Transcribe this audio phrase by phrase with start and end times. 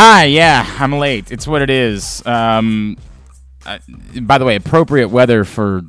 [0.00, 1.32] Hi, yeah, I'm late.
[1.32, 2.24] It's what it is.
[2.24, 2.98] Um,
[3.66, 3.78] uh,
[4.22, 5.82] by the way, appropriate weather for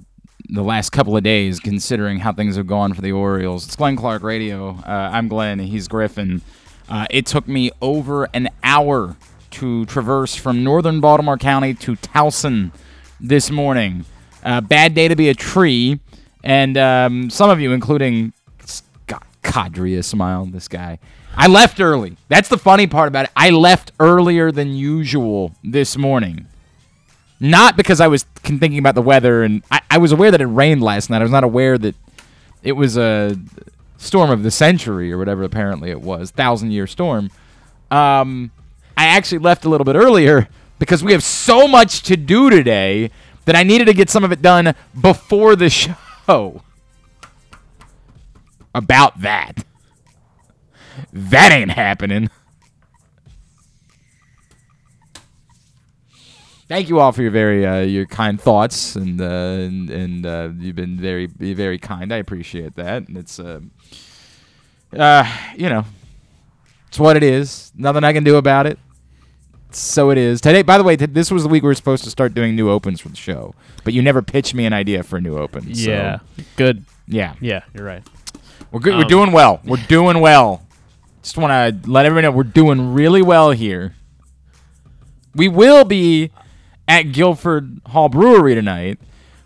[0.50, 3.68] the last couple of days, considering how things have gone for the Orioles.
[3.68, 4.70] It's Glenn Clark Radio.
[4.70, 5.60] Uh, I'm Glenn.
[5.60, 6.42] He's Griffin.
[6.90, 9.16] Uh, it took me over an hour
[9.52, 12.72] to traverse from northern Baltimore County to Towson
[13.20, 14.06] this morning.
[14.44, 16.00] Uh, bad day to be a tree,
[16.44, 18.34] and um, some of you, including
[18.66, 20.48] Scott Cadria, smile.
[20.48, 20.98] This guy.
[21.40, 22.18] I left early.
[22.28, 23.32] That's the funny part about it.
[23.34, 26.48] I left earlier than usual this morning.
[27.40, 30.48] Not because I was thinking about the weather, and I, I was aware that it
[30.48, 31.20] rained last night.
[31.20, 31.96] I was not aware that
[32.62, 33.38] it was a
[33.98, 35.44] storm of the century or whatever.
[35.44, 37.32] Apparently, it was thousand year storm.
[37.90, 38.52] Um,
[38.98, 43.12] I actually left a little bit earlier because we have so much to do today
[43.46, 46.64] that I needed to get some of it done before the show.
[48.76, 49.64] About that.
[51.14, 52.30] That ain't happening.
[56.68, 60.50] Thank you all for your very uh, your kind thoughts and uh, and, and uh,
[60.60, 62.14] you've been very very kind.
[62.14, 63.08] I appreciate that.
[63.08, 63.62] And it's uh,
[64.96, 65.26] uh,
[65.56, 65.84] you know,
[66.88, 67.72] it's what it is.
[67.76, 68.78] Nothing I can do about it.
[69.72, 70.62] So it is today.
[70.62, 72.70] By the way, t- this was the week we were supposed to start doing new
[72.70, 73.54] opens for the show,
[73.84, 75.74] but you never pitched me an idea for a new open.
[75.76, 76.20] so- Yeah.
[76.56, 76.86] Good.
[77.08, 78.02] yeah, Yeah, you're right.
[78.72, 78.96] we're good.
[78.96, 79.60] we're Um, doing well.
[79.64, 80.64] We're doing well.
[81.22, 83.96] Just want to let everyone know we're doing really well here.
[85.36, 86.32] We will be
[86.88, 89.00] at Guilford Hall Brewery tonight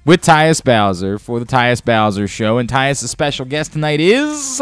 [0.05, 4.61] with Tyus Bowser for the Tyus Bowser Show, and Tyus' special guest tonight is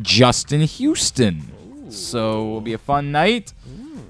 [0.00, 1.90] Justin Houston.
[1.90, 3.52] So it'll be a fun night.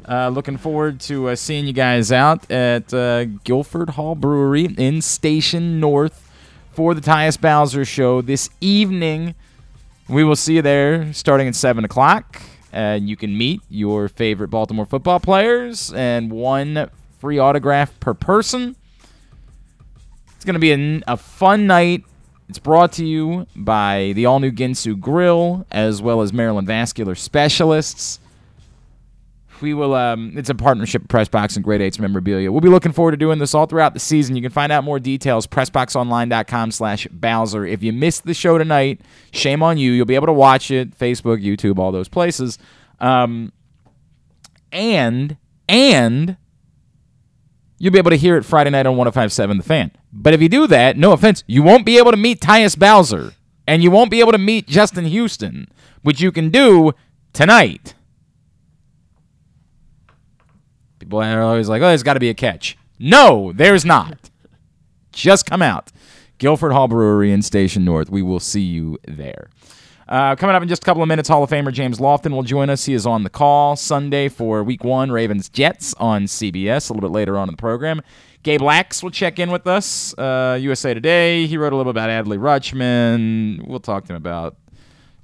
[0.08, 5.02] Uh, looking forward to uh, seeing you guys out at uh, Guilford Hall Brewery in
[5.02, 6.30] Station North
[6.72, 9.34] for the Tyus Bowser Show this evening.
[10.08, 12.40] We will see you there starting at 7 o'clock.
[12.72, 18.76] And you can meet your favorite Baltimore football players and one free autograph per person.
[20.34, 22.04] It's going to be a, a fun night.
[22.48, 27.14] It's brought to you by the all new Ginsu Grill as well as Maryland Vascular
[27.14, 28.20] Specialists.
[29.60, 29.94] We will.
[29.94, 32.52] Um, it's a partnership press box and Great Eights memorabilia.
[32.52, 34.36] We'll be looking forward to doing this all throughout the season.
[34.36, 37.64] You can find out more details pressboxonline.com/slash Bowser.
[37.64, 39.00] If you missed the show tonight,
[39.32, 39.92] shame on you.
[39.92, 42.58] You'll be able to watch it Facebook, YouTube, all those places.
[43.00, 43.52] Um,
[44.72, 45.36] and
[45.68, 46.36] and
[47.78, 49.90] you'll be able to hear it Friday night on 105.7 The Fan.
[50.12, 53.34] But if you do that, no offense, you won't be able to meet Tyus Bowser,
[53.66, 55.68] and you won't be able to meet Justin Houston,
[56.02, 56.92] which you can do
[57.32, 57.94] tonight.
[61.06, 62.76] People are always like, oh, there's got to be a catch.
[62.98, 64.28] No, there's not.
[65.12, 65.92] Just come out.
[66.38, 68.10] Guilford Hall Brewery in Station North.
[68.10, 69.48] We will see you there.
[70.08, 72.42] Uh, coming up in just a couple of minutes, Hall of Famer James Lofton will
[72.42, 72.86] join us.
[72.86, 76.90] He is on the call Sunday for Week One, Ravens Jets on CBS.
[76.90, 78.02] A little bit later on in the program,
[78.42, 80.12] Gabe Lacques will check in with us.
[80.18, 81.46] Uh, USA Today.
[81.46, 83.64] He wrote a little bit about Adley Rutschman.
[83.64, 84.56] We'll talk to him about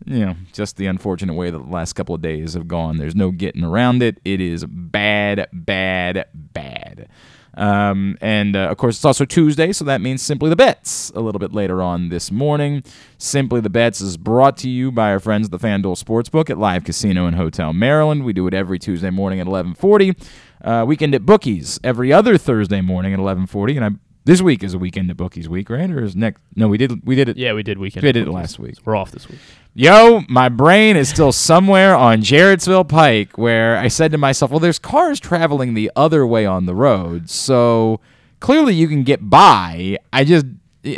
[0.07, 2.99] you know, just the unfortunate way that the last couple of days have gone.
[2.99, 4.21] There's no getting around it.
[4.25, 7.09] It is bad, bad, bad.
[7.55, 11.21] Um, and uh, of course, it's also Tuesday, so that means Simply the Bets a
[11.21, 12.83] little bit later on this morning.
[13.19, 16.59] Simply the Bets is brought to you by our friends at the FanDuel Sportsbook at
[16.59, 18.25] Live Casino and Hotel Maryland.
[18.25, 20.17] We do it every Tuesday morning at 11:40.
[20.65, 23.77] Uh, weekend at Bookies every other Thursday morning at 11:40.
[23.77, 23.91] And I,
[24.25, 25.91] this week is a weekend at Bookies week, right?
[25.91, 26.41] Or is next?
[26.55, 27.37] No, we did we did it.
[27.37, 28.05] Yeah, we did weekend.
[28.05, 28.77] We did it last week.
[28.85, 29.39] We're off this week.
[29.75, 34.61] Yo, my brain is still somewhere on Jarrettsville Pike where I said to myself, well,
[34.61, 37.31] there's cars traveling the other way on the road.
[37.31, 37.99] So
[38.39, 39.97] clearly you can get by.
[40.13, 40.45] I just,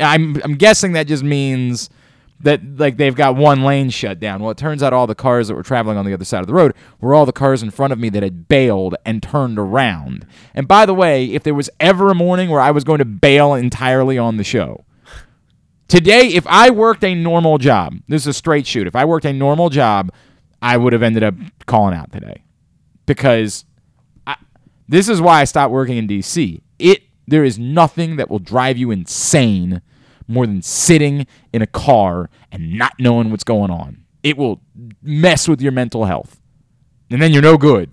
[0.01, 1.89] I'm, I'm guessing that just means
[2.41, 4.43] that like they've got one lane shut down.
[4.43, 6.47] Well, it turns out all the cars that were traveling on the other side of
[6.47, 9.59] the road were all the cars in front of me that had bailed and turned
[9.59, 10.27] around.
[10.55, 13.05] And by the way, if there was ever a morning where I was going to
[13.05, 14.85] bail entirely on the show,
[15.89, 18.87] Today, if I worked a normal job, this is a straight shoot.
[18.87, 20.13] If I worked a normal job,
[20.63, 21.35] I would have ended up
[21.67, 22.43] calling out today
[23.07, 23.67] because
[24.27, 24.37] I,
[24.89, 26.63] this is why I stopped working in DC.
[26.79, 29.83] It there is nothing that will drive you insane
[30.27, 34.05] more than sitting in a car and not knowing what's going on.
[34.23, 34.61] It will
[35.03, 36.41] mess with your mental health,
[37.11, 37.91] and then you're no good.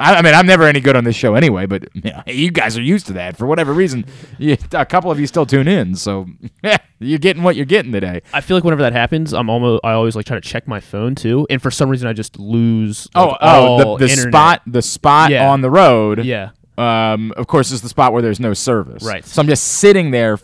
[0.00, 2.50] I, I mean, I'm never any good on this show anyway, but you, know, you
[2.52, 4.04] guys are used to that for whatever reason.
[4.38, 6.26] You, a couple of you still tune in, so
[7.00, 8.22] you're getting what you're getting today.
[8.32, 10.80] I feel like whenever that happens, I'm almost I always like try to check my
[10.80, 13.08] phone too, and for some reason I just lose.
[13.14, 15.48] Oh, like, oh, all the, the spot, the spot Yeah.
[15.48, 16.24] on the road.
[16.24, 19.04] Yeah, Um, of course, is the spot where there's no service.
[19.04, 19.24] Right.
[19.24, 20.36] So I'm just sitting there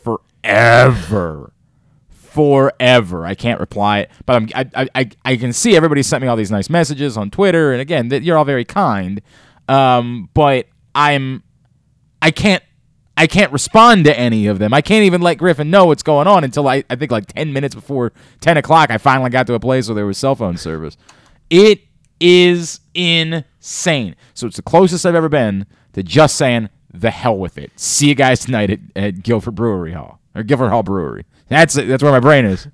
[0.44, 1.52] forever,
[2.08, 3.26] forever.
[3.26, 6.50] I can't reply, but I'm, I, I, I, can see everybody sent me all these
[6.50, 9.22] nice messages on Twitter, and again, you're all very kind.
[9.68, 11.42] Um, but I'm
[12.20, 12.62] I can't
[13.16, 14.74] I can't respond to any of them.
[14.74, 17.52] I can't even let Griffin know what's going on until I, I think like ten
[17.52, 20.58] minutes before ten o'clock I finally got to a place where there was cell phone
[20.58, 20.98] service.
[21.48, 21.80] It
[22.20, 24.16] is insane.
[24.34, 27.72] So it's the closest I've ever been to just saying the hell with it.
[27.76, 31.24] See you guys tonight at, at Guilford Brewery Hall or Guilford Hall Brewery.
[31.48, 31.88] That's it.
[31.88, 32.68] That's where my brain is.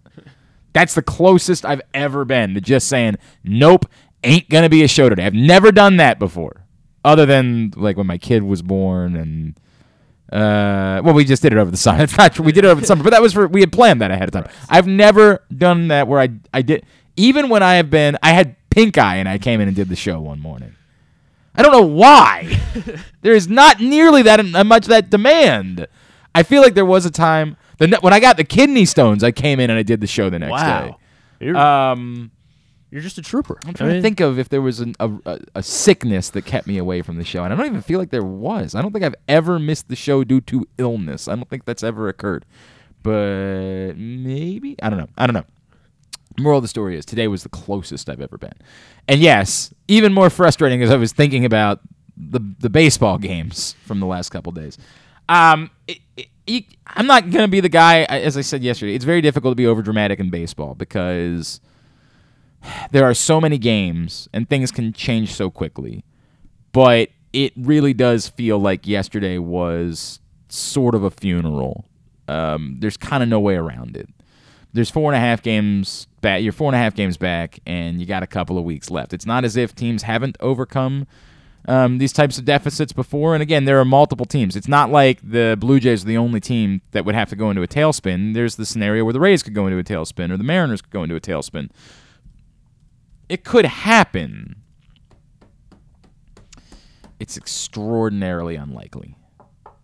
[0.72, 3.86] That's the closest I've ever been to just saying nope,
[4.22, 5.26] ain't gonna be a show today.
[5.26, 6.64] I've never done that before,
[7.04, 9.54] other than like when my kid was born and.
[10.32, 12.04] Uh, well, we just did it over the summer.
[12.04, 12.44] It's not true.
[12.44, 14.28] We did it over the summer, but that was for we had planned that ahead
[14.28, 14.48] of time.
[14.68, 16.86] I've never done that where I I did
[17.16, 19.88] even when I have been I had pink eye and I came in and did
[19.88, 20.76] the show one morning.
[21.54, 22.60] I don't know why.
[23.22, 25.88] there is not nearly that much that demand.
[26.34, 29.32] I feel like there was a time the when I got the kidney stones, I
[29.32, 30.98] came in and I did the show the next Wow.
[31.40, 31.58] You're, day.
[31.60, 32.30] Um,
[32.90, 33.58] you're just a trooper.
[33.64, 36.66] I'm trying to think of if there was an, a, a a sickness that kept
[36.66, 38.74] me away from the show, and I don't even feel like there was.
[38.74, 41.28] I don't think I've ever missed the show due to illness.
[41.28, 42.44] I don't think that's ever occurred,
[43.02, 45.08] but maybe I don't know.
[45.16, 45.44] I don't know.
[46.38, 48.54] Moral of the story is today was the closest I've ever been,
[49.08, 51.80] and yes, even more frustrating as I was thinking about
[52.16, 54.76] the the baseball games from the last couple days.
[55.30, 58.02] Um, it, it, you- I'm not gonna be the guy.
[58.02, 61.60] As I said yesterday, it's very difficult to be over dramatic in baseball because
[62.90, 66.04] there are so many games and things can change so quickly.
[66.72, 70.18] But it really does feel like yesterday was
[70.48, 71.84] sort of a funeral.
[72.26, 74.08] Um, there's kind of no way around it.
[74.72, 76.42] There's four and a half games back.
[76.42, 79.12] You're four and a half games back, and you got a couple of weeks left.
[79.12, 81.06] It's not as if teams haven't overcome
[81.70, 83.32] um, these types of deficits before.
[83.32, 84.56] And again, there are multiple teams.
[84.56, 87.48] It's not like the Blue Jays are the only team that would have to go
[87.48, 88.34] into a tailspin.
[88.34, 90.90] There's the scenario where the Rays could go into a tailspin or the Mariners could
[90.90, 91.70] go into a tailspin.
[93.28, 94.56] It could happen.
[97.20, 99.16] It's extraordinarily unlikely.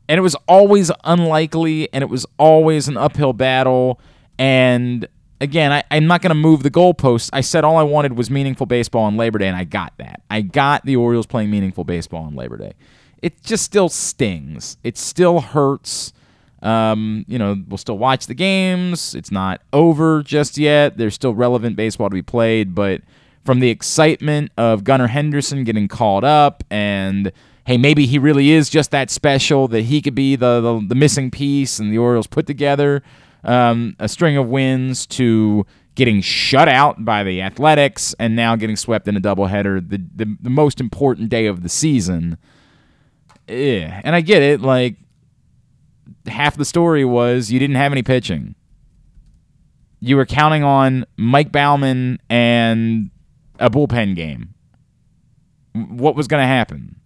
[0.08, 4.00] And it was always unlikely, and it was always an uphill battle.
[4.38, 5.06] And
[5.40, 7.30] again, I, I'm not going to move the goalposts.
[7.32, 10.22] I said all I wanted was meaningful baseball on Labor Day, and I got that.
[10.30, 12.72] I got the Orioles playing meaningful baseball on Labor Day.
[13.22, 14.76] It just still stings.
[14.84, 16.12] It still hurts.
[16.62, 19.14] Um, you know, we'll still watch the games.
[19.14, 20.96] It's not over just yet.
[20.96, 23.02] There's still relevant baseball to be played, but
[23.44, 27.30] from the excitement of Gunnar Henderson getting called up and
[27.64, 30.94] hey, maybe he really is just that special that he could be the the, the
[30.94, 33.02] missing piece and the Orioles put together
[33.46, 35.64] um, a string of wins to
[35.94, 40.36] getting shut out by the Athletics and now getting swept in a doubleheader, the, the
[40.40, 42.36] the most important day of the season.
[43.48, 44.60] Yeah, and I get it.
[44.60, 44.96] Like
[46.26, 48.54] half the story was you didn't have any pitching.
[50.00, 53.10] You were counting on Mike Baumann and
[53.58, 54.54] a bullpen game.
[55.72, 56.96] What was going to happen?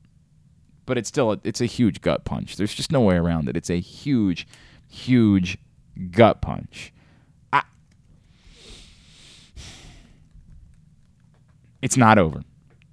[0.87, 2.57] But it's still a, it's a huge gut punch.
[2.57, 3.57] There's just no way around it.
[3.57, 4.47] It's a huge,
[4.89, 5.57] huge
[6.11, 6.93] gut punch.
[7.53, 7.63] I,
[11.83, 12.43] it's not over.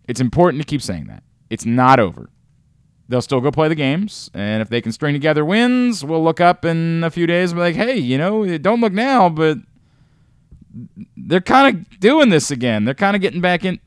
[0.07, 1.23] It's important to keep saying that.
[1.49, 2.29] It's not over.
[3.09, 6.41] They'll still go play the games, and if they can string together wins, we'll look
[6.41, 9.57] up in a few days and be like, hey, you know, don't look now, but
[11.15, 12.83] they're kind of doing this again.
[12.83, 13.79] They're kind of getting back in.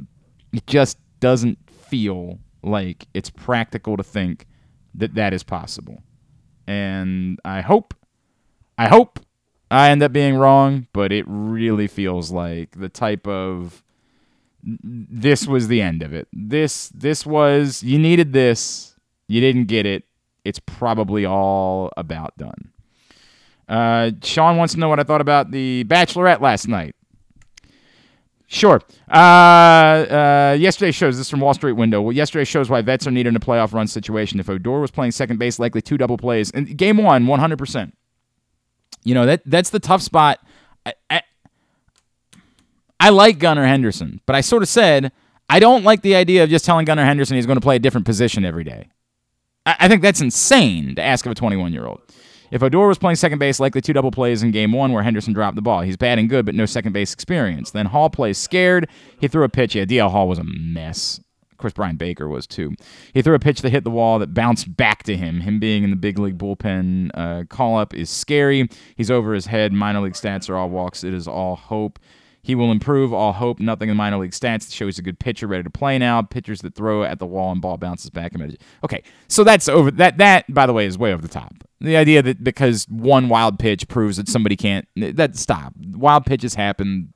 [0.54, 4.46] It just doesn't feel like it's practical to think
[4.94, 6.02] that that is possible.
[6.66, 7.94] And I hope,
[8.80, 9.20] I hope
[9.70, 13.84] I end up being wrong, but it really feels like the type of
[14.62, 16.28] this was the end of it.
[16.32, 18.96] This this was you needed this,
[19.28, 20.04] you didn't get it.
[20.46, 22.70] It's probably all about done.
[23.68, 26.94] Uh, Sean wants to know what I thought about the Bachelorette last night.
[28.46, 28.80] Sure.
[29.12, 32.00] Uh, uh, shows, this is from Wall Street Window.
[32.00, 34.40] Well, yesterday shows why vets are needed in a playoff run situation.
[34.40, 36.50] If Odor was playing second base, likely two double plays.
[36.50, 37.92] And game one, 100%.
[39.04, 40.40] You know, that that's the tough spot.
[40.84, 41.22] I, I,
[42.98, 45.12] I like Gunnar Henderson, but I sort of said
[45.48, 47.80] I don't like the idea of just telling Gunnar Henderson he's going to play a
[47.80, 48.88] different position every day.
[49.66, 52.00] I, I think that's insane to ask of a 21 year old.
[52.50, 55.32] If Odor was playing second base, likely two double plays in game one where Henderson
[55.32, 55.82] dropped the ball.
[55.82, 57.70] He's batting good, but no second base experience.
[57.70, 58.88] Then Hall plays scared.
[59.20, 59.76] He threw a pitch.
[59.76, 61.20] Yeah, DL Hall was a mess.
[61.60, 62.74] Of course, Bryan Baker was too.
[63.12, 65.42] He threw a pitch that hit the wall that bounced back to him.
[65.42, 68.66] Him being in the big league bullpen uh, call up is scary.
[68.96, 69.70] He's over his head.
[69.74, 71.04] Minor league stats are all walks.
[71.04, 71.98] It is all hope.
[72.40, 73.12] He will improve.
[73.12, 73.60] All hope.
[73.60, 76.22] Nothing in minor league stats shows a good pitcher ready to play now.
[76.22, 78.32] Pitchers that throw at the wall and ball bounces back.
[78.82, 79.90] Okay, so that's over.
[79.90, 81.52] That that by the way is way over the top.
[81.82, 85.74] The idea that because one wild pitch proves that somebody can't that stop.
[85.78, 87.12] Wild pitches happen.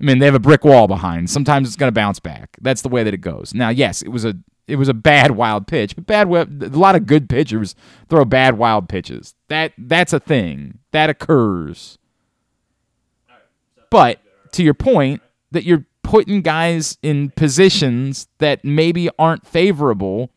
[0.00, 1.28] I mean, they have a brick wall behind.
[1.28, 2.56] Sometimes it's going to bounce back.
[2.60, 3.52] That's the way that it goes.
[3.52, 4.34] Now, yes, it was a
[4.66, 5.94] it was a bad wild pitch.
[5.96, 7.74] But bad, a lot of good pitchers
[8.08, 9.34] throw bad wild pitches.
[9.48, 11.98] That that's a thing that occurs.
[13.90, 14.20] But
[14.52, 20.30] to your point, that you're putting guys in positions that maybe aren't favorable.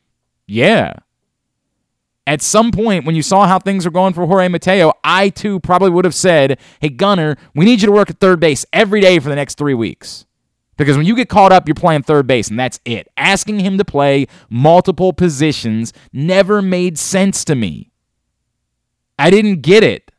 [0.47, 0.93] Yeah.
[2.25, 5.59] At some point, when you saw how things were going for Jorge Mateo, I too
[5.59, 9.01] probably would have said, Hey, Gunnar, we need you to work at third base every
[9.01, 10.25] day for the next three weeks.
[10.77, 13.07] Because when you get caught up, you're playing third base, and that's it.
[13.17, 17.91] Asking him to play multiple positions never made sense to me.
[19.19, 20.11] I didn't get it.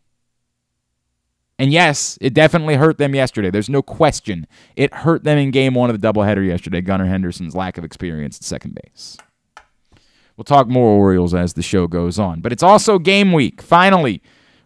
[1.58, 3.50] And yes, it definitely hurt them yesterday.
[3.50, 4.46] There's no question.
[4.76, 8.38] It hurt them in game one of the doubleheader yesterday, Gunnar Henderson's lack of experience
[8.38, 9.16] at second base.
[10.36, 12.40] We'll talk more Orioles as the show goes on.
[12.40, 13.62] But it's also game week.
[13.62, 14.20] Finally,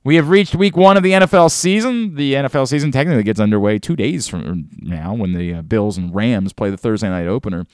[0.08, 2.14] we have reached week one of the NFL season.
[2.14, 6.14] The NFL season technically gets underway two days from now when the uh, Bills and
[6.14, 7.66] Rams play the Thursday night opener.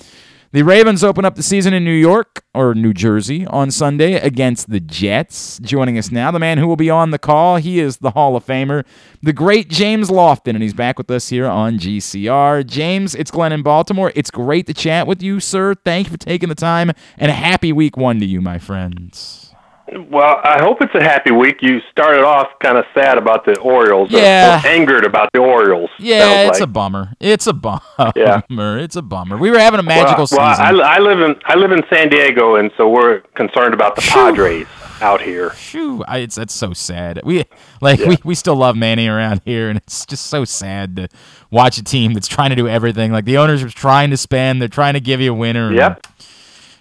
[0.50, 4.68] The Ravens open up the season in New York or New Jersey on Sunday against
[4.68, 5.60] the Jets.
[5.60, 7.58] Joining us now, the man who will be on the call.
[7.58, 8.84] He is the Hall of Famer,
[9.22, 12.66] the great James Lofton, and he's back with us here on GCR.
[12.66, 14.10] James, it's Glenn in Baltimore.
[14.16, 15.76] It's great to chat with you, sir.
[15.76, 19.53] Thank you for taking the time, and a happy week one to you, my friends.
[19.92, 21.56] Well, I hope it's a happy week.
[21.60, 25.40] You started off kind of sad about the Orioles, yeah, or, or angered about the
[25.40, 25.90] Orioles.
[25.98, 26.68] Yeah, it's like.
[26.68, 27.12] a bummer.
[27.20, 27.82] It's a bummer.
[28.16, 28.40] Yeah.
[28.48, 29.36] it's a bummer.
[29.36, 30.82] We were having a magical well, well.
[30.82, 34.02] I, I, live in I live in San Diego, and so we're concerned about the
[34.02, 34.66] Padres
[35.02, 35.52] out here.
[35.54, 37.20] Shoo, I, it's that's so sad.
[37.22, 37.44] We
[37.82, 38.08] like yeah.
[38.08, 41.08] we, we still love Manny around here, and it's just so sad to
[41.50, 43.12] watch a team that's trying to do everything.
[43.12, 45.72] Like the owners are trying to spend, they're trying to give you a winner.
[45.72, 46.06] Yep.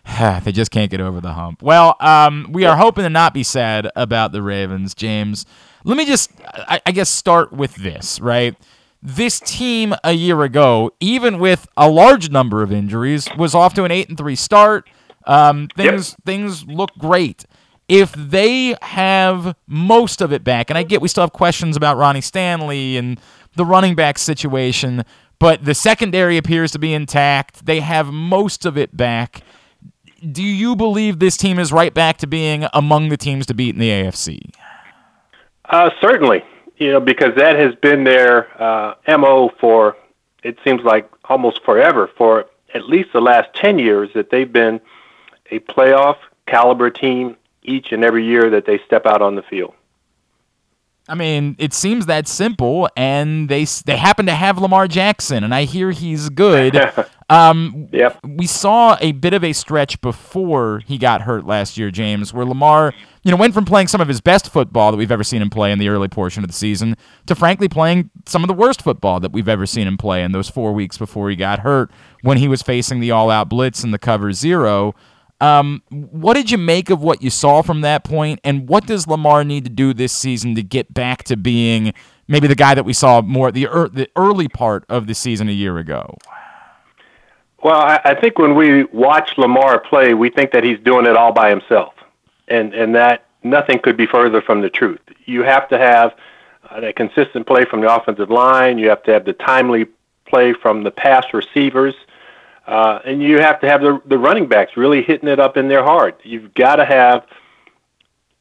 [0.43, 1.62] they just can't get over the hump.
[1.62, 5.45] Well, um, we are hoping to not be sad about the Ravens, James.
[5.86, 8.55] Let me just, I, I guess, start with this, right?
[9.01, 13.83] This team a year ago, even with a large number of injuries, was off to
[13.83, 14.89] an eight and three start.
[15.25, 16.25] Um, things yep.
[16.25, 17.45] things look great.
[17.89, 21.98] If they have most of it back, and I get we still have questions about
[21.98, 23.19] Ronnie Stanley and
[23.55, 25.03] the running back situation,
[25.38, 27.65] but the secondary appears to be intact.
[27.65, 29.43] They have most of it back
[30.32, 33.75] do you believe this team is right back to being among the teams to beat
[33.75, 34.39] in the AFC?
[35.65, 36.44] Uh, certainly,
[36.77, 39.96] you know, because that has been their uh, mo for
[40.44, 42.10] it seems like almost forever.
[42.18, 44.82] For at least the last ten years, that they've been
[45.51, 49.74] a playoff caliber team each and every year that they step out on the field.
[51.08, 55.53] I mean, it seems that simple, and they they happen to have Lamar Jackson, and
[55.53, 56.75] I hear he's good.
[57.34, 58.20] um, yep.
[58.24, 62.46] We saw a bit of a stretch before he got hurt last year, James, where
[62.46, 65.42] Lamar, you know, went from playing some of his best football that we've ever seen
[65.42, 68.54] him play in the early portion of the season to frankly playing some of the
[68.54, 71.60] worst football that we've ever seen him play in those four weeks before he got
[71.60, 71.90] hurt
[72.22, 74.94] when he was facing the all-out blitz and the cover zero.
[75.42, 79.08] Um, what did you make of what you saw from that point, and what does
[79.08, 81.94] Lamar need to do this season to get back to being
[82.28, 85.50] maybe the guy that we saw more the er- the early part of the season
[85.50, 86.16] a year ago?
[87.63, 91.15] Well, I, I think when we watch Lamar play, we think that he's doing it
[91.15, 91.93] all by himself,
[92.48, 95.00] and and that nothing could be further from the truth.
[95.25, 96.13] You have to have
[96.70, 98.77] uh, a consistent play from the offensive line.
[98.77, 99.86] You have to have the timely
[100.25, 101.96] play from the pass receivers.
[102.65, 105.67] Uh, and you have to have the, the running backs really hitting it up in
[105.67, 106.15] there hard.
[106.24, 107.25] You've got to have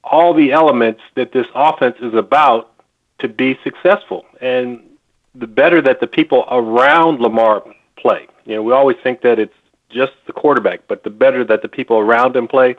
[0.04, 2.72] all the elements that this offense is about
[3.18, 4.24] to be successful.
[4.40, 4.80] And
[5.34, 7.64] the better that the people around Lamar
[8.02, 8.26] play.
[8.44, 9.54] You know, we always think that it's
[9.88, 12.76] just the quarterback, but the better that the people around him play,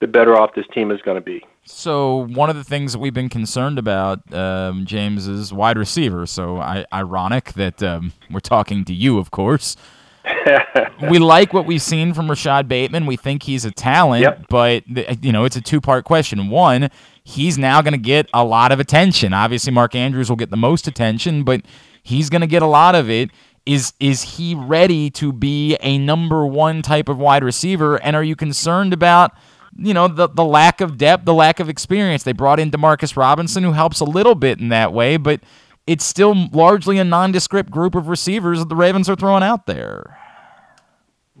[0.00, 1.44] the better off this team is going to be.
[1.64, 6.26] So one of the things that we've been concerned about, um, James, is wide receiver.
[6.26, 9.76] So I, ironic that um, we're talking to you, of course.
[11.10, 13.06] we like what we've seen from Rashod Bateman.
[13.06, 14.46] We think he's a talent, yep.
[14.48, 14.84] but
[15.22, 16.48] you know it's a two part question.
[16.48, 16.90] One,
[17.24, 19.32] he's now going to get a lot of attention.
[19.32, 21.62] Obviously, Mark Andrews will get the most attention, but
[22.02, 23.30] he's going to get a lot of it.
[23.66, 27.96] Is is he ready to be a number one type of wide receiver?
[28.02, 29.32] And are you concerned about?
[29.76, 32.22] you know the the lack of depth, the lack of experience.
[32.22, 35.40] They brought in Demarcus Robinson, who helps a little bit in that way, but
[35.86, 40.18] it's still largely a nondescript group of receivers that the Ravens are throwing out there.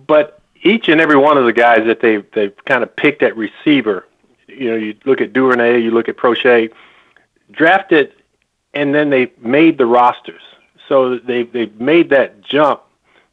[0.06, 3.36] But each and every one of the guys that they've they've kind of picked at
[3.36, 4.06] receiver,
[4.48, 6.72] you know, you look at Duvernay, you look at Proche,
[7.52, 8.12] drafted,
[8.72, 10.42] and then they made the rosters.
[10.88, 12.82] So they they've made that jump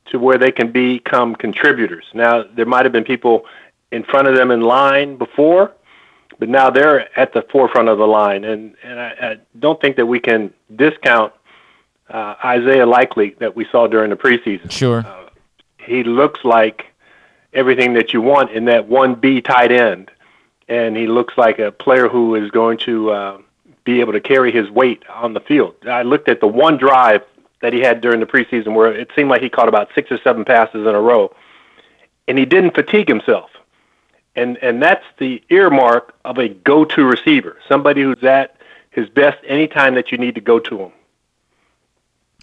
[0.08, 2.06] to where they can become contributors.
[2.14, 3.46] Now there might have been people
[3.92, 5.74] in front of them in line before,
[6.40, 9.96] but now they're at the forefront of the line, and and I, I don't think
[9.98, 11.34] that we can discount
[12.10, 14.72] uh, Isaiah Likely that we saw during the preseason.
[14.72, 15.30] Sure, uh,
[15.78, 16.86] he looks like
[17.54, 20.10] everything that you want in that one B tight end,
[20.68, 23.38] and he looks like a player who is going to uh,
[23.84, 25.76] be able to carry his weight on the field.
[25.86, 27.24] I looked at the one drive
[27.62, 30.20] that he had during the preseason where it seemed like he caught about six or
[30.24, 31.34] seven passes in a row,
[32.28, 33.50] and he didn't fatigue himself.
[34.36, 38.58] And and that's the earmark of a go-to receiver, somebody who's at
[38.90, 40.92] his best anytime that you need to go to him.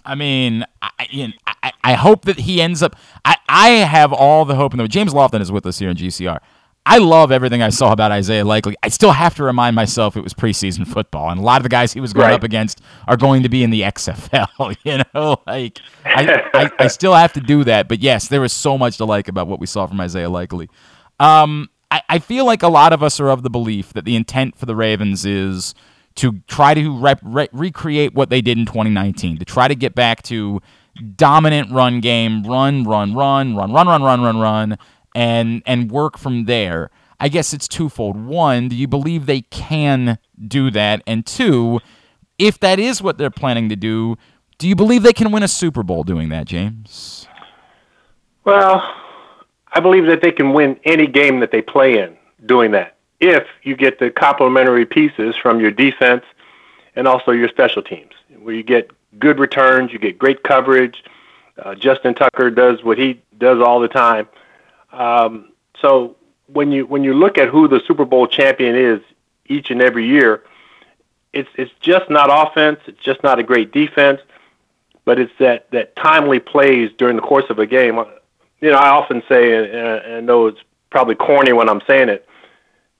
[0.05, 2.95] I mean, I, you know, I, I hope that he ends up.
[3.25, 5.97] I, I have all the hope in the James Lofton is with us here in
[5.97, 6.39] GCR.
[6.85, 8.75] I love everything I saw about Isaiah Likely.
[8.81, 11.69] I still have to remind myself it was preseason football, and a lot of the
[11.69, 12.33] guys he was going Right.
[12.33, 14.75] up against are going to be in the XFL.
[14.83, 17.87] You know, like I, I, I still have to do that.
[17.87, 20.67] But yes, there was so much to like about what we saw from Isaiah Likely.
[21.19, 24.15] Um, I, I feel like a lot of us are of the belief that the
[24.15, 25.75] intent for the Ravens is
[26.15, 29.93] to try to rep, re- recreate what they did in 2019, to try to get
[29.95, 30.59] back to
[31.15, 34.77] dominant run game, run, run, run, run, run, run, run, run, run,
[35.15, 36.89] and and work from there.
[37.19, 38.15] I guess it's twofold.
[38.15, 41.03] One, do you believe they can do that?
[41.05, 41.81] And two,
[42.37, 44.15] if that is what they're planning to do,
[44.57, 47.27] do you believe they can win a Super Bowl doing that, James?
[48.45, 48.81] Well,
[49.73, 53.45] I believe that they can win any game that they play in doing that if
[53.63, 56.23] you get the complementary pieces from your defense
[56.95, 58.11] and also your special teams,
[58.41, 61.03] where you get good returns, you get great coverage.
[61.57, 64.27] Uh, Justin Tucker does what he does all the time.
[64.91, 66.15] Um, so
[66.47, 69.01] when you when you look at who the Super Bowl champion is
[69.47, 70.43] each and every year,
[71.33, 72.79] it's it's just not offense.
[72.87, 74.21] It's just not a great defense,
[75.05, 77.97] but it's that that timely plays during the course of a game.
[78.61, 82.09] You know, I often say, and, and I know it's probably corny when I'm saying
[82.09, 82.27] it,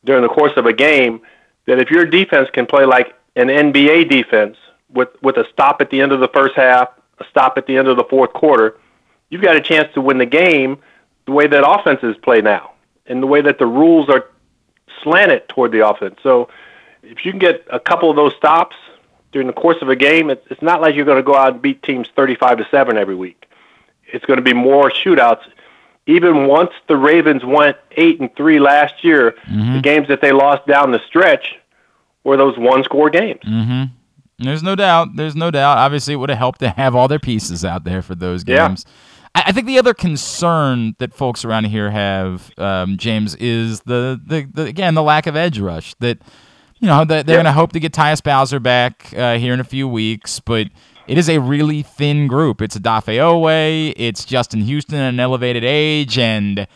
[0.06, 1.21] during the course of a game,
[1.65, 4.58] that if your defense can play like an NBA defense
[4.89, 7.78] with with a stop at the end of the first half, a stop at the
[7.78, 8.78] end of the fourth quarter,
[9.30, 10.80] you've got a chance to win the game
[11.29, 12.71] the way that offenses play now
[13.05, 14.25] and the way that the rules are
[15.03, 16.19] slanted toward the offense.
[16.23, 16.49] So
[17.03, 18.75] if you can get a couple of those stops
[19.31, 21.53] during the course of a game, it's, it's not like you're going to go out
[21.53, 23.45] and beat teams 35 to 7 every week.
[24.11, 25.43] It's going to be more shootouts.
[26.07, 29.35] Even once the Ravens went 8 and 3 last year,
[29.75, 31.55] the games that they lost down the stretch
[32.23, 33.41] were those one score games.
[33.45, 33.93] Mm-hmm.
[34.39, 35.09] There's no doubt.
[35.15, 35.77] There's no doubt.
[35.77, 38.85] Obviously, it would have helped to have all their pieces out there for those games.
[38.87, 38.89] I
[39.45, 44.47] I think the other concern that folks around here have, um, James, is the, the,
[44.54, 45.93] the again the lack of edge rush.
[45.99, 46.19] That
[46.80, 47.43] you know that they're Yeah.
[47.43, 50.67] going to hope to get Tyus Bowser back uh, here in a few weeks, but
[51.08, 52.62] it is a really thin group.
[52.62, 56.67] It's Odafe Oweh, it's Justin Houston at an elevated age, and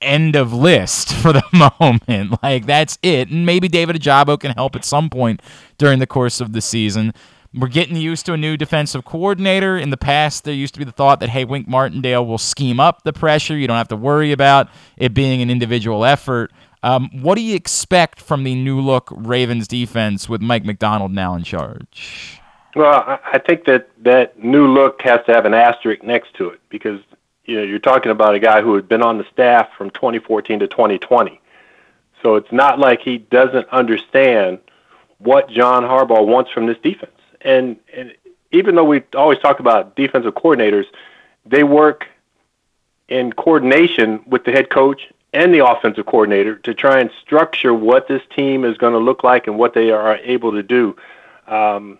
[0.00, 1.42] end of list for the
[1.80, 2.42] moment.
[2.42, 3.30] Like that's it.
[3.30, 5.40] And maybe David Ojabo can help at some point
[5.78, 7.12] during the course of the season.
[7.52, 9.76] We're getting used to a new defensive coordinator.
[9.76, 12.78] In the past, there used to be the thought that hey, Wink Martindale will scheme
[12.78, 13.56] up the pressure.
[13.56, 16.52] You don't have to worry about it being an individual effort.
[16.84, 21.34] Um, what do you expect from the new look Ravens defense with Mike Macdonald now
[21.34, 22.40] in charge?
[22.76, 26.60] Well, I think that that new look has to have an asterisk next to it
[26.68, 27.00] because
[27.46, 30.60] you know you're talking about a guy who had been on the staff from 2014
[30.60, 31.40] to 2020.
[32.22, 34.60] So it's not like he doesn't understand
[35.18, 37.10] what John Harbaugh wants from this defense.
[37.42, 38.14] And and
[38.52, 40.86] even though we always talk about defensive coordinators,
[41.46, 42.06] they work
[43.08, 48.08] in coordination with the head coach and the offensive coordinator to try and structure what
[48.08, 50.96] this team is going to look like and what they are able to do.
[51.46, 51.98] Um,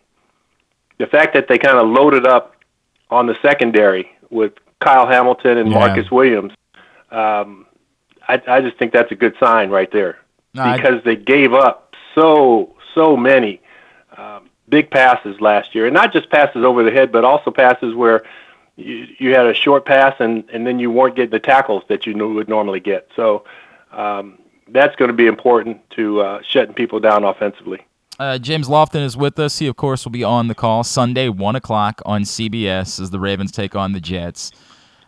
[0.98, 2.57] the fact that they kind of loaded up
[3.11, 5.79] on the secondary with Kyle Hamilton and Yeah.
[5.79, 6.53] Marcus Williams,
[7.11, 7.66] um,
[8.29, 10.18] I, I just think that's a good sign right there
[10.55, 13.61] No, I- because they gave up so so many
[14.71, 18.23] big passes last year, and not just passes over the head, but also passes where
[18.77, 22.07] you, you had a short pass and and then you weren't getting the tackles that
[22.07, 23.09] you would normally get.
[23.15, 23.45] So
[23.93, 27.85] um, that's going to be important to uh, shutting people down offensively.
[28.19, 29.59] Uh, James Lofton is with us.
[29.59, 33.19] He, of course, will be on the call Sunday, 1 o'clock on CBS as the
[33.19, 34.53] Ravens take on the Jets.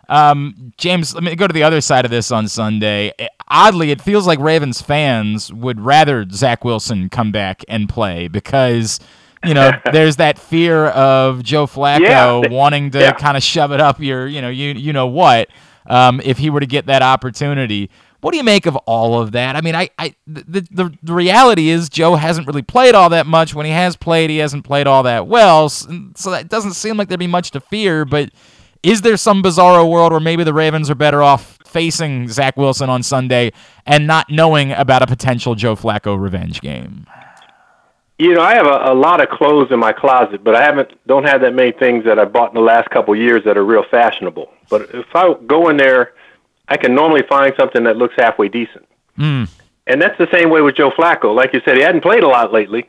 [0.08, 3.12] Um, James, let me go to the other side of this on Sunday.
[3.18, 8.28] Eh, Oddly, it feels like Ravens fans would rather Zach Wilson come back and play
[8.28, 8.98] because,
[9.44, 12.48] you know, there's that fear of Joe Flacco Yeah.
[12.50, 13.12] wanting to Yeah.
[13.12, 15.48] kind of shove it up your, you know, you you know what,
[15.86, 17.90] um, if he were to get that opportunity.
[18.20, 19.56] What do you make of all of that?
[19.56, 23.26] I mean, I, I the, the the reality is Joe hasn't really played all that
[23.26, 23.52] much.
[23.52, 25.64] When he has played, he hasn't played all that well.
[25.64, 28.04] S- So that doesn't seem like there'd be much to fear.
[28.04, 28.30] But
[28.84, 32.88] is there some bizarro world where maybe the Ravens are better off facing Zach Wilson
[32.88, 33.50] on Sunday
[33.86, 37.06] and not knowing about a potential Joe Flacco revenge game?
[38.22, 40.90] You know, I have a, a lot of clothes in my closet, but I haven't
[41.06, 43.56] don't have that many things that I bought in the last couple of years that
[43.56, 44.48] are real fashionable.
[44.70, 46.12] But if I go in there
[46.68, 48.86] I can normally find something that looks halfway decent.
[49.18, 49.50] Mm.
[49.86, 51.34] And that's the same way with Joe Flacco.
[51.34, 52.88] Like you said, he hadn't played a lot lately.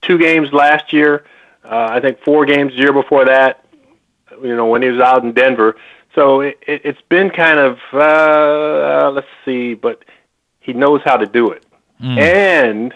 [0.00, 1.24] Two games last year,
[1.64, 3.64] uh, I think four games the year before that.
[4.42, 5.76] You know, when he was out in Denver.
[6.16, 10.04] So it, it, it's been kind of uh, let's see, but
[10.58, 11.64] he knows how to do it,
[12.02, 12.18] Mm.
[12.18, 12.94] and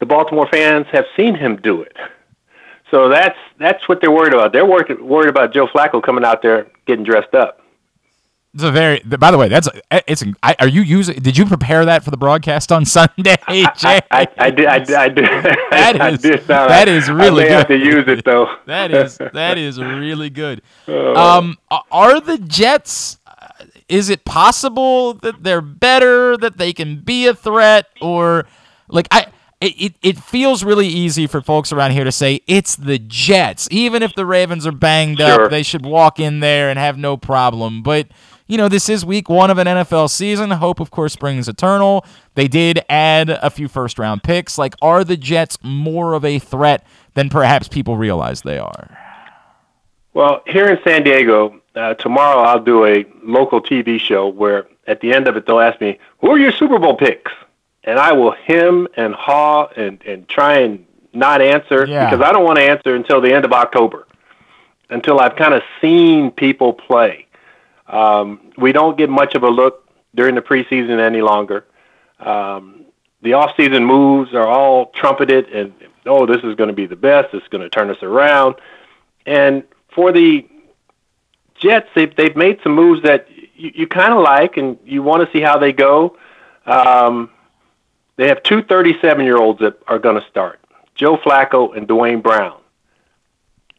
[0.00, 1.96] the Baltimore fans have seen him do it.
[2.90, 4.52] So that's that's what they're worried about.
[4.52, 7.60] They're worried worried about Joe Flacco coming out there getting dressed up.
[8.54, 9.00] It's a very.
[9.00, 10.24] By the way, that's it's.
[10.42, 11.16] I, are you using?
[11.20, 13.36] Did you prepare that for the broadcast on Sunday,
[13.76, 14.00] Jay?
[14.00, 14.66] I, I, I did.
[14.66, 15.24] I, did- I did.
[15.70, 16.68] That is- did not.
[16.70, 17.78] that is really I may have good.
[17.78, 18.48] to use it though.
[18.64, 20.62] that is that is really good.
[20.88, 21.14] Oh.
[21.14, 21.58] Um,
[21.90, 23.18] are the Jets?
[23.26, 23.48] uh,
[23.90, 28.46] Is it possible that they're better, that they can be a threat, or
[28.88, 29.26] like I?
[29.60, 33.66] It, it, it feels really easy for folks around here to say it's the Jets.
[33.72, 35.46] Even if the Ravens are banged Sure.
[35.46, 37.82] up, they should walk in there and have no problem.
[37.82, 38.06] But
[38.46, 40.50] you know, this is week one of an NFL season.
[40.52, 42.06] Hope, of course, springs eternal.
[42.34, 44.56] They did add a few first round picks.
[44.56, 48.96] Like, are the Jets more of a threat than perhaps people realize they are?
[50.14, 55.00] Well, here in San Diego, uh, tomorrow I'll do a local TV show where at
[55.00, 57.30] the end of it they'll ask me, "Who are your Super Bowl picks?"
[57.84, 62.10] And I will hem and haw and and try and not answer Yeah.
[62.10, 64.06] because I don't want to answer until the end of October,
[64.90, 67.26] until I've kind of seen people play.
[67.86, 71.64] Um, we don't get much of a look during the preseason any longer.
[72.20, 72.84] Um,
[73.22, 75.72] the off-season moves are all trumpeted, and
[76.06, 77.32] oh, this is going to be the best.
[77.32, 78.56] It's going to turn us around.
[79.26, 80.46] And for the
[81.54, 85.26] Jets, they've, they've made some moves that you, you kind of like, and you want
[85.26, 86.16] to see how they go.
[86.66, 87.30] Um,
[88.18, 90.60] they have two 37 year olds that are going to start
[90.94, 92.60] Joe Flacco and Duane Brown.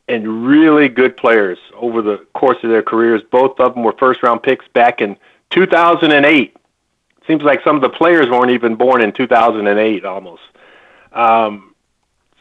[0.08, 3.22] And really good players over the course of their careers.
[3.30, 5.18] Both of them were first round picks back in
[5.52, 6.56] 2008.
[7.28, 10.42] Seems like some of the players weren't even born in 2008 almost.
[11.12, 11.76] Um,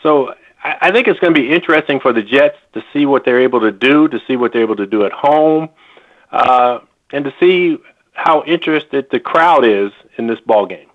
[0.03, 0.33] so
[0.63, 3.41] I, I think it's going to be interesting for the Jets to see what they're
[3.41, 5.69] able to do, to see what they're able to do at home,
[6.31, 6.79] uh,
[7.11, 7.77] and to see
[8.13, 10.88] how interested the crowd is in this ball game.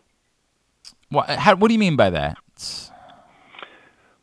[1.14, 2.38] What, how, what do you mean by that?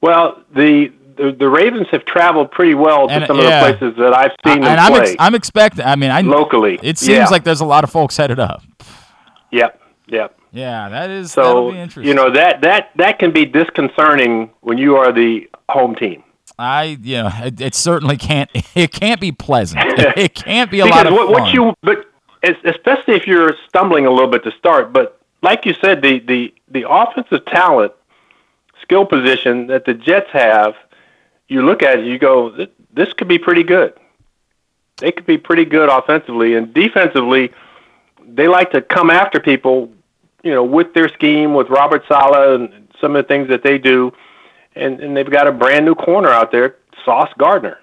[0.00, 3.66] Well, the the, the Ravens have traveled pretty well to And, some yeah.
[3.66, 5.84] of the places that I've seen and them I'm, play ex- I'm expecting.
[5.84, 6.78] I mean, I locally.
[6.82, 7.28] It seems yeah.
[7.28, 8.62] like there's a lot of folks headed up.
[9.50, 10.36] yep, yep.
[10.52, 11.32] Yeah, that is.
[11.32, 12.08] So be interesting.
[12.08, 16.24] you know that that that can be disconcerting when you are the home team.
[16.58, 18.50] I you know it, it certainly can't.
[18.74, 19.82] It can't be pleasant.
[20.16, 21.42] it can't be a because lot of what, fun.
[21.42, 22.06] what you but
[22.42, 26.54] especially if you're stumbling a little bit to start but like you said the the
[26.68, 27.92] the offensive talent
[28.82, 30.74] skill position that the jets have
[31.48, 33.94] you look at it you go this could be pretty good.
[34.96, 37.52] They could be pretty good offensively and defensively
[38.26, 39.90] they like to come after people
[40.42, 43.78] you know with their scheme with robert Saleh and some of the things that they
[43.78, 44.12] do
[44.74, 47.78] and and they've got a brand new corner out there sauce gardner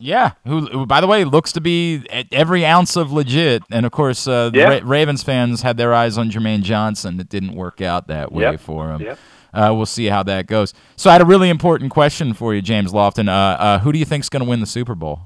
[0.00, 3.64] Yeah, who, who, by the way, looks to be every ounce of legit.
[3.70, 4.60] And of course, uh, the.
[4.64, 7.18] Ra- Ravens fans had their eyes on Jermaine Johnson.
[7.18, 8.60] It didn't work out that way Yep.
[8.60, 9.00] for him.
[9.02, 9.18] Yep.
[9.52, 10.72] Uh, we'll see how that goes.
[10.96, 13.28] So I had a really important question for you, James Lofton.
[13.28, 15.20] Uh, uh, who do you think's going to win the Super Bowl?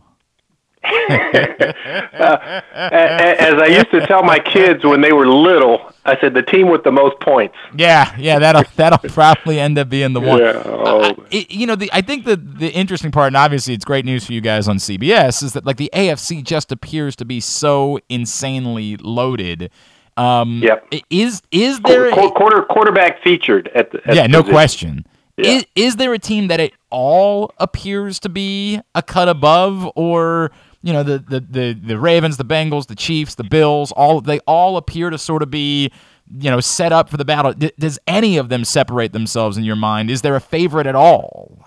[0.85, 6.43] A- As I used to tell my kids when they were little, I said the
[6.43, 7.55] team with the most points.
[7.77, 10.41] Yeah, yeah, that'll that'll probably end up being the one.
[10.41, 11.15] Yeah, oh.
[11.33, 14.25] I- you know, the, I think the the interesting part, and obviously it's great news
[14.27, 17.99] for you guys on CBS, is that like the AFC just appears to be so
[18.09, 19.71] insanely loaded.
[20.17, 20.93] Um, Yep.
[21.11, 22.11] Is is there?
[22.11, 24.53] Quarter, a- quarter quarterback featured at the at yeah, the no position.
[24.55, 25.07] question.
[25.39, 25.51] Yeah.
[25.51, 30.53] Is, is there a team that it all appears to be a cut above, or
[30.83, 34.39] you know the the the, the Ravens, the Bengals, the Chiefs, the Bills, all they
[34.41, 35.91] all appear to sort of be
[36.39, 37.53] you know set up for the battle.
[37.53, 40.11] D- does any of them separate themselves in your mind?
[40.11, 41.59] Is there a favorite at all?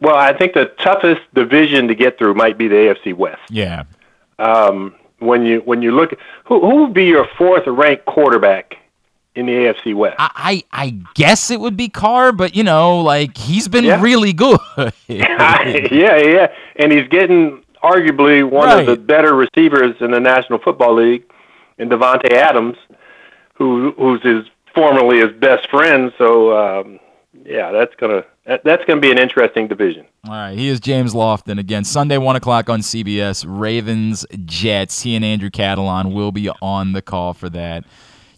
[0.00, 3.40] Well, I think the toughest division to get through might be the AFC West.
[3.50, 3.82] Yeah,
[4.38, 6.12] Um, when you when you look,
[6.44, 8.76] who who would be your fourth ranked quarterback
[9.34, 10.14] in the AFC West?
[10.20, 14.00] I I, I guess it would be Carr, but you know, like he's been Yeah.
[14.00, 14.60] really good.
[15.08, 20.96] yeah, yeah, and he's getting arguably one of the better receivers in the National Football
[20.96, 21.24] League,
[21.78, 22.76] in Davante Adams,
[23.54, 26.12] who who's his formerly his best friend.
[26.18, 27.00] So um,
[27.44, 30.06] yeah, that's gonna that, that's gonna be an interesting division.
[30.26, 31.84] All right, he is James Lofton again.
[31.84, 33.44] Sunday, one o'clock on CBS.
[33.46, 35.02] Ravens Jets.
[35.02, 37.84] He and Andrew Catalon will be on the call for that.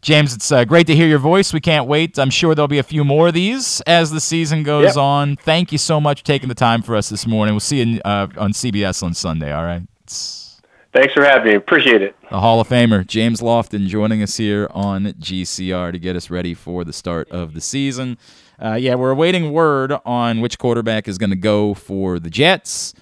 [0.02, 1.52] James, it's uh, great to hear your voice.
[1.52, 2.18] We can't wait.
[2.18, 4.96] I'm sure there'll be a few more of these as the season goes Yep.
[4.96, 5.36] on.
[5.36, 7.52] Thank you so much for taking the time for us this morning.
[7.54, 9.52] We'll see you uh, on CBS on Sunday.
[9.52, 9.82] All right.
[10.04, 10.46] It's-
[10.92, 11.54] Thanks for having me.
[11.54, 12.16] Appreciate it.
[12.30, 16.52] The Hall of Famer James Lofton joining us here on GCR to get us ready
[16.52, 18.18] for the start of the season.
[18.60, 22.92] Uh, yeah, we're awaiting word on which quarterback is going to go for the Jets.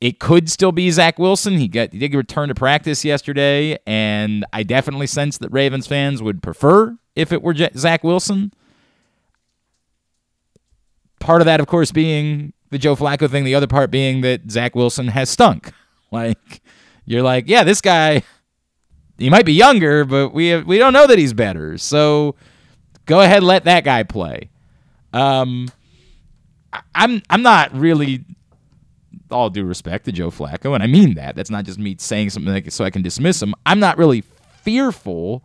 [0.00, 1.58] It could still be Zach Wilson.
[1.58, 6.22] He got he did return to practice yesterday, and I definitely sense that Ravens fans
[6.22, 8.52] would prefer if it were J- Zach Wilson.
[11.18, 13.42] Part of that, of course, being the Joe Flacco thing.
[13.42, 15.72] The other part being that Zach Wilson has stunk.
[16.10, 16.62] Like
[17.04, 18.22] you're like, yeah, this guy,
[19.18, 21.76] he might be younger, but we have, we don't know that he's better.
[21.76, 22.34] So
[23.04, 24.48] go ahead, let that guy play.
[25.12, 25.68] Um,
[26.94, 28.24] I'm I'm not really
[29.30, 31.36] all due respect to Joe Flacco, and I mean that.
[31.36, 33.54] That's not just me saying something like so I can dismiss him.
[33.66, 34.22] I'm not really
[34.62, 35.42] fearful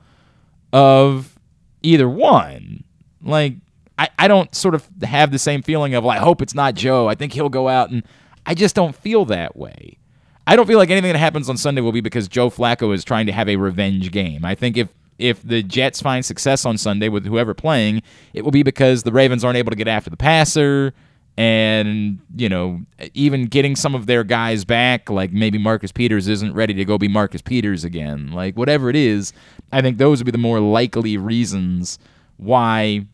[0.71, 1.37] of
[1.81, 2.83] either one.
[3.21, 3.55] Like
[3.97, 6.73] I, I don't sort of have the same feeling of well, I hope it's not
[6.73, 7.07] Joe.
[7.07, 8.03] I think he'll go out and
[8.45, 9.97] I just don't feel that way.
[10.45, 13.05] I don't feel like anything that happens on Sunday will be because Joe Flacco is
[13.05, 14.43] trying to have a revenge game.
[14.43, 18.01] I think if if the Jets find success on Sunday with whoever playing,
[18.33, 20.93] it will be because the Ravens aren't able to get after the passer
[21.35, 22.81] and, you know,
[23.13, 26.97] even getting some of their guys back, like maybe Marcus Peters isn't ready to go
[26.97, 28.31] be Marcus Peters again.
[28.31, 29.33] Like whatever it is,
[29.71, 31.97] I think those would be the more likely reasons
[32.37, 33.07] why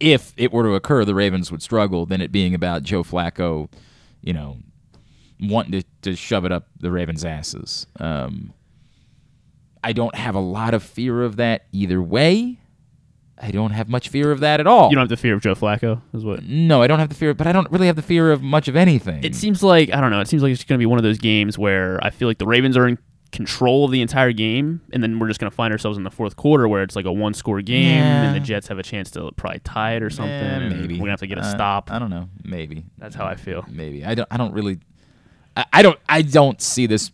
[0.00, 3.68] if it were to occur, the Ravens would struggle than it being about Joe Flacco,
[4.22, 4.58] you know,
[5.40, 7.86] wanting to, to shove it up the Ravens' asses.
[7.98, 8.54] Um,
[9.82, 12.58] I don't have a lot of fear of that either way.
[13.36, 14.90] I don't have much fear of that at all.
[14.90, 16.42] You don't have the fear of Joe Flacco, is what?
[16.44, 18.68] no, I don't have the fear, but I don't really have the fear of much
[18.68, 19.24] of anything.
[19.24, 20.20] It seems like I don't know.
[20.20, 22.38] It seems like it's going to be one of those games where I feel like
[22.38, 22.96] the Ravens are in
[23.32, 26.10] control of the entire game, and then we're just going to find ourselves in the
[26.10, 29.32] fourth quarter where it's like a one-score game, and the Jets have a chance to
[29.32, 30.32] probably tie it or something.
[30.32, 31.90] And maybe we're gonna have to get a Uh, stop.
[31.90, 32.28] I don't know.
[32.44, 33.64] Maybe That's how I feel.
[33.68, 34.28] maybe I don't.
[34.30, 34.78] I don't really.
[35.56, 35.98] I, I don't.
[36.08, 37.10] I don't see this.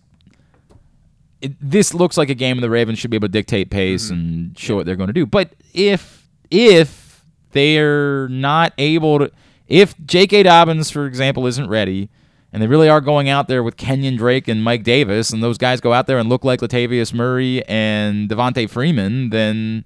[1.40, 4.06] It, this looks like a game where the Ravens should be able to dictate pace
[4.06, 4.14] Mm-hmm.
[4.14, 5.26] and show what they're going to do.
[5.26, 9.30] But if if they're not able to,
[9.66, 10.42] if J.K.
[10.44, 12.10] Dobbins, for example, isn't ready,
[12.52, 15.58] and they really are going out there with Kenyan Drake and Mike Davis, and those
[15.58, 19.84] guys go out there and look like Latavius Murray and Devonta Freeman, then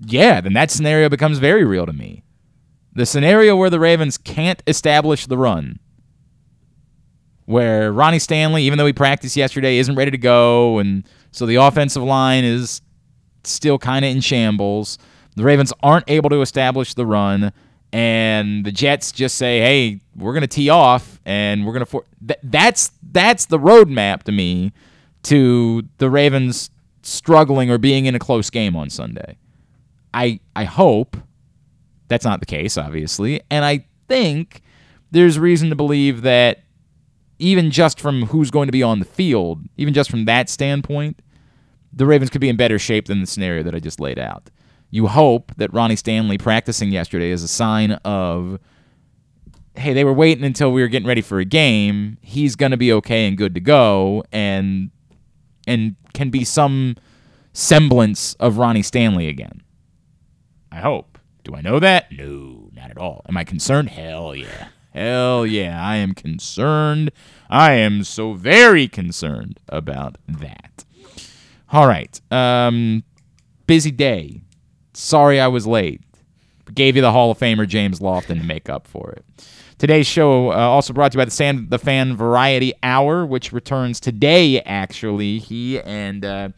[0.00, 2.22] yeah, then that scenario becomes very real to me.
[2.94, 5.78] The scenario where the Ravens can't establish the run,
[7.48, 11.54] where Ronnie Stanley, even though he practiced yesterday, isn't ready to go, and so the
[11.54, 12.82] offensive line is
[13.42, 14.98] still kind of in shambles.
[15.34, 17.52] The Ravens aren't able to establish the run,
[17.90, 21.90] and the Jets just say, "Hey, we're going to tee off, and we're going to."
[21.90, 22.04] For-.
[22.26, 24.74] Th- that's that's the roadmap to me
[25.22, 26.68] to the Ravens
[27.00, 29.38] struggling or being in a close game on Sunday.
[30.12, 31.16] I I hope
[32.08, 34.60] that's not the case, obviously, and I think
[35.12, 36.64] there's reason to believe that
[37.38, 41.20] even just from who's going to be on the field, even just from that standpoint,
[41.92, 44.50] the Ravens could be in better shape than the scenario that I just laid out.
[44.90, 48.58] You hope that Ronnie Stanley practicing yesterday is a sign of,
[49.76, 52.18] hey, they were waiting until we were getting ready for a game.
[52.22, 54.90] He's going to be okay and good to go, and
[55.66, 56.96] and can be some
[57.52, 59.62] semblance of Ronnie Stanley again.
[60.72, 61.18] I hope.
[61.44, 62.10] Do I know that?
[62.12, 63.22] No, not at all.
[63.28, 63.90] Am I concerned?
[63.90, 64.68] Hell yeah.
[64.94, 65.80] Hell yeah.
[65.84, 67.10] I am concerned.
[67.50, 70.84] I am so very concerned about that.
[71.70, 72.20] All right.
[72.30, 73.04] Um,
[73.66, 74.42] busy day.
[74.94, 76.00] Sorry I was late.
[76.74, 79.24] Gave you the Hall of Famer James Lofton to make up for it.
[79.78, 84.00] Today's show uh, also brought to you by the, the Fan Variety Hour, which returns
[84.00, 85.38] today, actually.
[85.38, 86.48] He and uh,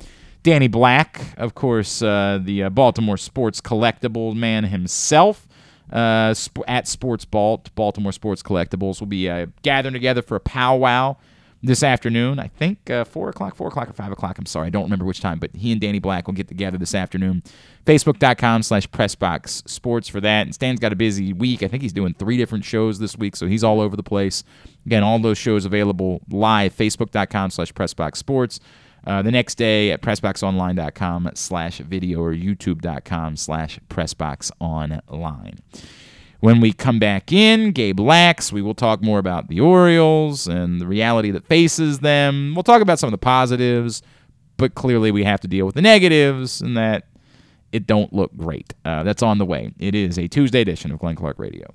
[0.42, 5.46] Danny Black, of course, uh, the uh, Baltimore sports collectible man himself,
[5.92, 10.40] uh, sp- at Sports Balt, Baltimore Sports Collectibles, will be uh, gathering together for a
[10.40, 11.16] powwow
[11.62, 12.38] this afternoon.
[12.38, 14.38] I think uh, 4 o'clock, 4 o'clock, or 5 o'clock.
[14.38, 14.68] I'm sorry.
[14.68, 17.42] I don't remember which time, but he and Danny Black will get together this afternoon.
[17.84, 20.42] Facebook.com slash Pressbox Sports for that.
[20.42, 21.62] And Stan's got a busy week.
[21.62, 24.42] I think he's doing three different shows this week, so he's all over the place.
[24.86, 26.74] Again, all those shows available live.
[26.74, 28.60] Facebook.com slash Pressbox Sports.
[29.06, 35.58] Uh, the next day at PressBoxOnline.com slash video or YouTube.com slash PressBoxOnline.
[36.40, 40.80] When we come back in, Gabe Lacques, we will talk more about the Orioles and
[40.80, 42.54] the reality that faces them.
[42.54, 44.02] We'll talk about some of the positives,
[44.56, 47.06] but clearly we have to deal with the negatives and that
[47.72, 48.72] it don't look great.
[48.84, 49.72] Uh, that's on the way.
[49.78, 51.74] It is a Tuesday edition of Glenn Clark Radio.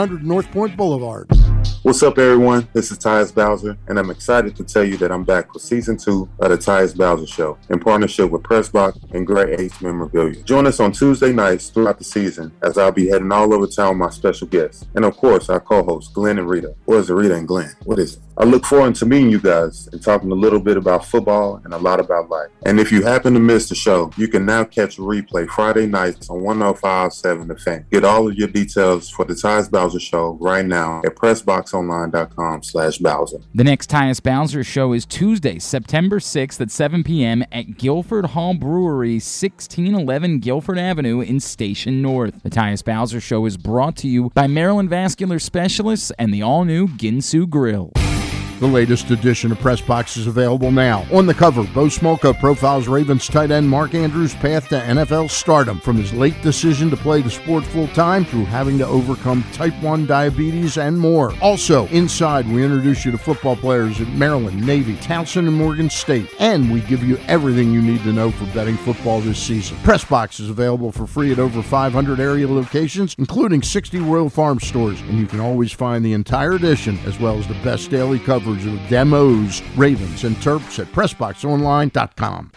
[0.09, 1.29] North Point Boulevard.
[1.83, 2.67] What's up, everyone?
[2.73, 5.97] This is Tyus Bowser, and I'm excited to tell you that I'm back for season
[5.97, 10.41] two of the Tyus Bowser Show in partnership with Pressbox and Great Ace Memorabilia.
[10.43, 13.99] Join us on Tuesday nights throughout the season as I'll be heading all over town
[13.99, 16.75] with my special guests, and of course, our co-hosts Glenn and Rita.
[16.87, 17.75] Or is it Rita and Glenn?
[17.83, 18.21] What is it?
[18.41, 21.75] I look forward to meeting you guys and talking a little bit about football and
[21.75, 22.49] a lot about life.
[22.65, 25.85] And if you happen to miss the show, you can now catch a replay Friday
[25.85, 27.85] nights on 1057 The Fan.
[27.91, 32.97] Get all of your details for the Tyus Bowser Show right now at PressBoxOnline.com slash
[32.97, 33.41] Bowser.
[33.53, 37.43] The next Tyus Bowser show is Tuesday, September 6th at 7 p.m.
[37.51, 42.41] at Guilford Hall Brewery, 1611 Guilford Avenue in Station North.
[42.41, 46.87] The Tyus Bowser show is brought to you by Maryland Vascular Specialists and the all-new
[46.87, 47.91] Ginsu Grill.
[48.61, 51.03] The latest edition of Press Box is available now.
[51.11, 55.79] On the cover, Bo Smolka profiles Ravens tight end Mark Andrews' path to NFL stardom,
[55.79, 59.73] from his late decision to play the sport full time through having to overcome type
[59.81, 61.33] 1 diabetes and more.
[61.41, 66.29] Also, inside, we introduce you to football players at Maryland, Navy, Towson, and Morgan State,
[66.37, 69.75] and we give you everything you need to know for betting football this season.
[69.77, 74.59] Press Box is available for free at over 500 area locations, including 60 Royal Farm
[74.59, 78.19] stores, and you can always find the entire edition as well as the best daily
[78.19, 82.51] coverage of demos, Ravens, and Terps at PressBoxOnline.com.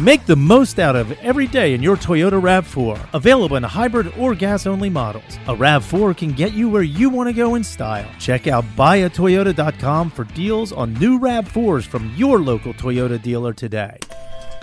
[0.00, 3.14] Make the most out of every day in your Toyota RAV4.
[3.14, 5.36] Available in hybrid or gas only models.
[5.46, 8.10] A RAV4 can get you where you want to go in style.
[8.18, 13.96] Check out buyatoyota.com for deals on new RAV4s from your local Toyota dealer today.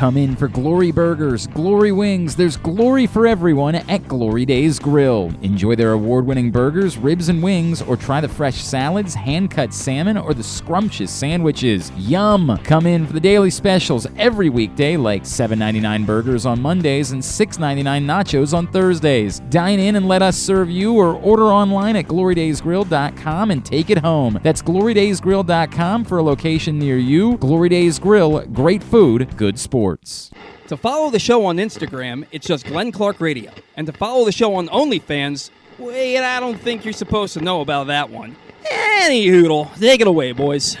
[0.00, 2.34] Come in for Glory Burgers, Glory Wings.
[2.34, 5.30] There's glory for everyone at Glory Days Grill.
[5.42, 9.74] Enjoy their award winning burgers, ribs, and wings, or try the fresh salads, hand cut
[9.74, 11.92] salmon, or the scrumptious sandwiches.
[11.98, 12.58] Yum!
[12.64, 17.82] Come in for the daily specials every weekday, like $7.99 burgers on Mondays and $6.99
[18.06, 19.40] nachos on Thursdays.
[19.50, 23.98] Dine in and let us serve you, or order online at glorydaysgrill.com and take it
[23.98, 24.40] home.
[24.42, 27.36] That's glorydaysgrill.com for a location near you.
[27.36, 29.58] Glory Days Grill, great food, good
[29.90, 30.30] sports.
[30.68, 33.50] To follow the show on Instagram, it's just Glenn Clark Radio.
[33.76, 37.60] And to follow the show on OnlyFans, wait, I don't think you're supposed to know
[37.60, 38.36] about that one.
[38.70, 40.76] Any hoodle, take it away, boys.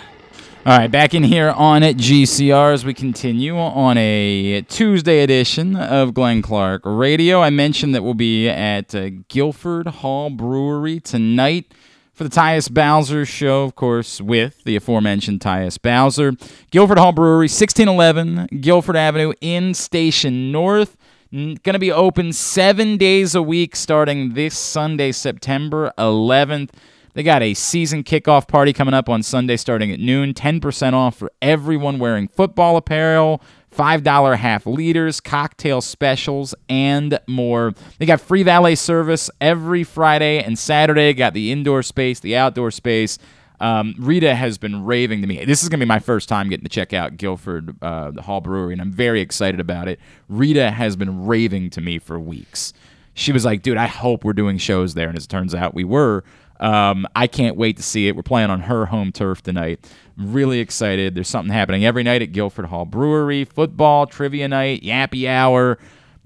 [0.66, 5.74] All right, back in here on at GCR as we continue on a Tuesday edition
[5.74, 7.40] of Glenn Clark Radio.
[7.40, 11.72] I mentioned that we'll be at uh, Guilford Hall Brewery tonight
[12.20, 16.34] for the Tyus Bowser show, of course, with the aforementioned Tyus Bowser.
[16.70, 20.98] Guilford Hall Brewery, 1611 Guilford Avenue in Station North.
[21.32, 26.68] Going to be open seven days a week starting this Sunday, September 11th.
[27.14, 30.32] They got a season kickoff party coming up on Sunday starting at noon.
[30.32, 33.42] 10% off for everyone wearing football apparel,
[33.74, 37.74] $5 half liters, cocktail specials, and more.
[37.98, 41.12] They got free valet service every Friday and Saturday.
[41.12, 43.18] Got the indoor space, the outdoor space.
[43.60, 45.44] Um, Rita has been raving to me.
[45.44, 48.40] This is going to be my first time getting to check out Guilford uh, Hall
[48.40, 50.00] Brewery, and I'm very excited about it.
[50.28, 52.72] Rita has been raving to me for weeks.
[53.12, 55.08] She was like, dude, I hope we're doing shows there.
[55.08, 56.24] And as it turns out, we were.
[56.60, 58.14] Um, I can't wait to see it.
[58.14, 59.90] We're playing on her home turf tonight.
[60.18, 61.14] I'm really excited.
[61.14, 65.78] There's something happening every night at Guilford Hall Brewery football, trivia night, yappy hour.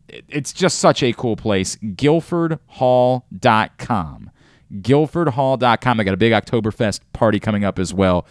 [0.08, 1.76] It's just such a cool place.
[1.76, 4.30] GuilfordHall.com.
[4.72, 6.00] GuilfordHall.com.
[6.00, 8.26] I got a big Oktoberfest party coming up as well.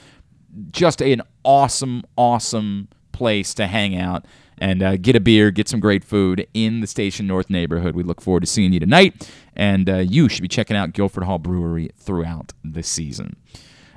[0.71, 4.25] Just an awesome, awesome place to hang out
[4.57, 7.95] and uh, get a beer, get some great food in the Station North neighborhood.
[7.95, 11.23] We look forward to seeing you tonight, and uh, you should be checking out Guilford
[11.23, 13.35] Hall Brewery throughout the season.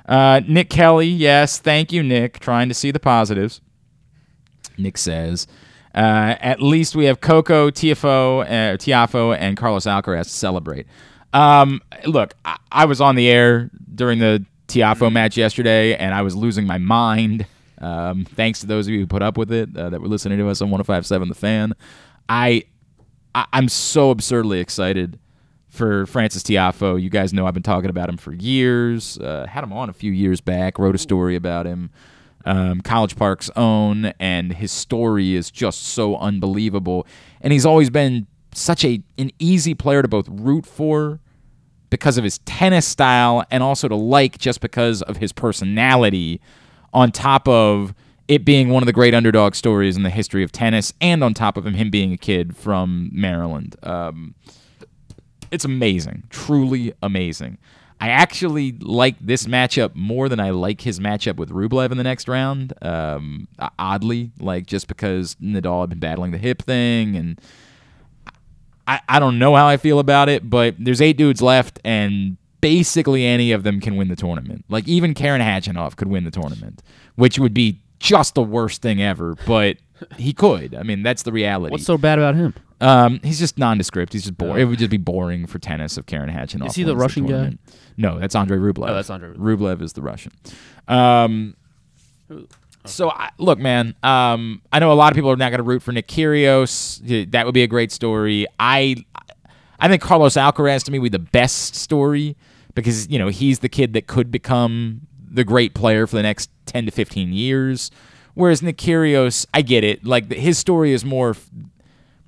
[0.07, 2.39] Uh, Nick Kelly, yes, thank you, Nick.
[2.39, 3.61] Trying to see the positives.
[4.77, 5.47] Nick says,
[5.95, 10.85] uh, at least we have Coco, Tiafoe, uh, Tiafoe, and Carlos Alcaraz to celebrate.
[11.33, 16.21] Um, look, I, I was on the air during the Tiafoe match yesterday, and I
[16.21, 17.45] was losing my mind.
[17.79, 20.37] Um, thanks to those of you who put up with it uh, that were listening
[20.39, 21.73] to us on 105.7 The Fan.
[22.29, 22.63] I,
[23.35, 25.19] I I'm so absurdly excited
[25.69, 27.01] for Frances Tiafoe.
[27.01, 29.17] You guys know I've been talking about him for years.
[29.17, 30.79] Uh, had him on a few years back.
[30.79, 31.91] Wrote a story about him.
[32.45, 37.05] Um, College Park's own, and his story is just so unbelievable.
[37.41, 41.19] And he's always been such a an easy player to both root for
[41.89, 46.41] because of his tennis style and also to like just because of his personality
[46.97, 47.93] on top of
[48.27, 51.33] it being one of the great underdog stories in the history of tennis and on
[51.33, 53.75] top of him him being a kid from Maryland.
[53.83, 54.33] Um,
[55.51, 57.59] it's amazing, truly amazing.
[58.01, 62.03] I actually like this matchup more than I like his matchup with Rublev in the
[62.03, 62.73] next round.
[62.81, 67.39] Um, oddly, like just because Nadal had been battling the hip thing and
[68.87, 72.37] I, I don't know how I feel about it, but there's eight dudes left, and
[72.61, 74.65] basically any of them can win the tournament.
[74.69, 76.83] Like even Karen Khachanov could win the tournament,
[77.15, 79.77] which would be just the worst thing ever, but
[80.17, 80.75] he could.
[80.75, 81.71] I mean, that's the reality.
[81.71, 82.53] What's so bad about him?
[82.79, 84.13] Um, he's just nondescript.
[84.13, 84.61] He's just boring.
[84.61, 86.67] It would just be boring for tennis if Karen Khachanov.
[86.67, 87.31] Is he the Russian guy?
[87.31, 87.59] tournament.
[87.97, 88.89] No, that's Andre Rublev.
[88.89, 90.31] Oh, that's Andre Rublev is the Russian.
[90.87, 91.55] Um,
[92.85, 93.95] so I, look, man.
[94.03, 97.31] Um, I know a lot of people are not going to root for Nick Kyrgios.
[97.31, 98.45] That would be a great story.
[98.59, 98.97] I,
[99.79, 102.35] I think Carlos Alcaraz to me would be the best story
[102.81, 106.49] because you know he's the kid that could become the great player for the next
[106.65, 107.91] ten to fifteen years.
[108.33, 110.05] Whereas Nick Kyrgios, I get it.
[110.05, 111.35] Like his story is more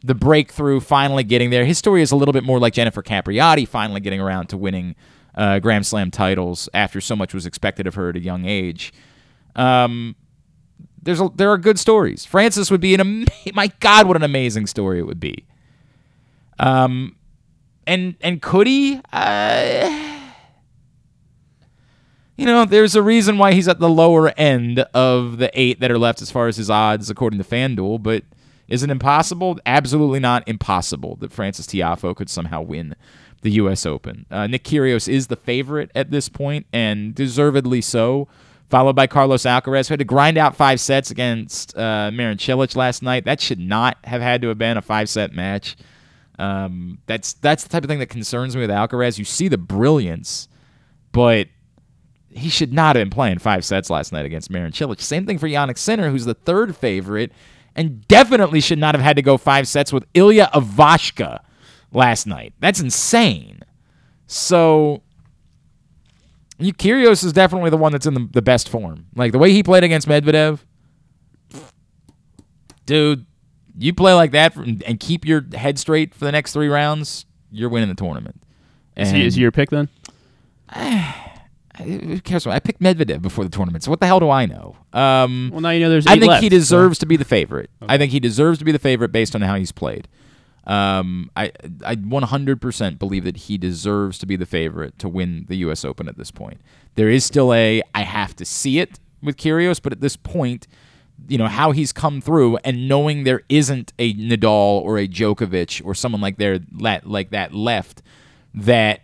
[0.04, 1.66] the breakthrough, finally getting there.
[1.66, 4.96] His story is a little bit more like Jennifer Capriati finally getting around to winning
[5.36, 8.92] uh, Grand Slam titles after so much was expected of her at a young age.
[9.56, 10.16] Um,
[11.02, 12.26] there's a, there are good stories.
[12.26, 15.46] Frances would be an ama- my God, what an amazing story it would be.
[16.58, 17.16] Um,
[17.86, 19.00] and and could he?
[19.14, 20.09] Uh,
[22.40, 25.92] you know, there's a reason why he's at the lower end of the eight that
[25.92, 28.02] are left as far as his odds, according to FanDuel.
[28.02, 28.24] But
[28.70, 29.60] is it impossible?
[29.66, 32.96] Absolutely not impossible that Frances Tiafoe could somehow win
[33.42, 33.86] the U.S.
[33.86, 34.26] Open.
[34.32, 38.30] Uh, Nick Kyrgios is the favorite at this point, and deservedly so.
[38.70, 42.76] Followed by Carlos Alcaraz, who had to grind out five sets against uh, Marin Cilic
[42.76, 43.26] last night.
[43.26, 45.76] That should not have had to have been a five-set match.
[46.38, 49.18] Um, that's that's the type of thing that concerns me with Alcaraz.
[49.18, 50.48] You see the brilliance,
[51.12, 51.48] but
[52.32, 55.02] he should not have been playing five sets last night against Marin Cilic.
[55.02, 57.32] Same thing for Jannik Sinner, who's the third favorite,
[57.76, 61.40] and definitely should not have had to go five sets with Ilya Ivashka
[61.92, 62.54] last night.
[62.60, 63.62] That's insane.
[64.28, 65.02] So,
[66.60, 69.08] you, Kyrgios is definitely the one that's in the, the best form.
[69.16, 70.60] Like the way he played against Medvedev,
[72.86, 73.26] dude.
[73.78, 77.26] You play like that and and keep your head straight for the next three rounds,
[77.50, 78.44] you're winning the tournament.
[78.98, 79.88] Is he, is he your pick then?
[81.84, 82.46] Who cares?
[82.48, 84.76] I picked Medvedev before the tournament, so what the hell do I know?
[84.94, 86.08] Um, Well, now you know there's.
[86.08, 87.70] I think left, he so- deserves to be the favorite.
[87.82, 90.08] I think he deserves to be the favorite based on how he's played.
[90.68, 91.52] Um, I
[91.84, 95.84] I 100% believe that he deserves to be the favorite to win the U.S.
[95.84, 96.60] Open at this point.
[96.96, 100.68] There is still a I have to see it with Kyrgios, but at this point,
[101.28, 105.84] you know how he's come through and knowing there isn't a Nadal or a Djokovic
[105.86, 108.02] or someone like there like that left
[108.54, 109.02] that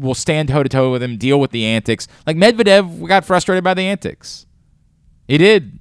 [0.00, 2.08] will stand toe to toe with him, deal with the antics.
[2.26, 4.46] Like Medvedev got frustrated by the antics.
[5.28, 5.78] He did.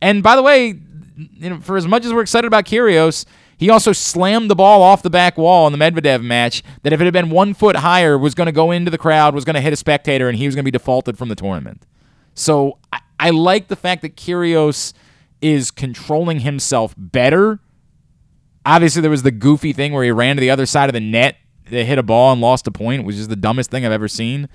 [0.00, 0.78] And by the way,
[1.16, 3.24] you know, for as much as we're excited about Kyrgios,
[3.56, 7.00] he also slammed the ball off the back wall in the Medvedev match that if
[7.00, 9.54] it had been one foot higher was going to go into the crowd, was going
[9.54, 11.86] to hit a spectator, and he was going to be defaulted from the tournament.
[12.34, 14.94] So I, I like the fact that Kyrgios
[15.40, 17.60] is controlling himself better.
[18.66, 21.00] Obviously, there was the goofy thing where he ran to the other side of the
[21.00, 21.36] net,
[21.72, 24.06] they hit a ball and lost a point, which is the dumbest thing I've ever
[24.06, 24.48] seen.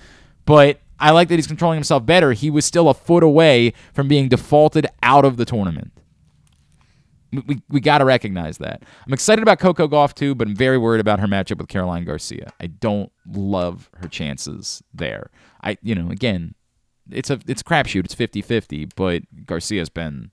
[0.45, 2.33] But I like that he's controlling himself better.
[2.33, 5.91] He was still a foot away from being defaulted out of the tournament.
[7.45, 8.83] We, we, got to recognize that.
[9.05, 12.05] I'm excited about Coco Gauff too, but I'm very worried about her matchup with Caroline
[12.05, 12.53] Garcia.
[12.61, 15.29] I don't love her chances there.
[15.61, 16.55] I you know again,
[17.11, 18.05] it's a it's a crapshoot.
[18.05, 20.31] It's 50-50, but Garcia's been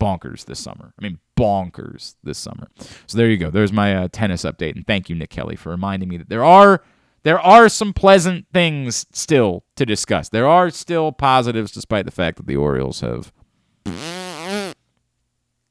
[0.00, 0.94] bonkers this summer.
[0.96, 2.68] I mean bonkers this summer.
[3.06, 3.50] So there you go.
[3.50, 6.44] There's my uh, tennis update, and thank you Nick Kelly for reminding me that there
[6.44, 6.82] are
[7.22, 10.28] there are some pleasant things still to discuss.
[10.28, 13.32] There are still positives, despite the fact that the Orioles have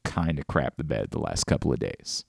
[0.04, 2.24] kind of crap the bed the last couple of days.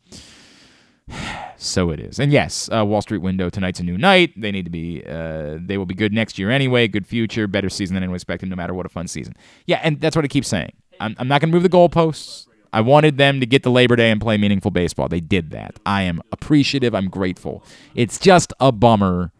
[1.59, 4.39] So it is, and yes, uh, Wall Street window tonight's a new night.
[4.39, 6.87] They need to be, uh, they will be good next year anyway.
[6.87, 8.47] Good future, better season than anyone expected.
[8.47, 9.35] No matter what, a fun season.
[9.65, 10.73] Yeah, and that's what I keep saying.
[10.99, 12.46] I'm, I'm not going to move the goalposts.
[12.73, 15.07] I wanted them to get to Labor Day and play meaningful baseball.
[15.07, 15.79] They did that.
[15.85, 16.93] I am appreciative.
[16.93, 17.63] I'm grateful.
[17.95, 19.31] It's just a bummer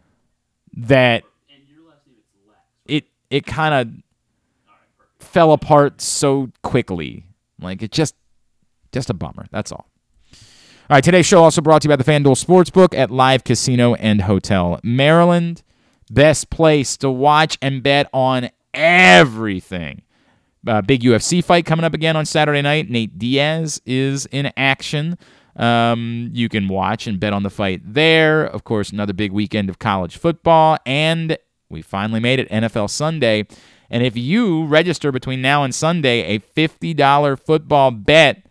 [0.76, 1.24] that
[2.86, 4.02] it it kind of
[5.18, 7.24] fell apart so quickly.
[7.60, 8.14] Like it just
[8.92, 9.46] just a bummer.
[9.50, 9.88] That's all.
[10.90, 13.94] All right, today's show also brought to you by the FanDuel Sportsbook at Live Casino
[13.96, 15.62] and Hotel Maryland.
[16.10, 20.00] Best place to watch and bet on everything.
[20.68, 22.90] Uh, big UFC fight coming up again on Saturday night.
[22.90, 25.16] Nate Diaz is in action.
[25.56, 28.44] Um, you can watch and bet on the fight there.
[28.44, 30.78] Of course, another big weekend of college football.
[30.86, 31.36] And
[31.68, 33.46] we finally made it NFL Sunday.
[33.90, 38.44] And if you register between now and Sunday a $50 football bet,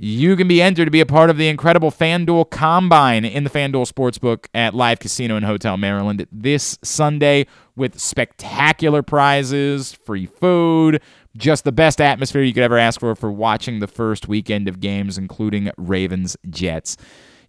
[0.00, 3.50] you can be entered to be a part of the incredible FanDuel Combine in the
[3.50, 11.00] FanDuel Sportsbook at Live Casino and Hotel Maryland this Sunday with spectacular prizes, free food,
[11.36, 14.80] just the best atmosphere you could ever ask for for watching the first weekend of
[14.80, 16.96] games, including Ravens Jets.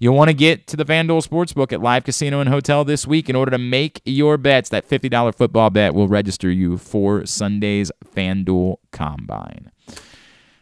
[0.02, 3.30] You'll want to get to the FanDuel Sportsbook at Live Casino and Hotel this week
[3.30, 4.70] in order to make your bets.
[4.70, 9.72] That $50 football bet will register you for Sunday's FanDuel Combine.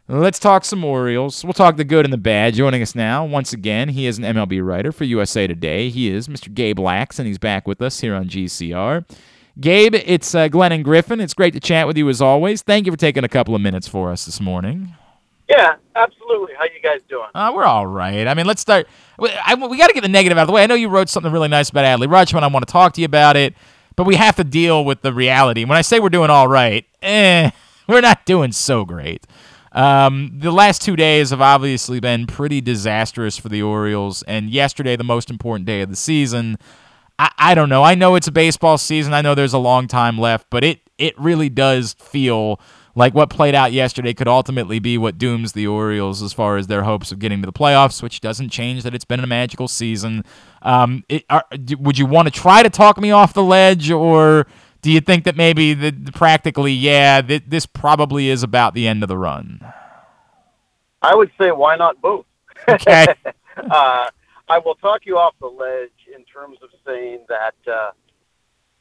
[0.07, 1.43] Let's talk some Orioles.
[1.43, 2.53] We'll talk the good and the bad.
[2.55, 5.89] Joining us now, once again, he is an MLB writer for USA Today.
[5.89, 6.51] He is Mr.
[6.51, 9.05] Gabe Lacques, and he's back with us here on GCR.
[9.59, 11.19] Gabe, it's uh, Glenn and Griffin.
[11.19, 12.61] It's great to chat with you as always.
[12.61, 14.93] Thank you for taking a couple of minutes for us this morning.
[15.49, 16.53] Yeah, absolutely.
[16.57, 17.27] How you guys doing?
[17.33, 18.27] Uh, we're all right.
[18.27, 18.87] I mean, let's start.
[19.17, 20.63] We, I, we got to get the negative out of the way.
[20.63, 22.43] I know you wrote something really nice about Adley Rutschman.
[22.43, 23.55] I want to talk to you about it,
[23.95, 25.63] but we have to deal with the reality.
[25.63, 27.49] When I say we're doing all right, eh,
[27.87, 29.25] we're not doing so great.
[29.71, 34.95] Um, the last two days have obviously been pretty disastrous for the Orioles, and yesterday,
[34.95, 36.57] the most important day of the season.
[37.19, 37.83] I, I don't know.
[37.83, 39.13] I know it's a baseball season.
[39.13, 42.59] I know there's a long time left, but it it really does feel
[42.95, 46.65] like what played out yesterday could ultimately be what dooms the Orioles as far as
[46.65, 49.67] their hopes of getting to the playoffs, which doesn't change that it's been a magical
[49.67, 50.23] season.
[50.63, 51.45] Um, it, are,
[51.77, 54.47] would you want to try to talk me off the ledge, or
[54.81, 58.87] do you think that maybe the, the practically, yeah, th- this probably is about the
[58.87, 59.61] end of the run?
[61.03, 62.25] I would say why not both.
[62.67, 63.05] Okay.
[63.57, 64.09] uh,
[64.49, 67.91] I will talk you off the ledge in terms of saying that uh,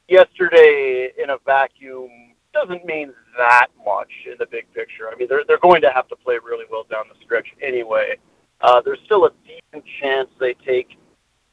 [0.09, 2.09] yesterday in a vacuum
[2.53, 5.09] doesn't mean that much in the big picture.
[5.11, 8.17] I mean, they're they're going to have to play really well down the stretch anyway.
[8.61, 10.97] Uh, there's still a decent chance they take,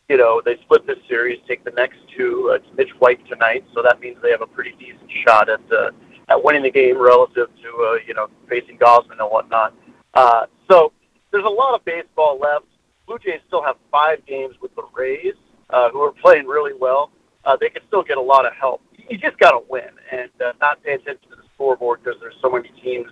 [0.09, 2.49] you know, they split this series, take the next two.
[2.51, 5.61] Uh, it's Mitch White tonight, so that means they have a pretty decent shot at
[5.71, 5.91] uh,
[6.29, 9.75] at winning the game relative to uh, you know facing Gausman and whatnot.
[10.15, 10.93] Uh, so
[11.31, 12.65] there's a lot of baseball left.
[13.07, 15.35] Blue Jays still have five games with the Rays,
[15.71, 17.11] uh, who are playing really well.
[17.45, 18.83] Uh, they can still get a lot of help.
[19.09, 22.37] You just got to win and uh, not pay attention to the scoreboard because there's
[22.41, 23.11] so many teams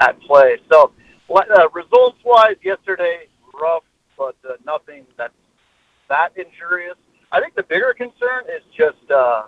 [0.00, 0.58] at play.
[0.70, 0.92] So,
[1.34, 3.28] uh, results-wise, yesterday
[3.60, 3.84] rough,
[4.18, 5.32] but uh, nothing that's
[6.08, 6.96] that injurious.
[7.30, 9.44] I think the bigger concern is just uh,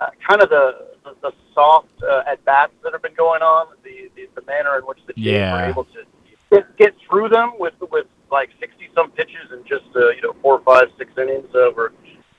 [0.00, 3.74] uh, kind of the the, the soft uh, at bats that have been going on,
[3.82, 5.52] the, the the manner in which the teams Yeah.
[5.52, 6.04] were able to
[6.50, 10.34] get, get through them with with like sixty some pitches in just uh, you know
[10.42, 11.46] four, five, six innings.
[11.54, 11.90] Uh, we're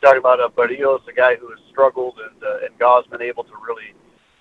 [0.02, 3.54] talking about uh, Berríos, a guy who has struggled, and uh, and Gausman able to
[3.66, 3.94] really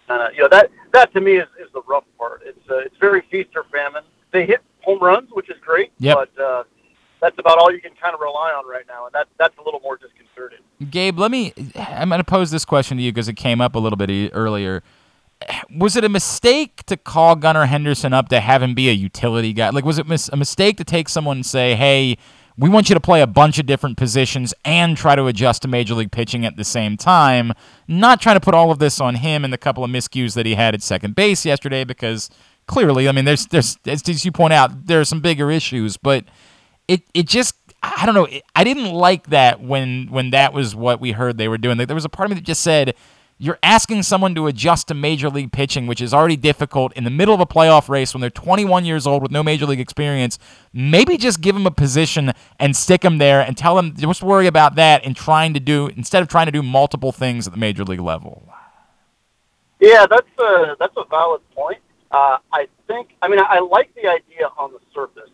[0.08, 2.42] kind of you know that that to me is, is the rough part.
[2.44, 4.04] It's uh, it's very feast or famine.
[4.32, 6.16] They hit home runs, which is great, Yep.
[6.34, 6.64] but uh,
[7.20, 9.62] that's about all you can kind of rely on right now, and that that's a
[9.62, 10.58] little more disconcerting.
[10.90, 11.52] Gabe, let me.
[11.76, 14.30] I'm going to pose this question to you because it came up a little bit
[14.34, 14.82] earlier.
[15.70, 19.52] Was it a mistake to call Gunnar Henderson up to have him be a utility
[19.52, 19.70] guy?
[19.70, 22.16] Like, was it mis- a mistake to take someone and say, "Hey,
[22.56, 25.68] we want you to play a bunch of different positions and try to adjust to
[25.68, 27.52] major league pitching at the same time"?
[27.88, 30.46] Not trying to put all of this on him and the couple of miscues that
[30.46, 32.30] he had at second base yesterday, because
[32.66, 36.24] clearly, I mean, there's there's as you point out, there are some bigger issues, but
[36.88, 38.28] it it just I don't know.
[38.56, 41.76] I didn't like that when when that was what we heard they were doing.
[41.76, 42.94] There was a part of me that just said,
[43.38, 47.10] "You're asking someone to adjust to major league pitching, which is already difficult in the
[47.10, 50.38] middle of a playoff race when they're 21 years old with no major league experience.
[50.72, 54.46] Maybe just give them a position and stick them there, and tell them just worry
[54.46, 57.58] about that and trying to do instead of trying to do multiple things at the
[57.58, 58.48] major league level."
[59.80, 61.80] Yeah, that's a that's a valid point.
[62.10, 63.10] Uh, I think.
[63.20, 65.30] I mean, I, like the idea on the surface,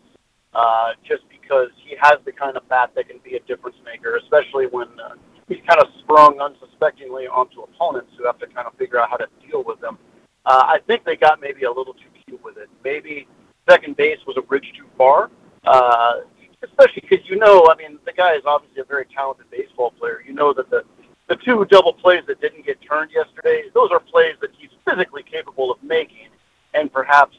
[0.53, 4.17] uh, just because he has the kind of bat that can be a difference maker,
[4.17, 5.15] especially when uh,
[5.51, 9.17] he's kind of sprung unsuspectingly onto opponents who have to kind of figure out how
[9.17, 9.97] to deal with them.
[10.45, 12.69] Uh, I think they got maybe a little too cute with it.
[12.83, 13.27] Maybe
[13.69, 15.29] second base was a bridge too far,
[15.65, 16.21] uh,
[16.63, 20.23] especially because you know, I mean, the guy is obviously a very talented baseball player.
[20.25, 20.83] You know that the
[21.27, 25.23] the two double plays that didn't get turned yesterday, those are plays that he's physically
[25.23, 26.27] capable of making,
[26.73, 27.37] and perhaps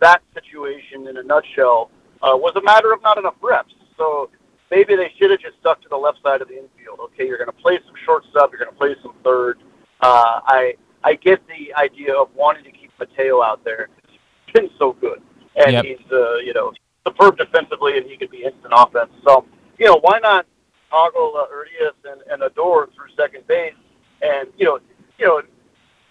[0.00, 1.90] that situation in a nutshell,
[2.22, 3.74] uh, was a matter of not enough reps.
[3.96, 4.30] So
[4.70, 7.00] maybe they should have just stuck to the left side of the infield.
[7.00, 9.58] Okay, you're going to play some shortstop, you're going to play some third.
[10.00, 13.88] Uh, I I get the idea of wanting to keep Mateo out there.
[14.08, 15.20] He's been so good,
[15.56, 15.84] and Yep.
[15.84, 16.72] he's uh, you know
[17.06, 19.10] superb defensively, and he could be instant offense.
[19.24, 19.44] So
[19.78, 20.46] you know why not
[20.90, 23.74] toggle uh, Urias and, and Odor through second base,
[24.22, 24.78] and you know
[25.18, 25.42] you know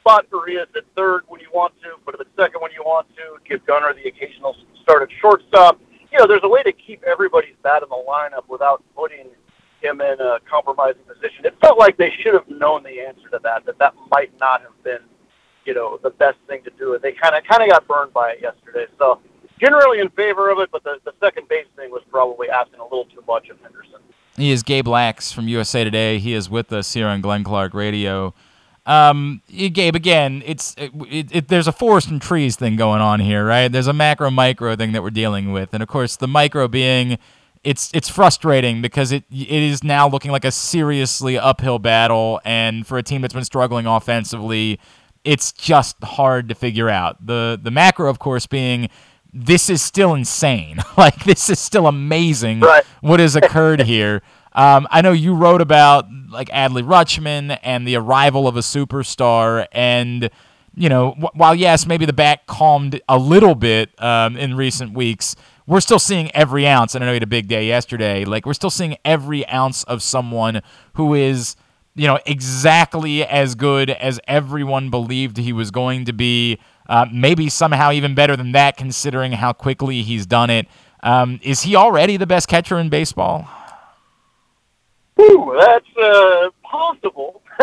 [0.01, 3.07] spot Urias at third when you want to, put him at second when you want
[3.15, 5.79] to, give Gunnar the occasional start at shortstop.
[6.17, 9.27] You know, there's a way to keep everybody's bat in the lineup without putting
[9.81, 11.45] him in a compromising position.
[11.45, 14.63] It felt like they should have known the answer to that, that that might not
[14.63, 15.01] have been,
[15.65, 16.95] you know, the best thing to do.
[16.95, 18.87] And they kind of kind of got burned by it yesterday.
[18.97, 19.19] So
[19.59, 22.83] generally in favor of it, but the, the second base thing was probably asking a
[22.83, 24.01] little too much of Henderson.
[24.37, 26.17] He is Gabe Lacques from USA Today.
[26.17, 28.33] He is with us here on Glenn Clark Radio.
[28.87, 33.19] Um, Gabe, again, it's it, it, it, there's a forest and trees thing going on
[33.19, 33.67] here, right?
[33.69, 37.17] There's a macro micro thing that we're dealing with, and of course, the micro being
[37.65, 42.87] it's it's frustrating because it it is now looking like a seriously uphill battle, and
[42.87, 44.79] for a team that's been struggling offensively,
[45.25, 47.25] it's just hard to figure out.
[47.27, 48.89] the The macro, of course, being
[49.33, 50.77] this is still insane.
[50.97, 52.85] like this is still amazing Right.
[53.01, 54.21] what has occurred here.
[54.57, 59.67] Um, I know you wrote about like Adley Rutschman and the arrival of a superstar,
[59.71, 60.31] and
[60.75, 64.93] you know, wh- while yes, maybe the back calmed a little bit um, in recent
[64.93, 65.35] weeks,
[65.67, 66.95] we're still seeing every ounce.
[66.95, 68.25] And I know you had a big day yesterday.
[68.25, 71.55] Like we're still seeing every ounce of someone who is,
[71.93, 76.57] you know, exactly as good as everyone believed he was going to be.
[76.89, 80.67] Uh, maybe somehow even better than that, considering how quickly he's done it.
[81.03, 83.47] Um, is he already the best catcher in baseball?
[85.19, 87.41] Ooh, that's uh, possible.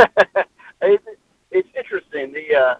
[0.82, 1.00] it,
[1.50, 2.32] it's interesting.
[2.32, 2.74] The uh,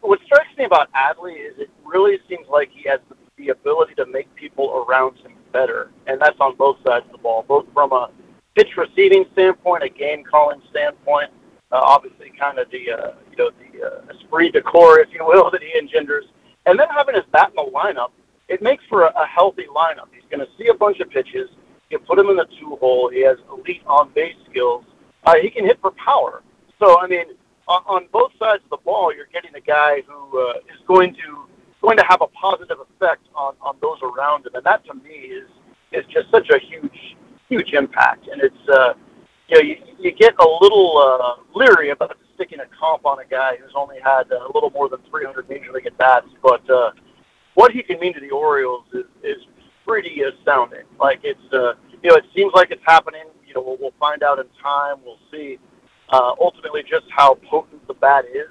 [0.00, 3.94] what strikes me about Adley is it really seems like he has the, the ability
[3.96, 7.66] to make people around him better, and that's on both sides of the ball, both
[7.74, 8.10] from a
[8.54, 11.30] pitch receiving standpoint, a game calling standpoint.
[11.72, 15.24] Uh, obviously, kind of the uh, you know the uh, esprit de corps, if you
[15.26, 16.26] will, that he engenders,
[16.66, 18.10] and then having his bat in the lineup,
[18.48, 20.06] it makes for a, a healthy lineup.
[20.12, 21.50] He's going to see a bunch of pitches.
[21.90, 23.10] You put him in the two hole.
[23.10, 24.84] He has elite on base skills.
[25.24, 26.42] Uh, he can hit for power.
[26.78, 27.26] So I mean,
[27.68, 31.14] on, on both sides of the ball, you're getting a guy who uh, is going
[31.14, 31.46] to
[31.82, 35.10] going to have a positive effect on, on those around him, and that to me
[35.10, 35.48] is
[35.92, 37.16] is just such a huge
[37.48, 38.26] huge impact.
[38.28, 38.94] And it's uh,
[39.48, 43.24] you know you, you get a little uh, leery about sticking a comp on a
[43.24, 46.90] guy who's only had a little more than 300 major league at bats, but uh,
[47.54, 49.05] what he can mean to the Orioles is is
[49.86, 50.84] pretty astounding.
[50.98, 53.24] Like it's uh, you know it seems like it's happening.
[53.46, 54.96] You know we'll, we'll find out in time.
[55.04, 55.58] We'll see
[56.10, 58.48] uh, ultimately just how potent the bat is.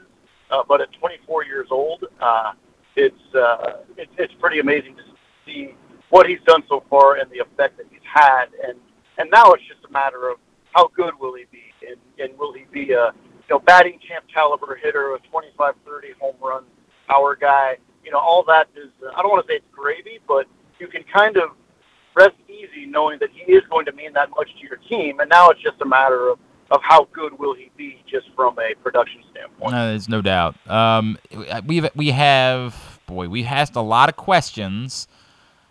[0.52, 2.54] Uh, but at 24 years old, uh,
[2.96, 5.02] it's, uh, it's it's pretty amazing to
[5.46, 5.74] see
[6.10, 8.46] what he's done so far and the effect that he's had.
[8.66, 8.78] And
[9.18, 10.38] and now it's just a matter of
[10.74, 14.26] how good will he be, and, and will he be a you know batting champ
[14.34, 16.64] caliber hitter, a 25, 30 home run
[17.08, 17.78] power guy.
[18.04, 20.46] You know all that is uh, I don't want to say it's gravy, but
[20.80, 21.52] you can kind of
[22.16, 25.20] rest easy knowing that he is going to mean that much to your team.
[25.20, 26.40] And now it's just a matter of
[26.72, 29.72] of how good will he be just from a production standpoint.
[29.72, 30.56] There's no doubt.
[30.70, 31.18] Um,
[31.66, 35.08] we've we have boy, we've asked a lot of questions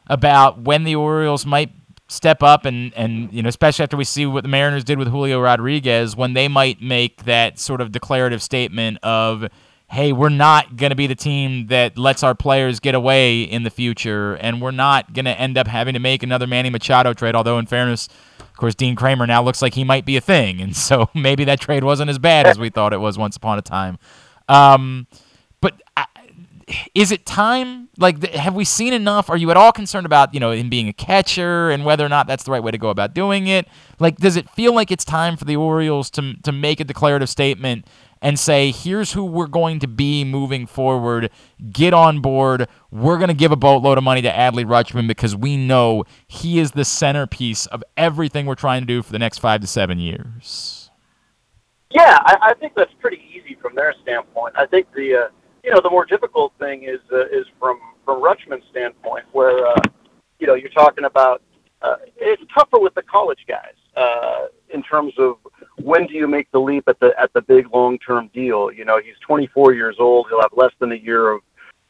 [0.07, 1.73] about when the Orioles might
[2.07, 5.09] step up and and you know especially after we see what the Mariners did with
[5.09, 9.47] Julio Rodriguez when they might make that sort of declarative statement of
[9.91, 13.63] hey we're not going to be the team that lets our players get away in
[13.63, 17.13] the future and we're not going to end up having to make another Manny Machado
[17.13, 18.09] trade although in fairness
[18.41, 21.45] of course Dean Kremer now looks like he might be a thing and so maybe
[21.45, 23.99] that trade wasn't as bad as we thought it was once upon a time
[24.49, 25.07] um,
[25.61, 26.07] but I,
[26.95, 27.89] is it time?
[27.99, 29.29] Like, have we seen enough?
[29.29, 32.09] Are you at all concerned about you know him being a catcher and whether or
[32.09, 33.69] not that's the right way to go about doing it?
[33.99, 37.29] Like, does it feel like it's time for the Orioles to to make a declarative
[37.29, 37.87] statement
[38.25, 41.31] and say, here's who we're going to be moving forward.
[41.71, 42.67] Get on board.
[42.91, 46.59] We're going to give a boatload of money to Adley Rutschman because we know he
[46.59, 49.99] is the centerpiece of everything we're trying to do for the next five to seven
[49.99, 50.91] years.
[51.91, 54.55] Yeah, I, I think that's pretty easy from their standpoint.
[54.57, 55.29] I think the uh,
[55.63, 59.81] you know the more difficult thing is uh, is from from Rutschman's standpoint, where uh,
[60.39, 61.43] you know you're talking about
[61.83, 65.37] uh, it's tougher with the college guys uh, in terms of
[65.83, 68.71] when do you make the leap at the at the big long term deal.
[68.73, 70.27] You know, he's 24 years old.
[70.29, 71.41] He'll have less than a year of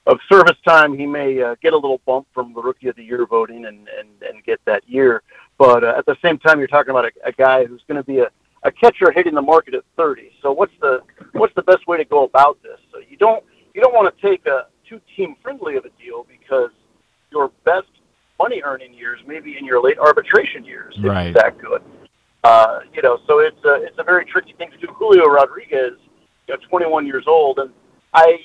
[0.07, 0.97] of service time.
[0.99, 3.89] He may uh, get a little bump from the rookie of the year voting and
[3.99, 5.23] and and get that year.
[5.59, 8.07] But uh, at the same time, you're talking about a, a guy who's going to
[8.07, 8.31] be a
[8.65, 10.33] a catcher hitting the market at 30.
[10.41, 12.79] So what's the what's the best way to go about this?
[12.93, 16.27] So you don't you don't want to take a too team friendly of a deal
[16.29, 16.71] because
[17.31, 17.89] your best
[18.39, 21.27] money earning years, maybe in your late arbitration years, if Right.
[21.27, 21.83] he's that good.
[22.45, 24.87] Uh, you know, so it's a it's a very tricky thing to do.
[24.99, 25.95] Julio Rodriguez,
[26.47, 27.73] you know, 21 years old, and
[28.13, 28.39] I,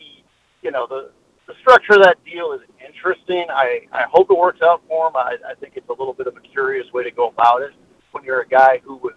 [0.62, 1.12] you know, the
[1.47, 3.45] the structure of that deal is interesting.
[3.50, 5.18] I I hope it works out for him.
[5.18, 7.72] I I think it's a little bit of a curious way to go about it
[8.12, 9.16] when you're a guy who was,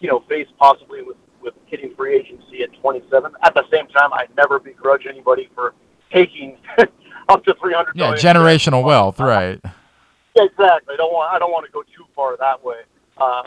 [0.00, 3.32] you know, faced possibly with with hitting free agency at 27.
[3.44, 5.74] At the same time, I never begrudge anybody for
[6.12, 6.56] taking
[7.28, 7.92] up to 300.
[7.94, 9.60] Yeah, generational wealth, right?
[9.62, 9.70] Yeah,
[10.44, 10.94] exactly.
[10.94, 12.80] I don't want I don't want to go too far that way,
[13.18, 13.42] uh,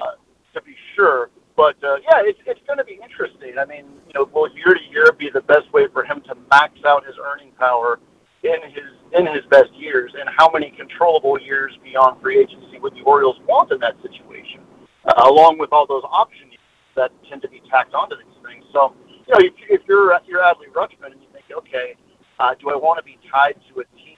[0.54, 1.30] to be sure.
[1.56, 3.58] But uh, yeah, it's it's going to be interesting.
[3.60, 6.36] I mean, you know, will year to year be the best way for him to
[6.50, 8.00] max out his earning power
[8.44, 12.96] in his in his best years, and how many controllable years beyond free agency would
[12.96, 14.62] the Orioles want in that situation,
[15.06, 16.60] uh, along with all those option years
[16.96, 18.66] that tend to be tacked onto these things.
[18.74, 18.96] So,
[19.28, 21.96] you know, if, if you're you're Adley Rutschman and you think, okay,
[22.40, 24.18] uh, do I want to be tied to a team?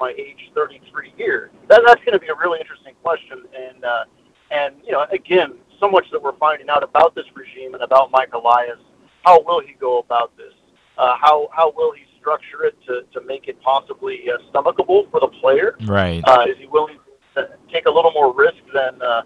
[0.00, 1.50] my age 33 year?
[1.68, 3.44] That, that's going to be a really interesting question.
[3.54, 4.04] And, uh,
[4.50, 8.10] and, you know, again, so much that we're finding out about this regime and about
[8.10, 8.78] Mike Elias.
[9.24, 10.52] How will he go about this?
[10.96, 15.20] Uh, how, how will he structure it to, to make it possibly uh, stomachable for
[15.20, 15.76] the player?
[15.84, 16.22] Right.
[16.26, 16.98] Uh, is he willing
[17.34, 19.22] to take a little more risk than, uh,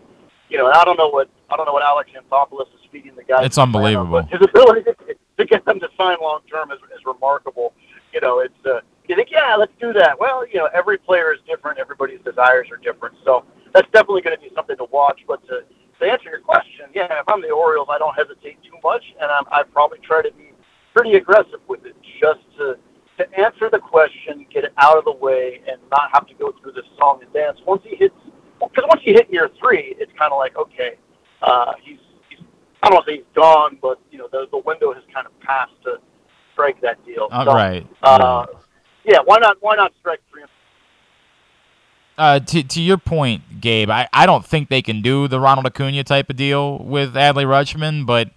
[0.49, 3.15] you know, and I don't know what, I don't know what Alex Anthopoulos is feeding
[3.15, 3.45] the guys.
[3.45, 4.23] It's unbelievable.
[4.23, 4.95] His ability to,
[5.37, 7.75] to get them to sign long term is, is remarkable.
[8.15, 10.19] You know, it's, uh, you think, yeah, let's do that.
[10.19, 11.79] Well, you know, every player is different.
[11.79, 13.17] Everybody's desires are different.
[13.25, 13.45] So
[13.75, 15.21] that's definitely going to be something to watch.
[15.27, 15.63] But to,
[16.01, 19.31] to answer your question, yeah, if I'm the Orioles, I don't hesitate too much, and
[19.31, 20.53] I'm, I probably try to be
[20.95, 22.79] pretty aggressive with it just to
[23.19, 26.55] to answer the question, get it out of the way, and not have to go
[26.63, 27.59] through this song and dance.
[27.67, 28.15] Once he hits,
[28.61, 30.95] because once you hit year three, it's kind of like, okay,
[31.43, 31.99] uh, he's,
[32.29, 32.39] he's
[32.81, 35.27] I don't want to say he's gone, but you know, the the window has kind
[35.27, 35.99] of passed to
[36.53, 37.29] strike that deal.
[37.33, 37.87] Uh, So, right.
[38.03, 38.47] Uh,
[39.05, 39.57] yeah, why not?
[39.61, 40.21] Why not strike
[42.19, 45.67] uh, to to your point, Gabe, I, I don't think they can do the Ronald
[45.67, 48.31] Acuna type of deal with Adley Rutschman, but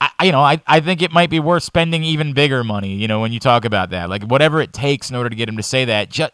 [0.00, 2.94] I you know I, I think it might be worth spending even bigger money.
[2.94, 5.48] You know when you talk about that, like whatever it takes in order to get
[5.48, 6.10] him to say that.
[6.10, 6.32] Just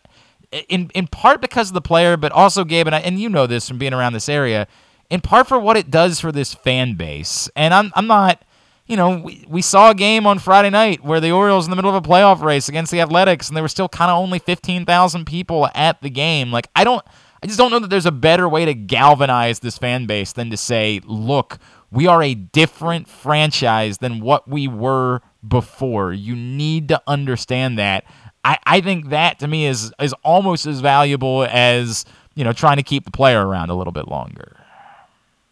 [0.69, 3.47] in in part because of the player, but also Gabe and I, and you know
[3.47, 4.67] this from being around this area,
[5.11, 7.51] in part for what it does for this fan base.
[7.55, 8.43] And I'm I'm not.
[8.89, 11.77] You know, we, we saw a game on Friday night where the Orioles in the
[11.77, 14.39] middle of a playoff race against the Athletics, and there were still kind of only
[14.39, 16.51] 15,000 people at the game.
[16.51, 17.05] Like, I don't,
[17.43, 20.51] I just don't know that there's a better way to galvanize this fan base than
[20.51, 21.59] to say, look,
[21.91, 26.13] we are a different franchise than what we were before.
[26.13, 28.05] You need to understand that.
[28.45, 32.77] I, I think that to me is is almost as valuable as you know trying
[32.77, 34.57] to keep the player around a little bit longer.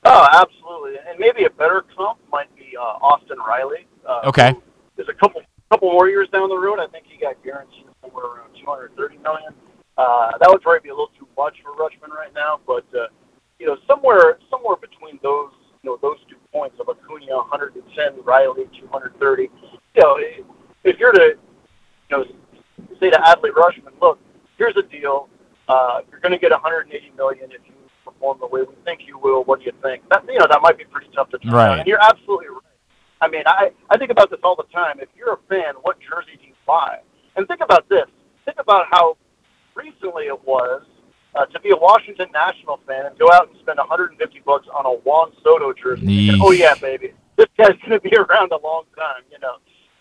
[0.04, 0.98] Oh, absolutely.
[1.08, 3.86] And maybe a better comp might uh, Austin Riley.
[4.06, 4.54] Uh, Okay.
[4.96, 6.78] There's a couple couple more years down the road.
[6.78, 9.52] I think he got guaranteed somewhere around 230 million.
[9.98, 13.08] Uh, that would probably be a little too much for Rutschman right now, but uh,
[13.58, 15.50] you know, somewhere somewhere between those
[15.82, 19.42] you know those two points of Acuna 110, Riley 230.
[19.42, 20.18] You know,
[20.84, 21.36] if you're to
[22.10, 22.24] you know
[23.00, 24.18] say to Adley Rutschman, look,
[24.58, 25.28] here's a deal.
[25.68, 27.72] Uh, you're going to get 180 million if you
[28.04, 29.44] perform the way we think you will.
[29.44, 30.08] What do you think?
[30.10, 31.78] That you know that might be pretty tough to turn Right.
[31.78, 32.60] And you're absolutely right.
[33.20, 34.98] I mean, I I think about this all the time.
[35.00, 36.98] If you're a fan, what jersey do you buy?
[37.36, 38.06] And think about this.
[38.44, 39.16] Think about how
[39.74, 40.82] recently it was
[41.34, 44.86] uh, to be a Washington National fan and go out and spend 150 bucks on
[44.86, 46.06] a Juan Soto jersey.
[46.06, 46.38] Yeesh.
[46.40, 49.22] oh yeah, baby, this guy's going to be around a long time.
[49.30, 49.56] You know.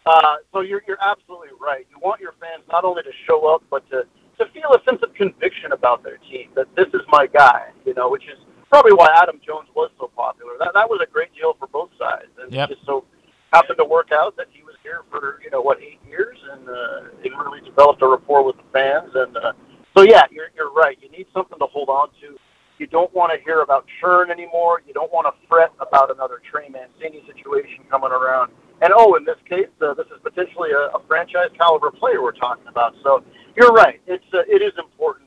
[0.05, 1.87] Uh, so you're you're absolutely right.
[1.89, 4.05] You want your fans not only to show up, but to
[4.37, 7.69] to feel a sense of conviction about their team that this is my guy.
[7.85, 8.37] You know, which is
[8.75, 10.51] probably why Adam Jones was so popular.
[10.59, 12.69] That that was a great deal for both sides, and Yep.
[12.69, 13.05] it just so
[13.53, 16.67] happened to work out that he was here for you know what eight years, and
[16.67, 19.11] uh, it really developed a rapport with the fans.
[19.15, 19.53] And uh,
[19.95, 20.97] so yeah, you're you're right.
[21.01, 22.35] You need something to hold on to.
[22.77, 24.81] You don't want to hear about churn anymore.
[24.85, 28.51] You don't want to fret about another Trey Mancini situation coming around.
[28.81, 32.33] And oh, in this case, uh, this is potentially a, a franchise caliber player we're
[32.35, 32.93] talking about.
[33.03, 33.23] So
[33.55, 34.01] you're right.
[34.05, 35.24] It's uh, it is important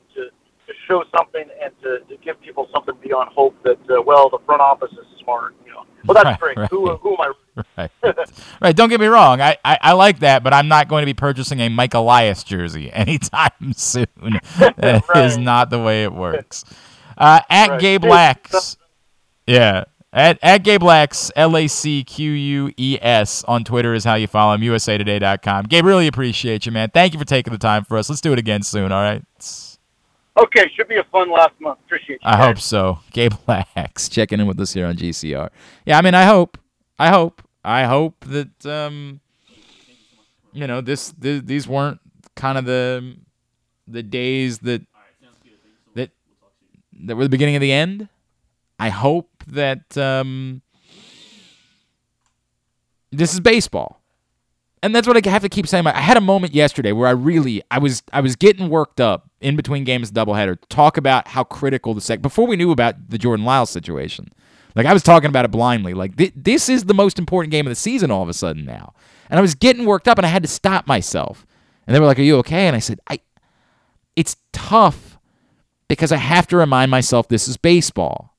[0.69, 4.39] to, show something and to, to give people something beyond hope that uh, well the
[4.45, 5.55] front office is smart.
[5.65, 6.57] You know, well that's Right, great.
[6.57, 6.69] right.
[6.69, 7.31] Who who am I?
[7.77, 7.91] Right.
[8.61, 8.75] right.
[8.75, 9.41] Don't get me wrong.
[9.41, 12.43] I, I, I like that, but I'm not going to be purchasing a Mike Elias
[12.45, 14.05] jersey anytime soon.
[14.59, 15.39] That is Right.
[15.41, 16.63] not the way it works.
[17.17, 17.81] Uh, at Right.
[17.81, 18.53] Hey, Lacques.
[19.45, 19.83] Yeah.
[20.13, 24.15] At, at Gabe Lacques, L A C Q U E S on Twitter is how
[24.15, 25.65] you follow him, usatoday.com.
[25.65, 26.89] Gabe, really appreciate you, man.
[26.91, 28.09] Thank you for taking the time for us.
[28.09, 29.23] Let's do it again soon, all right?
[30.43, 31.79] Okay, should be a fun last month.
[31.85, 32.29] Appreciate you.
[32.29, 32.99] I hope so.
[33.11, 35.49] Gabe Lacques checking in with us here on GCR.
[35.85, 36.57] Yeah, I mean, I hope,
[36.97, 39.19] I hope, I hope that um,
[40.53, 41.99] you know, this, th- these weren't
[42.35, 43.17] kind of the
[43.87, 44.83] the days that
[47.01, 48.09] that were the beginning of the end.
[48.79, 50.61] I hope that um,
[53.11, 54.01] this is baseball.
[54.81, 55.85] And that's what I have to keep saying.
[55.87, 59.28] I had a moment yesterday where I really I was I was getting worked up
[59.41, 63.17] in between games doubleheader talk about how critical the sec before we knew about the
[63.17, 64.31] Jordan Lyles situation.
[64.75, 65.93] Like I was talking about it blindly.
[65.93, 68.65] Like th- this is the most important game of the season all of a sudden
[68.65, 68.93] now.
[69.29, 71.45] And I was getting worked up and I had to stop myself.
[71.85, 73.19] And they were like, "Are you okay?" And I said, "I
[74.15, 75.17] it's tough
[75.87, 78.35] because I have to remind myself this is baseball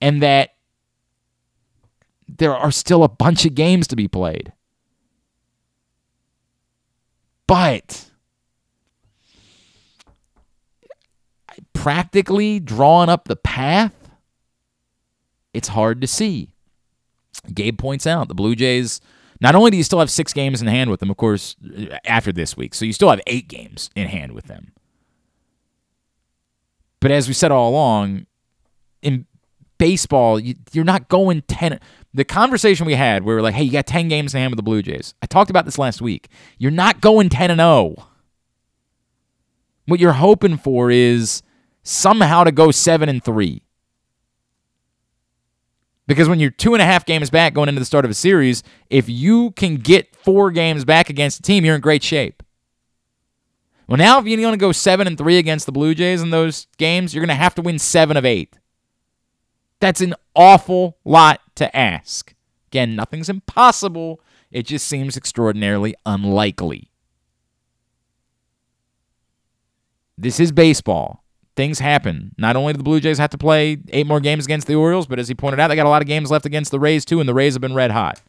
[0.00, 0.50] and that
[2.28, 4.52] there are still a bunch of games to be played.
[7.46, 8.10] But
[11.74, 13.94] practically drawing up the path,
[15.52, 16.50] it's hard to see.
[17.52, 19.00] Gabe points out the Blue Jays.
[19.40, 21.56] Not only do you still have six games in hand with them, of course,
[22.04, 24.72] after this week, so you still have eight games in hand with them.
[27.00, 28.26] But as we said all along,
[29.02, 29.26] in
[29.76, 31.78] baseball, you, are not going 10.
[32.14, 34.56] The conversation we had, we were like, hey, you got 10 games in hand with
[34.56, 35.14] the Blue Jays.
[35.20, 36.28] I talked about this last week.
[36.56, 37.96] You're not going 10 and 0.
[39.86, 41.42] What you're hoping for is
[41.84, 43.62] somehow to go 7 and 3.
[46.06, 48.14] Because when you're two and a half games back going into the start of a
[48.14, 52.42] series, if you can get four games back against a team, you're in great shape.
[53.86, 56.30] Well, now if you're going to go seven and three against the Blue Jays in
[56.30, 58.58] those games, you're going to have to win seven of eight.
[59.80, 62.34] That's an awful lot to ask.
[62.68, 64.20] Again, nothing's impossible.
[64.50, 66.90] It just seems extraordinarily unlikely.
[70.16, 71.23] This is baseball.
[71.56, 72.34] Things happen.
[72.36, 75.06] Not only do the Blue Jays have to play eight more games against the Orioles,
[75.06, 77.04] but as he pointed out, they got a lot of games left against the Rays
[77.04, 78.20] too, and the Rays have been red hot.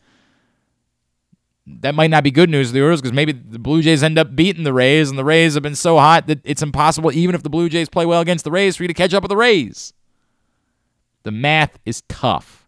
[1.65, 4.19] That might not be good news for the Orioles because maybe the Blue Jays end
[4.19, 7.34] up beating the Rays, and the Rays have been so hot that it's impossible, even
[7.34, 9.30] if the Blue Jays play well against the Rays, for you to catch up with
[9.30, 9.93] the Rays.
[11.23, 12.67] The math is tough.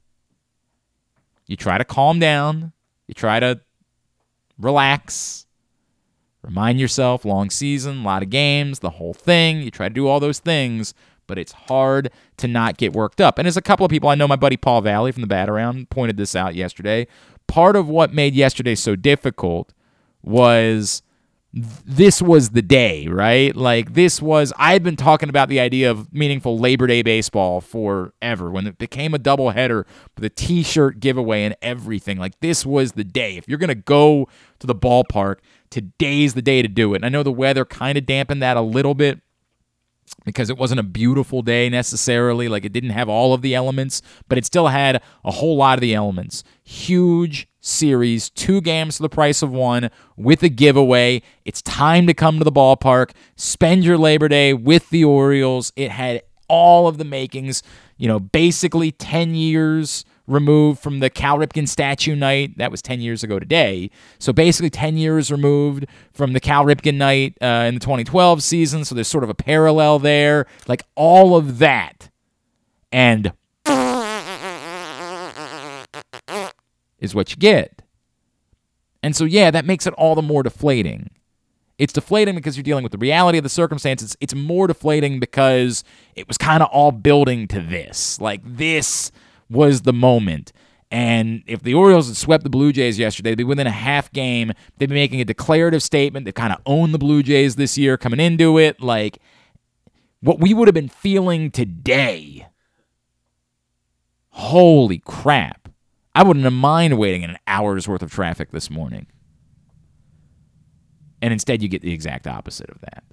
[1.45, 2.74] You try to calm down,
[3.08, 3.62] you try to
[4.58, 5.45] relax,
[6.48, 9.62] remind yourself long season, a lot of games, the whole thing.
[9.62, 10.93] You try to do all those things,
[11.28, 13.38] but it's hard to not get worked up.
[13.38, 15.50] And there's a couple of people I know, my buddy Paul Valley from the Bat
[15.50, 17.06] Around pointed this out yesterday.
[17.48, 19.74] Part of what made yesterday so difficult
[20.24, 21.02] was
[21.54, 23.56] this was the day, right?
[23.56, 28.52] Like this was I've been talking about the idea of meaningful Labor Day baseball forever
[28.52, 29.86] when it became a doubleheader
[30.16, 32.18] with a t-shirt giveaway and everything.
[32.18, 33.38] Like this was the day.
[33.38, 34.28] If you're going to go
[34.60, 35.38] to the ballpark,
[35.70, 36.97] today's the day to do it.
[36.97, 39.22] And I know the weather kind of dampened that a little bit
[40.26, 42.47] because it wasn't a beautiful day necessarily.
[42.47, 45.78] Like it didn't have all of the elements, but it still had a whole lot
[45.78, 46.43] of the elements.
[46.63, 51.22] Huge series, two games for the price of one with a giveaway.
[51.45, 55.74] It's time to come to the ballpark, spend your Labor Day with the Orioles.
[55.76, 57.61] It had all of the makings,
[57.97, 62.58] you know, basically 10 years removed from the Cal Ripken statue night.
[62.58, 63.90] That was 10 years ago today.
[64.20, 68.86] So basically 10 years removed from the Cal Ripken night uh, in the 2012 season.
[68.86, 70.46] So there's sort of a parallel there.
[70.68, 72.10] Like all of that.
[72.92, 73.34] And
[77.00, 77.82] is what you get.
[79.04, 81.10] And so, yeah, that makes it all the more deflating.
[81.78, 84.18] It's deflating because you're dealing with the reality of the circumstances.
[84.20, 85.84] It's more deflating because
[86.16, 88.20] it was kind of all building to this.
[88.20, 89.12] Like, this
[89.50, 90.52] was the moment.
[90.89, 94.12] And if the Orioles had swept the Blue Jays yesterday, they'd be within a half
[94.14, 94.54] game.
[94.78, 96.26] They'd be making a declarative statement.
[96.26, 98.82] They kind of own the Blue Jays this year coming into it.
[98.82, 99.20] Like,
[100.22, 102.48] what we would have been feeling today.
[104.30, 105.68] Holy crap.
[106.16, 109.08] I wouldn't have mind waiting an hour's worth of traffic this morning.
[111.22, 113.04] And instead, you get the exact opposite of that.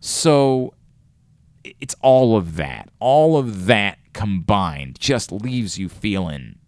[0.00, 0.74] So
[1.64, 2.88] it's all of that.
[3.00, 6.58] All of that combined just leaves you feeling.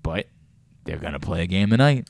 [0.00, 0.28] But
[0.84, 2.08] they're going to play a game tonight.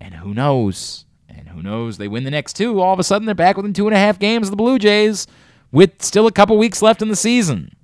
[0.00, 1.04] And who knows?
[1.28, 1.98] And who knows?
[1.98, 2.80] They win the next two.
[2.80, 4.78] All of a sudden, they're back within two and a half games of the Blue
[4.78, 5.26] Jays
[5.70, 7.76] with still a couple weeks left in the season.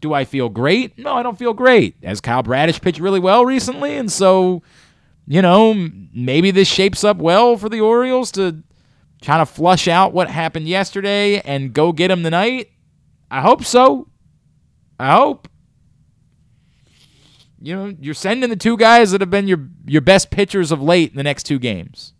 [0.00, 0.96] Do I feel great?
[0.98, 1.96] No, I don't feel great.
[2.02, 4.62] As Kyle Bradish pitched really well recently, and so,
[5.26, 8.62] you know, maybe this shapes up well for the Orioles to
[9.22, 12.70] try to flush out what happened yesterday and go get him tonight.
[13.30, 14.08] I hope so.
[14.98, 15.48] I hope.
[17.60, 20.82] You know, you're sending the two guys that have been your your best pitchers of
[20.82, 22.12] late in the next two games.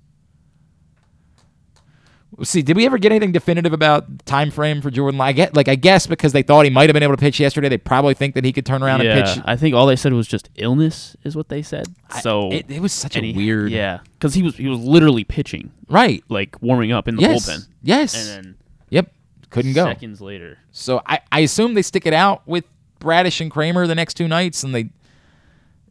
[2.43, 5.21] See, did we ever get anything definitive about time frame for Jordan?
[5.21, 7.39] I get like I guess because they thought he might have been able to pitch
[7.39, 9.45] yesterday, they probably think that he could turn around yeah, and pitch.
[9.47, 11.87] I think all they said was just illness is what they said.
[12.21, 15.25] So it, it was such a he- weird, Yeah, because he was he was literally
[15.25, 16.25] pitching, right?
[16.29, 18.55] like warming up in the Yes, bullpen, yes, and then
[18.91, 19.13] yep,
[19.51, 19.85] couldn't go.
[19.85, 20.59] seconds later.
[20.73, 22.65] So I, I assume they stick it out with
[22.99, 24.91] Bradish and Kremer the next two nights, and they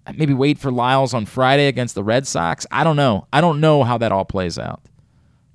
[0.05, 2.65] uh, maybe wait for Lyles on Friday against the Red Sox.
[2.71, 3.27] I don't know.
[3.31, 4.81] I don't know how that all plays out.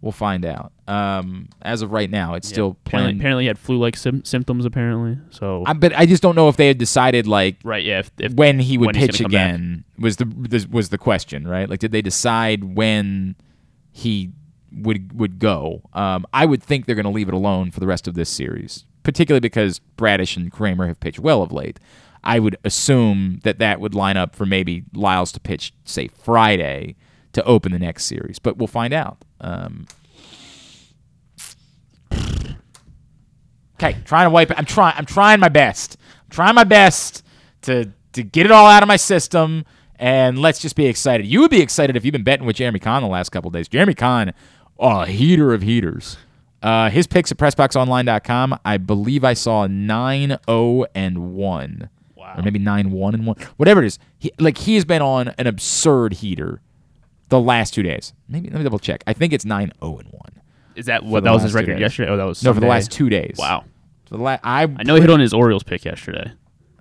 [0.03, 0.73] We'll find out.
[0.87, 3.21] Um, as of right now, it's still Apparently, playing.
[3.21, 4.65] apparently he had flu-like sim- symptoms.
[4.65, 8.01] Apparently, so I, but I just don't know if they had decided like right, yeah.
[8.01, 9.55] If, if when he would when pitch gonna come back.
[9.55, 11.69] again was the this was the question, right?
[11.69, 13.37] Like, did they decide when
[13.91, 14.31] he
[14.71, 15.83] would would go?
[15.95, 18.29] Um, I would think they're going to leave it alone for the rest of this
[18.29, 21.81] series, particularly because Bradish and Kremer have pitched well of late.
[22.23, 26.97] I would assume that that would line up for maybe Lyles to pitch, say Friday,
[27.37, 29.25] to open the next series, but we'll find out.
[29.41, 29.87] Um,
[33.79, 34.59] Okay, trying to wipe it.
[34.59, 34.95] I'm trying.
[34.97, 35.99] I'm trying my best.
[36.25, 37.23] I'm trying my best
[37.63, 39.65] to to get it all out of my system.
[39.99, 41.27] And let's just be excited.
[41.27, 43.69] You would be excited if you've been betting with Jeremy Conn the last couple days.
[43.69, 44.33] Jeremy Conn,
[44.79, 46.17] a heater of heaters.
[46.63, 48.59] Uh, his picks at PressBoxOnline.com.
[48.65, 52.35] I believe I saw 9-0 and one, Wow.
[52.37, 53.99] or maybe 9-1 and one, whatever it is.
[54.19, 56.61] He, like he has been on an absurd heater
[57.29, 58.13] the last two days.
[58.29, 59.03] Maybe let me double check.
[59.07, 60.43] I think it's 9-0 and one.
[60.75, 62.11] is that what that was his record yesterday?
[62.11, 63.37] Oh, that was No, for the last two days.
[63.39, 63.65] Wow,
[64.07, 66.33] For the la- I I know he hit on his Orioles pick yesterday.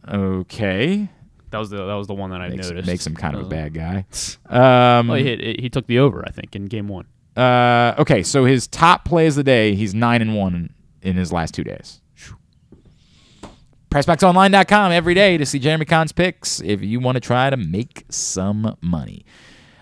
[0.08, 1.10] Okay.
[1.52, 2.88] That was the that was the one that I makes, noticed.
[2.88, 4.06] makes him kind of a Uh, bad guy.
[4.50, 7.06] Um, Well, he hit, he took the over, I think, in game one.
[7.38, 11.32] uh, okay, so his top plays of the day, he's nine and one in his
[11.34, 12.02] last two days.
[13.90, 18.04] PressBoxOnline.com every day to see Jeremy Conn's picks if you want to try to make
[18.10, 19.26] some money.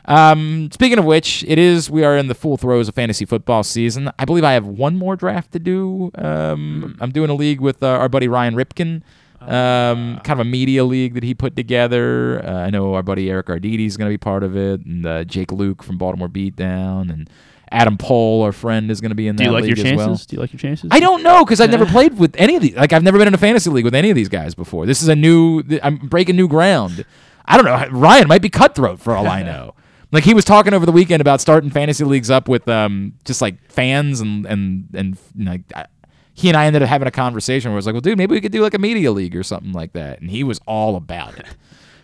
[0.05, 3.63] Um, speaking of which, it is we are in the full throes of fantasy football
[3.63, 4.11] season.
[4.19, 6.11] I believe I have one more draft to do.
[6.15, 9.01] Um, I'm doing a league with uh, our buddy Ryan Ripken.
[9.41, 12.41] um, kind of a media league that he put together.
[12.45, 15.05] Uh, I know our buddy Eric Arditi is going to be part of it, and
[15.05, 17.29] uh, Jake Luke from Baltimore Beatdown, and
[17.71, 19.43] Adam Pohl, our friend, is going to be in that.
[19.43, 20.07] Do you like your league as chances?
[20.07, 20.15] well.
[20.27, 20.89] Do you like your chances?
[20.93, 22.75] I don't know because I've never played with any of these.
[22.75, 24.85] Like I've never been in a fantasy league with any of these guys before.
[24.85, 25.63] This is a new.
[25.63, 27.03] th- I'm breaking new ground.
[27.45, 27.97] I don't know.
[27.99, 29.75] Ryan might be cutthroat for all I know.
[30.13, 33.41] Like he was talking over the weekend about starting fantasy leagues up with um just
[33.41, 35.87] like fans and and and like I,
[36.33, 38.33] he and I ended up having a conversation where I was like, well, dude, maybe
[38.33, 40.95] we could do like a media league or something like that, and he was all
[40.95, 41.47] about it.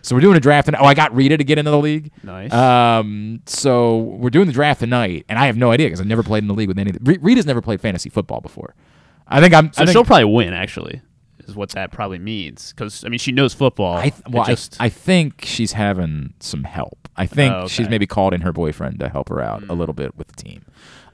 [0.02, 2.10] So we're doing a draft, and oh, I got Rita to get into the league.
[2.22, 2.50] Nice.
[2.54, 6.22] Um, so we're doing the draft tonight, and I have no idea because I've never
[6.22, 6.92] played in the league with any.
[7.02, 8.74] Rita's never played fantasy football before.
[9.28, 9.72] I think I'm.
[9.72, 10.54] So I think, she'll probably win.
[10.54, 11.02] Actually,
[11.46, 12.72] is what that probably means.
[12.72, 13.96] Because I mean, she knows football.
[13.98, 16.99] I th- well, I- just I, think she's having some help.
[17.20, 19.92] I think Oh, she's maybe called in her boyfriend to help her out a little
[19.92, 20.64] bit with the team.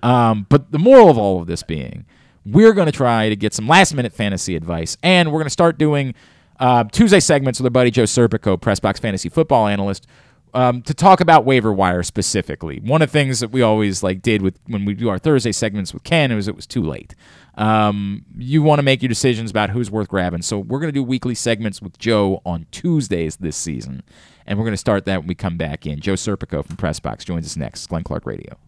[0.03, 2.05] Um, but the moral of all of this being,
[2.45, 5.51] we're going to try to get some last minute fantasy advice, and we're going to
[5.51, 6.15] start doing
[6.61, 10.07] uh, Tuesday segments with our buddy Joe Serpico, Pressbox fantasy football analyst.
[10.55, 14.23] Um, to talk about waiver wire specifically, one of the things that we always like
[14.23, 17.15] did with when we do our Thursday segments with Ken was it was too late.
[17.57, 20.43] Um, you want to make your decisions about who's worth grabbing.
[20.43, 24.03] So we're going to do weekly segments with Joe on Tuesdays this season,
[24.47, 26.01] and we're going to start that when we come back in.
[26.01, 27.87] Joe Serpico from Pressbox joins us next.
[27.87, 28.59] Glenn Clark Radio.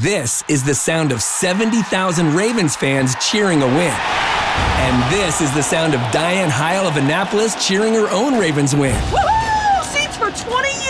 [0.00, 3.94] This is the sound of 70,000 Ravens fans cheering a win.
[3.94, 8.94] And this is the sound of Diane Heil of Annapolis cheering her own Ravens win.
[8.94, 9.84] Woohoo!
[9.84, 10.83] Seats for 20 years!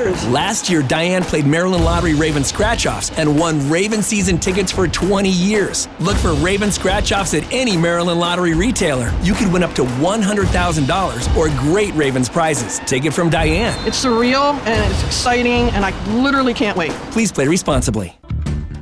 [0.00, 4.88] Last year, Diane played Maryland Lottery Raven Scratch Offs and won Raven season tickets for
[4.88, 5.88] 20 years.
[5.98, 9.12] Look for Raven Scratch Offs at any Maryland Lottery retailer.
[9.22, 12.78] You could win up to $100,000 or great Ravens prizes.
[12.80, 13.76] Take it from Diane.
[13.86, 15.90] It's surreal and it's exciting, and I
[16.22, 16.92] literally can't wait.
[17.12, 18.18] Please play responsibly.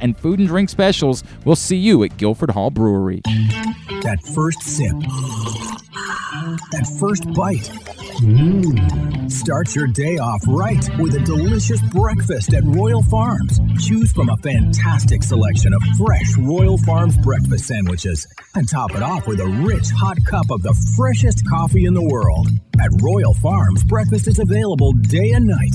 [0.00, 1.24] and food and drink specials.
[1.44, 3.22] We'll see you at Guilford Hall Brewery.
[3.24, 4.92] That first sip.
[6.70, 7.70] That first bite.
[8.20, 9.30] Mmm.
[9.30, 13.60] Start your day off right with a delicious breakfast at Royal Farms.
[13.84, 19.26] Choose from a fantastic selection of fresh Royal Farms breakfast sandwiches and top it off
[19.26, 22.48] with a rich hot cup of the freshest coffee in the world.
[22.80, 25.74] At Royal Farms, breakfast is available day and night.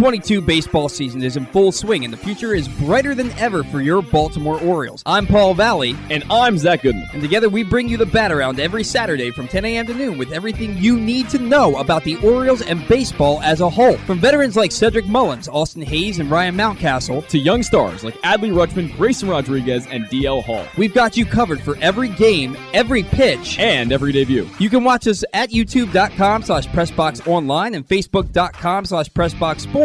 [0.01, 3.81] 2022 baseball season is in full swing, and the future is brighter than ever for
[3.81, 5.03] your Baltimore Orioles.
[5.05, 5.95] I'm Paul Valley.
[6.09, 7.07] And I'm Zach Goodman.
[7.13, 9.85] And together we bring you the bat around every Saturday from 10 a.m.
[9.85, 13.69] to noon with everything you need to know about the Orioles and baseball as a
[13.69, 13.95] whole.
[13.97, 18.51] From veterans like Cedric Mullins, Austin Hays, and Ryan Mountcastle, to young stars like Adley
[18.51, 20.65] Rutschman, Grayson Rodriguez, and DL Hall.
[20.79, 24.49] We've got you covered for every game, every pitch, and every debut.
[24.57, 29.09] You can watch us at youtube.com slash pressboxonline and facebook.com slash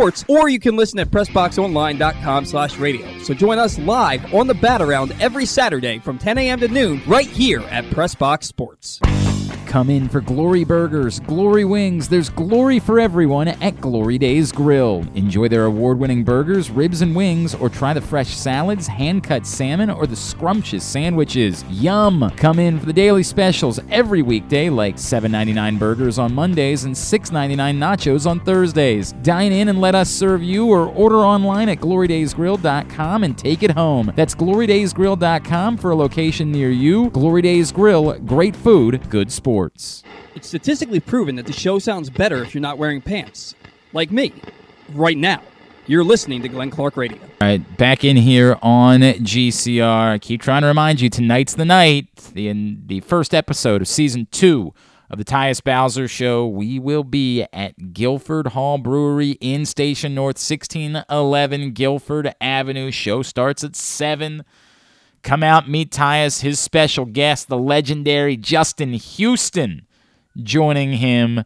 [0.07, 3.19] pressboxsports, or you can listen at pressboxonline.com slash radio.
[3.23, 6.61] So join us live on the bat around every Saturday from 10 a.m.
[6.61, 9.01] to noon right here at Pressbox Sports.
[9.67, 12.09] Come in for Glory Burgers, Glory Wings.
[12.09, 15.05] There's glory for everyone at Glory Days Grill.
[15.15, 19.45] Enjoy their award winning burgers, ribs, and wings, or try the fresh salads, hand cut
[19.45, 21.65] salmon, or the scrumptious sandwiches.
[21.69, 22.33] Yum!
[22.37, 27.77] Come in for the daily specials every weekday, like $7.99 burgers on Mondays and $6.99
[27.77, 29.13] nachos on Thursdays.
[29.23, 33.73] Dine in and let us serve you, or order online at glorydaysgrill.com and take it
[33.73, 34.13] home.
[34.15, 37.11] That's glorydaysgrill.com for a location near you.
[37.11, 40.03] Glory Days Grill, great food, good sports.
[40.35, 43.55] It's statistically proven that the show sounds better if you're not wearing pants.
[43.95, 44.35] Like me,
[44.93, 45.43] right now.
[45.87, 47.19] You're listening to Glenn Clark Radio.
[47.23, 50.11] All right, back in here on GCR.
[50.13, 53.89] I keep trying to remind you tonight's the night, the in the first episode of
[53.89, 54.75] season two
[55.09, 56.47] of the Tyus Bowser Show.
[56.47, 62.91] We will be at Guilford Hall Brewery in Station North, 1611 Guilford Avenue.
[62.91, 64.45] Show starts at 7.
[65.27, 69.85] Come out, meet Tyus, his special guest, the legendary Justin Houston,
[70.41, 71.43] joining him.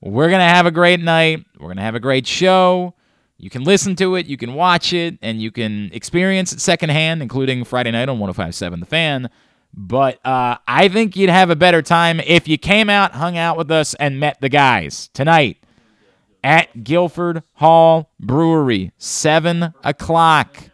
[0.00, 1.44] We're going to have a great night.
[1.58, 2.94] We're going to have a great show.
[3.36, 7.22] You can listen to it, you can watch it, and you can experience it secondhand,
[7.22, 9.28] including Friday night on 1057 The Fan.
[9.76, 13.56] But uh, I think you'd have a better time if you came out, hung out
[13.56, 15.56] with us, and met the guys tonight
[16.44, 20.70] at Guilford Hall Brewery, 7 o'clock.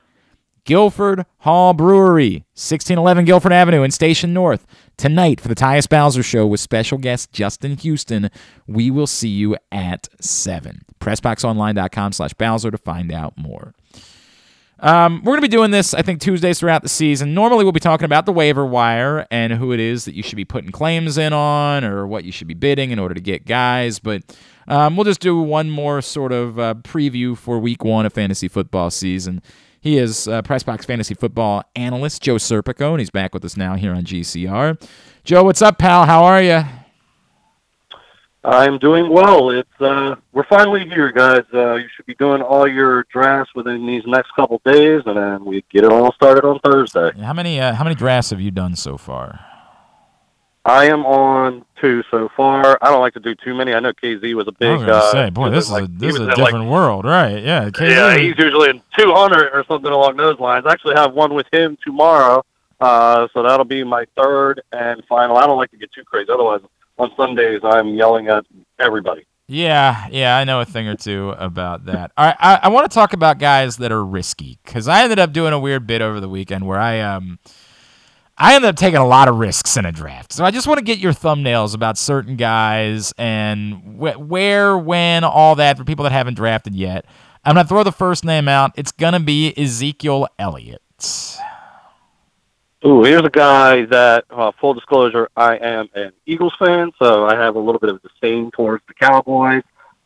[0.71, 4.65] Guilford Hall Brewery, 1611 Guilford Avenue in Station North.
[4.97, 8.31] Tonight for the Tyus Bowser Show with special guest Justin Houston.
[8.69, 10.83] We will see you at 7.
[11.01, 13.75] PressBoxOnline.com slash Bowser to find out more.
[14.79, 17.35] Um, we're going to be doing this, I think, Tuesdays throughout the season.
[17.35, 20.37] Normally, we'll be talking about the waiver wire and who it is that you should
[20.37, 23.45] be putting claims in on or what you should be bidding in order to get
[23.45, 23.99] guys.
[23.99, 24.23] But
[24.69, 28.47] um, we'll just do one more sort of uh, preview for week one of fantasy
[28.47, 29.43] football season.
[29.81, 33.77] He is uh, Pressbox Fantasy Football analyst Joe Serpico, and he's back with us now
[33.77, 34.81] here on GCR.
[35.25, 36.05] Joe, what's up, pal?
[36.05, 36.63] How are you?
[38.45, 39.51] I'm doing well.
[39.51, 41.43] It's uh, we're finally here, guys.
[41.53, 45.45] Uh, you should be doing all your drafts within these next couple days, and then
[45.45, 47.13] we get it all started on Thursday.
[47.21, 49.50] How many uh, how many drafts have you done so far?
[50.65, 52.79] I am on two so far.
[52.83, 53.73] I don't like to do too many.
[53.73, 54.69] I know KZ was a big.
[54.69, 56.69] I was uh, say, boy, this is like- a this is a at, like, different
[56.71, 57.43] world, right?
[57.43, 57.91] Yeah, KZ.
[57.91, 60.67] Yeah, he's usually in 200 or something along those lines.
[60.67, 62.45] I actually have one with him tomorrow,
[62.81, 65.39] uh, so that'll be my third and final.
[65.39, 66.31] I don't like to get too crazy.
[66.31, 66.61] Otherwise,
[66.99, 68.45] on Sundays, I'm yelling at
[68.79, 69.25] everybody.
[69.49, 72.13] Yeah, yeah, I know a thing or two about that.
[72.17, 75.19] All right, I, I want to talk about guys that are risky because I ended
[75.19, 77.41] up doing a weird bit over the weekend where I um
[78.43, 80.33] I ended up taking a lot of risks in a draft.
[80.33, 85.25] So I just want to get your thumbnails about certain guys and wh- where, when,
[85.25, 87.05] all that for people that haven't drafted yet.
[87.45, 88.73] I'm gonna throw the first name out.
[88.77, 90.81] It's gonna be Ezekiel Elliott.
[92.87, 97.37] Ooh, here's a guy that, uh, full disclosure, I am an Eagles fan, so I
[97.37, 99.63] have a little bit of disdain towards the Cowboys.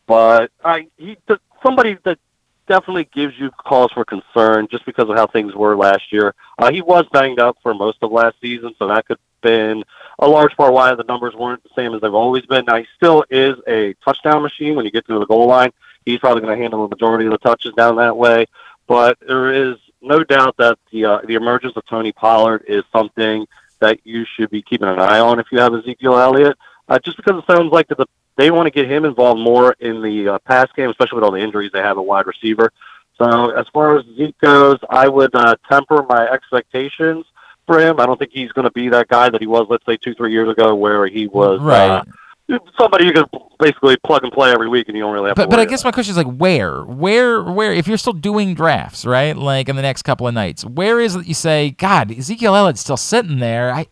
[0.09, 1.17] But I, he,
[1.65, 2.19] somebody that
[2.67, 6.35] definitely gives you cause for concern just because of how things were last year.
[6.59, 9.85] Uh, he was banged up for most of last season, so that could have been
[10.19, 12.65] a large part why the numbers weren't the same as they've always been.
[12.65, 15.73] Now, he still is a touchdown machine when you get to the goal line.
[16.05, 18.47] He's probably going to handle the majority of the touches down that way.
[18.87, 23.47] But there is no doubt that the uh, the emergence of Tony Pollard is something
[23.81, 26.57] that you should be keeping an eye on if you have Ezekiel Elliott.
[26.89, 28.07] Uh, just because it sounds like that the,
[28.37, 31.31] they want to get him involved more in the uh, pass game, especially with all
[31.33, 32.73] the injuries they have at wide receiver.
[33.17, 37.25] So as far as Zeke goes, I would uh, temper my expectations,
[37.67, 38.01] for him.
[38.01, 40.15] I don't think he's going to be that guy that he was, let's say, two,
[40.15, 42.03] three years ago, where he was Right.
[42.51, 43.27] uh, somebody you could
[43.59, 45.65] basically plug and play every week, and you don't really have But to but I
[45.65, 49.71] guess my question is like where where where if you're still doing drafts right like
[49.71, 52.83] in the next couple of nights where is it that you say God Ezekiel Elliott's
[52.83, 53.87] still sitting there I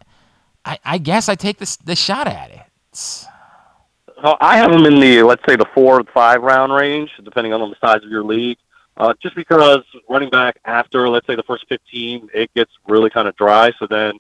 [0.67, 2.61] I, I guess I take this this shot at it.
[4.25, 7.53] Oh, I have him in the let's say the four or five round range, depending
[7.53, 8.59] on the size of your league.
[8.97, 13.27] Uh, just because running back after let's say the first fifteen, it gets really kind
[13.27, 13.73] of dry.
[13.79, 14.13] So then,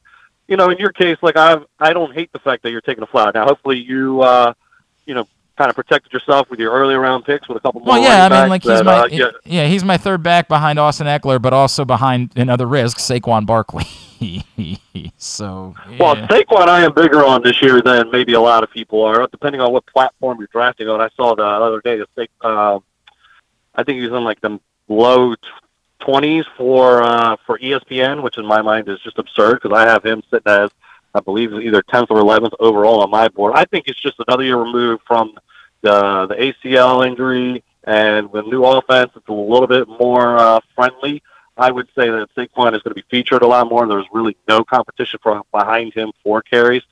[0.49, 3.05] you know, in your case, like I I don't hate the fact that you're taking
[3.05, 3.31] a flyer.
[3.35, 4.55] Now, hopefully you uh,
[5.07, 7.95] you know kind of protected yourself with your early round picks with a couple more.
[7.95, 9.66] Well, yeah, I mean, like he's that, my uh, yeah, yeah.
[9.66, 13.85] he's my third back behind Austin Ekeler, but also behind in other risks Saquon Barkley.
[15.16, 16.27] so Well, yeah.
[16.29, 19.61] Saquon, I am bigger on this year than maybe a lot of people are, depending
[19.61, 21.01] on what platform you're drafting on.
[21.01, 22.81] I saw the other day that Sa- uh,
[23.74, 24.59] I think he was in like the
[24.89, 25.35] low
[26.01, 30.05] twenties for uh, for ESPN, which in my mind is just absurd because I have
[30.05, 30.70] him sitting as
[31.15, 33.53] I believe either tenth or eleventh overall on my board.
[33.55, 35.35] I think it's just another year removed from
[35.83, 41.23] the the ACL injury, and with new offense, it's a little bit more uh, friendly.
[41.57, 43.87] I would say that Saquon is going to be featured a lot more.
[43.87, 46.83] There's really no competition from behind him for carries.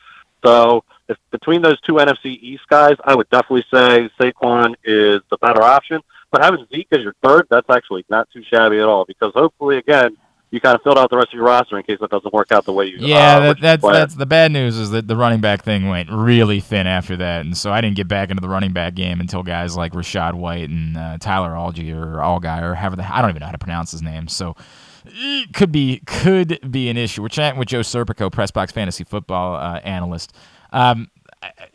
[0.45, 5.39] So if between those two NFC East guys, I would definitely say Saquon is the
[5.39, 6.03] better option.
[6.31, 9.79] But having Zeke as your third, that's actually not too shabby at all because hopefully,
[9.79, 10.17] again,
[10.51, 12.51] you kind of filled out the rest of your roster in case that doesn't work
[12.51, 15.17] out the way you Yeah, uh, that, that's that's the bad news is that the
[15.17, 18.41] running back thing went really thin after that, and so I didn't get back into
[18.41, 22.63] the running back game until guys like Rachaad White and uh, Tyler Algie or Allguy
[22.63, 24.27] or however the I don't even know how to pronounce his name.
[24.29, 24.57] So
[25.05, 27.23] it could be could be an issue.
[27.23, 30.33] We're chatting with Joe Serpico, Pressbox Fantasy Football uh, analyst.
[30.73, 31.11] Um,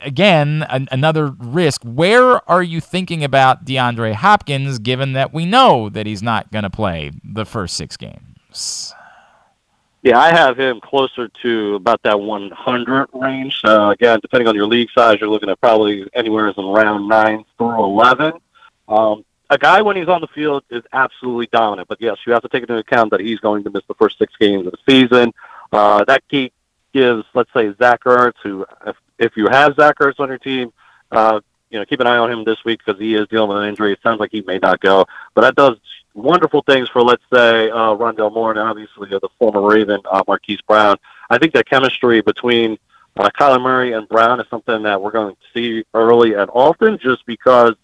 [0.01, 1.81] again, an, another risk.
[1.83, 6.63] Where are you thinking about DeAndre Hopkins, given that we know that he's not going
[6.63, 8.34] to play the first six games?
[10.05, 13.59] Yeah, I have him closer to about that 100 range.
[13.63, 17.43] Uh, again, depending on your league size, you're looking at probably anywhere from round 9
[17.57, 18.33] through 11.
[18.87, 21.87] Um, a guy, when he's on the field, is absolutely dominant.
[21.87, 24.19] But yes, you have to take into account that he's going to miss the first
[24.19, 25.33] six games of the season.
[25.71, 26.51] Uh, that key
[26.93, 30.71] gives, let's say, Zach Ertz, who, if, if you have Zach Ertz on your team,
[31.11, 31.39] uh,
[31.71, 33.69] you know, keep an eye on him this week because he is dealing with an
[33.69, 33.93] injury.
[33.93, 35.77] It sounds like he may not go, but that does
[36.15, 40.23] wonderful things for, let's say, uh, Rondale Moore and obviously uh, the former Raven uh,
[40.27, 40.97] Marquise Brown.
[41.29, 42.77] I think that chemistry between
[43.17, 46.97] uh, Kyler Murray and Brown is something that we're going to see early and often,
[46.97, 47.75] just because,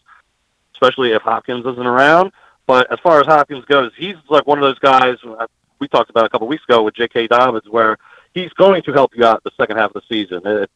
[0.74, 2.32] especially if Hopkins isn't around.
[2.66, 5.48] But as far as Hopkins goes, he's like one of those guys uh,
[5.82, 7.28] we talked about a couple weeks ago with J.K.
[7.28, 7.98] Dobbins, where
[8.34, 10.41] he's going to help you out the second half of the season.
[10.45, 10.70] It,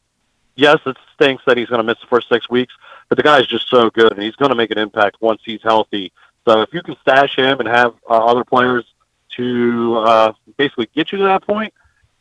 [0.55, 2.73] yes, it stinks that he's going to miss the first six weeks,
[3.07, 5.61] but the guy's just so good, and he's going to make an impact once he's
[5.61, 6.11] healthy.
[6.45, 8.85] So if you can stash him and have uh, other players
[9.37, 11.73] to uh, basically get you to that point,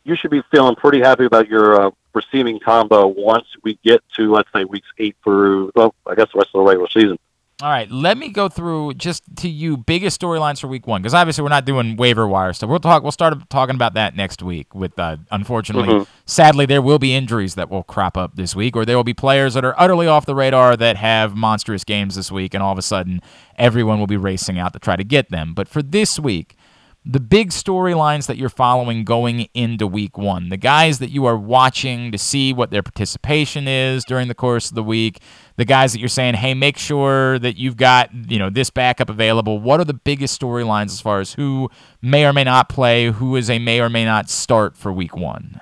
[0.03, 4.31] you should be feeling pretty happy about your uh, receiving combo once we get to,
[4.31, 7.17] let's say, weeks eight through, well, I guess the rest of the regular season.
[7.61, 11.13] All right, let me go through just to you biggest storylines for week one because
[11.13, 12.69] obviously we're not doing waiver wire stuff.
[12.69, 13.01] We'll talk.
[13.01, 14.75] We'll start talking about that next week.
[14.75, 16.07] With uh, unfortunately, Mhm.
[16.25, 19.13] sadly, there will be injuries that will crop up this week, or there will be
[19.13, 22.73] players that are utterly off the radar that have monstrous games this week, and all
[22.73, 23.21] of a sudden
[23.57, 25.53] everyone will be racing out to try to get them.
[25.53, 26.57] But for this week,
[27.05, 31.37] the big storylines that you're following going into week one, the guys that you are
[31.37, 35.19] watching to see what their participation is during the course of the week,
[35.55, 39.09] the guys that you're saying, hey, make sure that you've got you know this backup
[39.09, 39.59] available.
[39.59, 41.69] What are the biggest storylines as far as who
[42.01, 45.15] may or may not play, who is a may or may not start for week
[45.15, 45.59] one?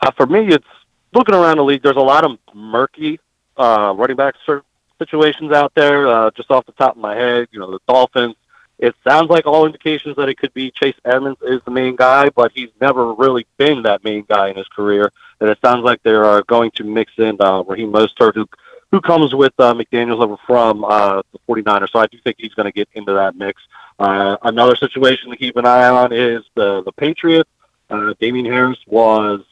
[0.00, 0.66] Uh, for me, it's
[1.14, 1.84] looking around the league.
[1.84, 3.20] There's a lot of murky
[3.56, 4.34] uh, running back
[4.98, 6.08] situations out there.
[6.08, 8.34] Uh, just off the top of my head, you know, the Dolphins.
[8.82, 12.30] It sounds like all indications that it could be Chase Edmonds is the main guy,
[12.30, 15.12] but he's never really been that main guy in his career.
[15.40, 18.44] And it sounds like they are going to mix in uh, Raheem Mostert, who
[18.90, 21.90] who comes with uh, McDaniels over from uh, the 49ers.
[21.92, 23.62] So I do think he's going to get into that mix.
[24.00, 27.48] Uh, another situation to keep an eye on is the the Patriots.
[27.88, 29.42] Uh, Damien Harris was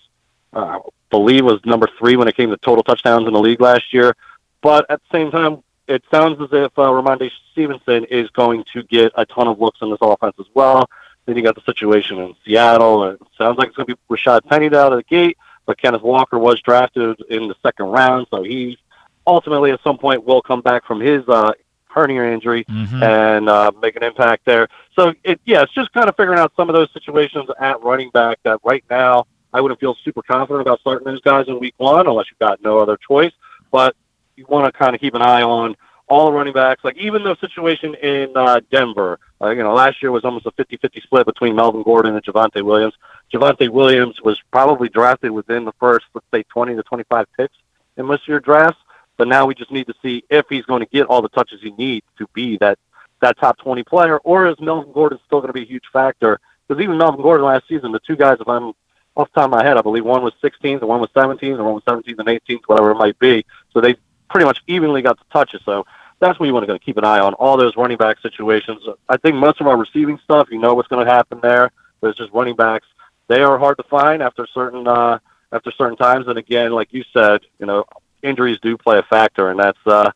[0.52, 3.61] uh, I believe was number three when it came to total touchdowns in the league
[3.61, 4.16] last year.
[4.61, 8.83] But at the same time, it sounds as if uh, Rhamondre Stevenson is going to
[8.85, 10.89] get a ton of looks in this offense as well.
[11.27, 14.01] Then you got the situation in Seattle, and it sounds like it's going to be
[14.17, 15.37] Rashaad Penny out of the gate.
[15.67, 18.79] But Kenneth Walker was drafted in the second round, so he
[19.27, 21.53] ultimately at some point will come back from his uh,
[21.85, 23.03] hernia injury Mhm.
[23.03, 24.69] and uh, make an impact there.
[24.97, 28.11] So it, yeah, it's just kind of figuring out some of those situations at running
[28.11, 31.75] back that right now I wouldn't feel super confident about starting those guys in week
[31.77, 33.33] one unless you've got no other choice.
[33.71, 33.95] But
[34.41, 35.77] you want to kind of keep an eye on
[36.09, 36.83] all the running backs.
[36.83, 40.53] Like even the situation in uh, Denver, uh, you know, last year was almost a
[40.53, 42.95] 50-50 split between Melvin Gordon and Javonte Williams.
[43.33, 47.55] Javonte Williams was probably drafted within the first, let's say, 20 to 25 picks
[47.99, 48.81] in most of your drafts.
[49.19, 51.61] But now we just need to see if he's going to get all the touches
[51.61, 52.79] he needs to be that
[53.21, 56.41] that top 20 player, or is Melvin Gordon still going to be a huge factor?
[56.67, 58.73] Because even Melvin Gordon last season, the two guys, if I'm
[59.15, 61.43] off the top of my head, I believe one was 16th, and one was 17th,
[61.43, 63.45] and one was 17th and 18th, whatever it might be.
[63.75, 63.97] So they
[64.31, 65.61] pretty much evenly got the touches.
[65.65, 65.85] So
[66.20, 67.35] that's what you want to keep an eye on.
[67.35, 68.82] All those running back situations.
[69.09, 71.70] I think most of our receiving stuff, you know what's going to happen there.
[72.01, 72.86] But it's just running backs.
[73.28, 75.19] They are hard to find after certain uh,
[75.52, 76.28] after certain times.
[76.28, 77.85] And again, like you said, you know,
[78.23, 80.11] injuries do play a factor, and that's uh,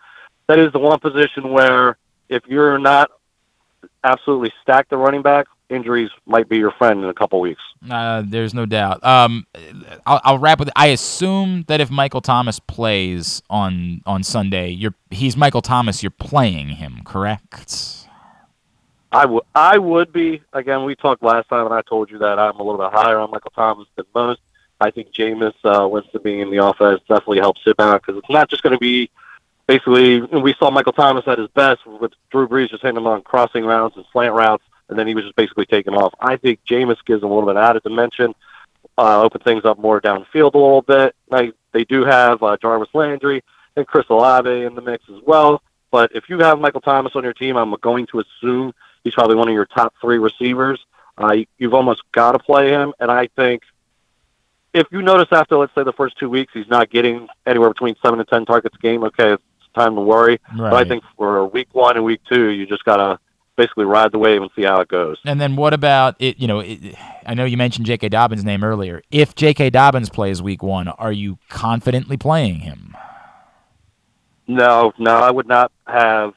[0.47, 3.11] that is the one position where if you're not
[4.03, 7.62] absolutely stacked the running back, injuries might be your friend in a couple weeks.
[7.90, 9.05] Uh, there's no doubt.
[9.05, 9.47] Um,
[10.06, 10.70] I'll, I'll wrap with.
[10.77, 16.02] I assume that if Michael Thomas plays on on Sunday, you're he's Michael Thomas.
[16.02, 18.06] You're playing him, correct?
[19.12, 20.85] I would I would be again.
[20.85, 23.31] We talked last time, and I told you that I'm a little bit higher on
[23.31, 24.40] Michael Thomas than most.
[24.81, 28.31] I think Jameis uh, Winston being in the offense definitely helps him out because it's
[28.31, 29.11] not just going to be
[29.66, 30.20] basically.
[30.23, 33.65] We saw Michael Thomas at his best with Drew Brees just hitting him on crossing
[33.65, 36.15] routes and slant routes and then he was just basically taken off.
[36.20, 38.35] I think Jameis gives him a little bit added dimension,
[38.98, 41.15] uh, open things up more downfield a little bit.
[41.31, 43.43] Now, they do have uh, Jarvis Landry
[43.77, 45.62] and Chris Olave in the mix as well.
[45.90, 48.73] But if you have Michael Thomas on your team, I'm going to assume
[49.05, 50.85] he's probably one of your top three receivers.
[51.16, 53.62] Uh, you've almost got to play him, and I think
[54.73, 57.94] if you notice after, let's say, the first two weeks, he's not getting anywhere between
[58.02, 59.05] seven to ten targets a game.
[59.05, 59.43] Okay, it's
[59.74, 60.40] time to worry.
[60.59, 60.70] Right.
[60.70, 63.20] But I think for week one and week two, you just gotta
[63.57, 65.19] basically ride the wave and see how it goes.
[65.25, 66.39] And then what about it?
[66.39, 66.95] You know, it,
[67.27, 68.09] I know you mentioned J.K.
[68.09, 69.03] Dobbins' name earlier.
[69.11, 69.71] If J.K.
[69.71, 72.97] Dobbins plays Week One, are you confidently playing him?
[74.47, 76.35] No, no, I would not have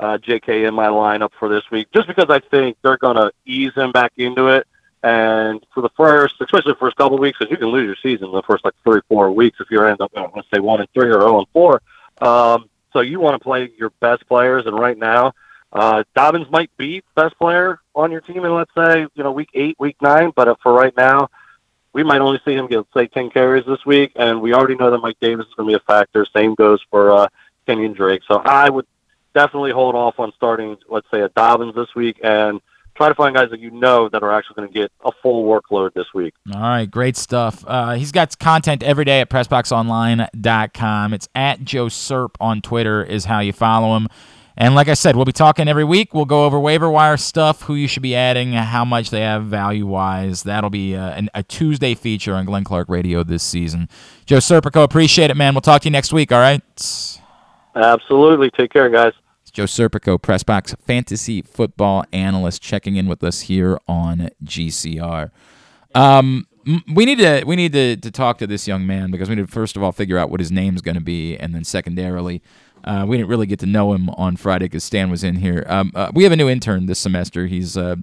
[0.00, 0.64] uh, J.K.
[0.64, 3.92] in my lineup for this week, just because I think they're going to ease him
[3.92, 4.66] back into it.
[5.02, 7.96] And for the first, especially the first couple of weeks, because you can lose your
[8.02, 10.88] season the first like three, four weeks if you end up, let's say, one and
[10.92, 11.82] three or zero and four.
[12.20, 15.34] Um, so you want to play your best players, and right now
[15.72, 19.50] uh, Dobbins might be best player on your team in let's say you know week
[19.54, 21.28] eight, week nine, but uh, for right now,
[21.92, 24.90] we might only see him get say ten carries this week, and we already know
[24.90, 26.26] that Mike Davis is going to be a factor.
[26.34, 27.28] Same goes for uh,
[27.66, 28.22] Kenyan Drake.
[28.26, 28.86] So I would
[29.34, 32.60] definitely hold off on starting let's say a Dobbins this week and
[32.94, 35.44] try to find guys that you know that are actually going to get a full
[35.44, 36.34] workload this week.
[36.52, 37.64] All right, great stuff.
[37.66, 41.14] Uh, he's got content every day at PressBoxOnline.com.
[41.14, 44.08] It's at Joe Serp on Twitter is how you follow him.
[44.60, 46.12] And like I said, we'll be talking every week.
[46.12, 49.44] We'll go over waiver wire stuff, who you should be adding, how much they have
[49.44, 50.42] value wise.
[50.42, 53.88] That'll be uh, an, a Tuesday feature on Glenn Clark Radio this season.
[54.26, 55.54] Joe Serpico, appreciate it, man.
[55.54, 56.60] We'll talk to you next week, all right?
[57.76, 58.50] Absolutely.
[58.50, 59.12] Take care, guys.
[59.42, 65.30] It's Joe Serpico, Pressbox fantasy football analyst, checking in with us here on GCR.
[65.94, 66.48] Um,
[66.92, 69.46] we need to we need to, to talk to this young man because we need
[69.46, 72.42] to first of all figure out what his name's going to be, and then secondarily
[72.88, 75.62] uh, we didn't really get to know him on Friday because Stan was in here.
[75.68, 77.46] Um, uh, we have a new intern this semester.
[77.46, 77.96] He's uh,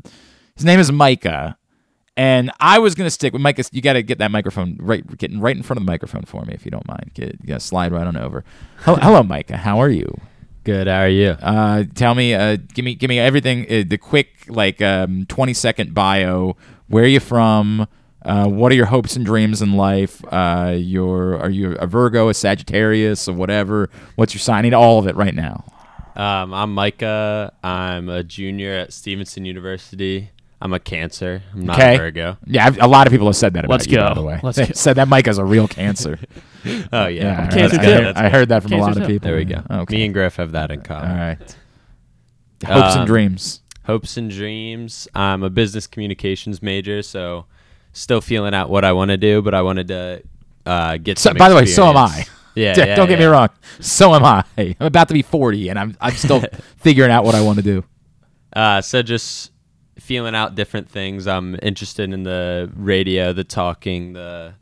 [0.56, 1.58] his name is Micah,
[2.16, 3.64] and I was gonna stick with Micah.
[3.72, 6.46] You got to get that microphone right, getting right in front of the microphone for
[6.46, 7.12] me if you don't mind.
[7.16, 8.44] Get, you got to slide right on over.
[8.82, 9.58] Hello, hello, Micah.
[9.58, 10.22] How are you?
[10.64, 10.88] Good.
[10.88, 11.30] How are you?
[11.30, 13.66] Uh, tell me, uh, give me, give me everything.
[13.66, 16.58] Uh, the quick, like, um, twenty second bio.
[16.88, 17.88] Where are you from?
[18.26, 20.22] Uh, what are your hopes and dreams in life?
[20.34, 23.90] Uh, your are you a Virgo, a Sagittarius, or whatever?
[24.16, 24.58] What's your sign?
[24.58, 25.64] I need all of it right now.
[26.16, 27.54] Um, I'm Micah.
[27.64, 30.32] I'm a junior at Stevenson University.
[30.62, 31.44] I'm a Cancer.
[31.54, 31.96] I'm not okay.
[31.96, 32.38] a Virgo.
[32.48, 33.98] Yeah, I've, a lot of people have said that about Let's you.
[33.98, 34.08] go.
[34.08, 34.74] By the way, Let's they go.
[34.74, 36.18] said that Micah's a real Cancer.
[36.94, 37.92] oh yeah, I heard- Cancer I too.
[37.92, 39.28] heard, I heard that from a lot of people.
[39.28, 39.62] There we go.
[39.70, 39.98] Okay.
[39.98, 41.12] Me and Griff have that in common.
[41.12, 41.56] all right.
[42.66, 43.62] Hopes and Um, dreams.
[43.84, 45.08] Hopes and dreams.
[45.14, 47.46] I'm a business communications major, so
[47.96, 50.24] still feeling out what I want to do, but I wanted to
[50.66, 51.18] uh, get.
[51.18, 52.26] So, by the way, so am I.
[52.56, 53.26] Yeah, D- yeah, don't get yeah.
[53.26, 53.50] me wrong.
[53.82, 54.46] So am I.
[54.58, 56.42] I'm about to be 40, and I'm I'm still
[56.78, 57.84] figuring out what I want to do.
[58.54, 59.52] Uh, so just
[60.00, 61.28] feeling out different things.
[61.28, 64.54] I'm interested in the radio, the talking, the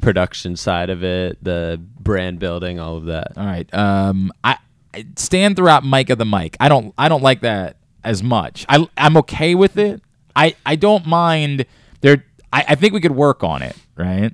[0.00, 3.36] production side of it, the brand building, all of that.
[3.36, 3.72] All right.
[3.72, 4.58] Um, I,
[4.92, 6.56] I stand throughout Micah the mic.
[6.58, 8.66] I don't I don't like that as much.
[8.68, 10.02] I I'm okay with it.
[10.34, 11.66] I I don't mind.
[12.00, 12.24] There.
[12.52, 13.76] I, I think we could work on it.
[13.96, 14.32] Right.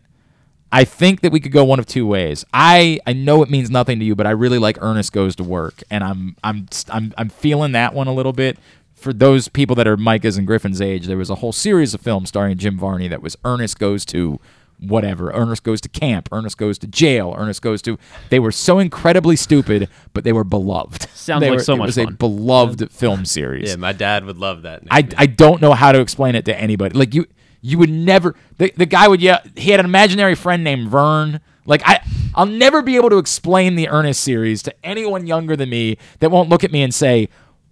[0.75, 2.45] I think that we could go one of two ways.
[2.55, 5.45] I I know it means nothing to you, but I really like Ernest Goes to
[5.45, 8.59] Work, and I'm I'm I'm I'm feeling that one a little bit.
[8.95, 12.01] For those people that are Micah's and Griffin's age, there was a whole series of
[12.01, 14.39] films starring Jim Varney that was Ernest Goes to
[14.79, 15.31] whatever.
[15.33, 16.29] Ernest goes to camp.
[16.33, 17.35] Ernest goes to jail.
[17.39, 17.99] Ernest goes to.
[18.31, 21.03] They were so incredibly stupid, but they were beloved.
[21.15, 23.71] Sounds They like were- so it much was a beloved film series.
[23.71, 24.83] Yeah, my dad would love that.
[24.91, 26.97] I, I don't know how to explain it to anybody.
[26.99, 27.27] Like you
[27.63, 31.41] you would never the, the guy would yeah he had an imaginary friend named Vern.
[31.65, 32.01] Like I
[32.35, 36.31] I'll never be able to explain the Ernest series to anyone younger than me that
[36.31, 37.29] won't look at me and say,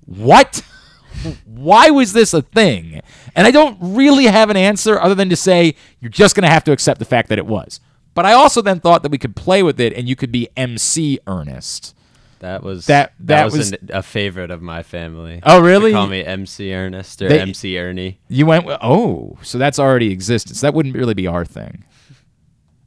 [0.07, 0.63] "What?
[1.45, 3.01] Why was this a thing?"
[3.35, 6.53] And I don't really have an answer other than to say you're just going to
[6.53, 7.81] have to accept the fact that it was.
[8.15, 10.49] But I also then thought that we could play with it and you could be
[10.57, 11.95] MC Ernest.
[12.41, 15.41] That was That- that, that was, was- an, a favorite of my family.
[15.45, 15.91] Oh, really?
[15.93, 18.19] They call me MC Ernest or They- MC Ernie.
[18.29, 20.61] You went with, oh, so that's already existence.
[20.63, 21.85] That wouldn't really be our thing.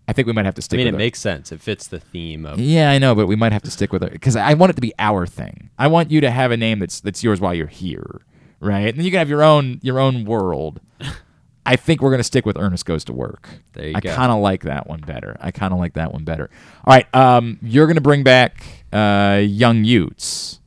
[0.07, 1.05] I think we might have to stick mean, with it I mean, it.
[1.05, 1.51] makes sense.
[1.53, 2.59] It fits the theme of.
[2.59, 4.73] Yeah, I know, but we might have to stick with it because I want it
[4.73, 5.69] to be our thing.
[5.79, 8.21] I want you to have a name that's that's yours while you're here,
[8.59, 8.89] right?
[8.89, 10.81] And then you can have your own your own world.
[11.65, 13.47] I think we're gonna stick with Ernest Goes to Work.
[13.71, 14.11] There you I go.
[14.11, 15.37] I kind of like that one better.
[15.39, 16.49] I kind of like that one better.
[16.83, 20.59] All right, um, you're gonna bring back uh, Young Utes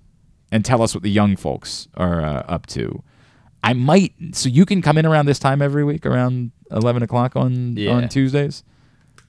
[0.52, 3.02] and tell us what the young folks are uh, up to.
[3.62, 7.34] I might, so you can come in around this time every week, around eleven o'clock
[7.36, 7.92] on Yeah.
[7.92, 8.62] on Tuesdays.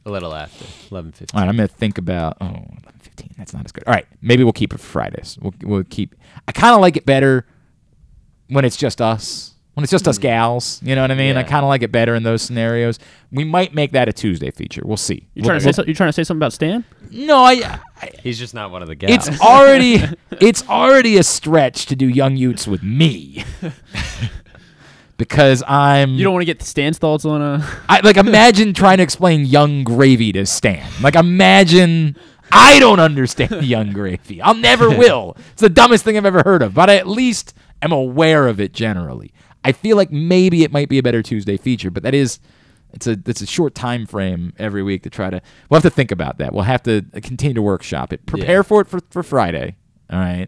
[0.06, 1.38] A little after eleven fifteen.
[1.40, 2.38] All right, I'm gonna think about.
[2.40, 2.64] Oh,
[3.00, 3.34] 15.
[3.38, 3.84] That's not as good.
[3.88, 5.38] All right, maybe we'll keep it for Fridays.
[5.42, 6.14] We'll we'll keep.
[6.48, 7.46] I kind of like it better
[8.50, 9.56] when it's just us.
[9.78, 11.38] When it's just us gals, you know what I mean.
[11.38, 12.98] I kind of like it better in those scenarios.
[13.32, 14.82] We might make that a Tuesday feature.
[14.84, 15.28] We'll see.
[15.36, 16.84] You We'll- trying to say we'll- so, you trying to say something about Stan?
[17.12, 17.80] No, I.
[18.24, 19.28] He's just not one of the guys.
[19.28, 20.04] It's already
[20.42, 23.46] it's already a stretch to do young Utes with me.
[25.18, 27.82] because I'm You don't want to get Stan's thoughts on uh, a.
[27.88, 30.90] I like imagine trying to explain Yung Gravy to Stan.
[31.04, 32.18] Like imagine
[32.52, 34.42] I don't understand Yung Gravy.
[34.42, 35.38] I'll never will.
[35.52, 38.60] It's the dumbest thing I've ever heard of, but I at least am aware of
[38.60, 39.34] it generally.
[39.68, 42.40] I feel like maybe it might be a better Tuesday feature, but that is
[42.94, 45.96] it's a it's a short time frame every week to try to we'll have to
[45.96, 46.54] think about that.
[46.54, 48.26] We'll have to continue to workshop it.
[48.26, 48.62] Prepare Yeah.
[48.64, 49.76] for it for, for Friday.
[50.10, 50.48] All right.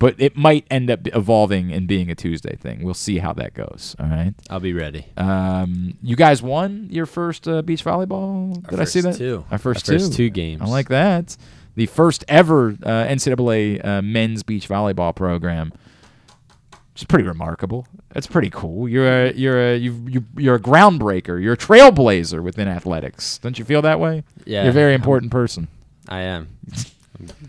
[0.00, 2.84] But it might end up evolving and being a Tuesday thing.
[2.84, 3.96] We'll see how that goes.
[3.98, 4.32] All right.
[4.48, 5.06] I'll be ready.
[5.16, 8.56] Um, you guys won your first uh, beach volleyball.
[8.66, 9.16] Our Did I see that?
[9.16, 9.44] two.
[9.50, 10.16] Our first Our first two.
[10.16, 10.62] two games.
[10.62, 11.36] I like that.
[11.74, 15.72] The first ever uh, NCAA uh, men's beach volleyball program.
[16.98, 17.86] It's pretty remarkable.
[18.12, 18.88] That's pretty cool.
[18.88, 21.40] You're a you're a you you you're a groundbreaker.
[21.40, 23.38] You're a trailblazer within athletics.
[23.38, 24.24] Don't you feel that way?
[24.44, 24.62] Yeah.
[24.62, 25.68] You're a very I'm- important person.
[26.08, 26.48] I am.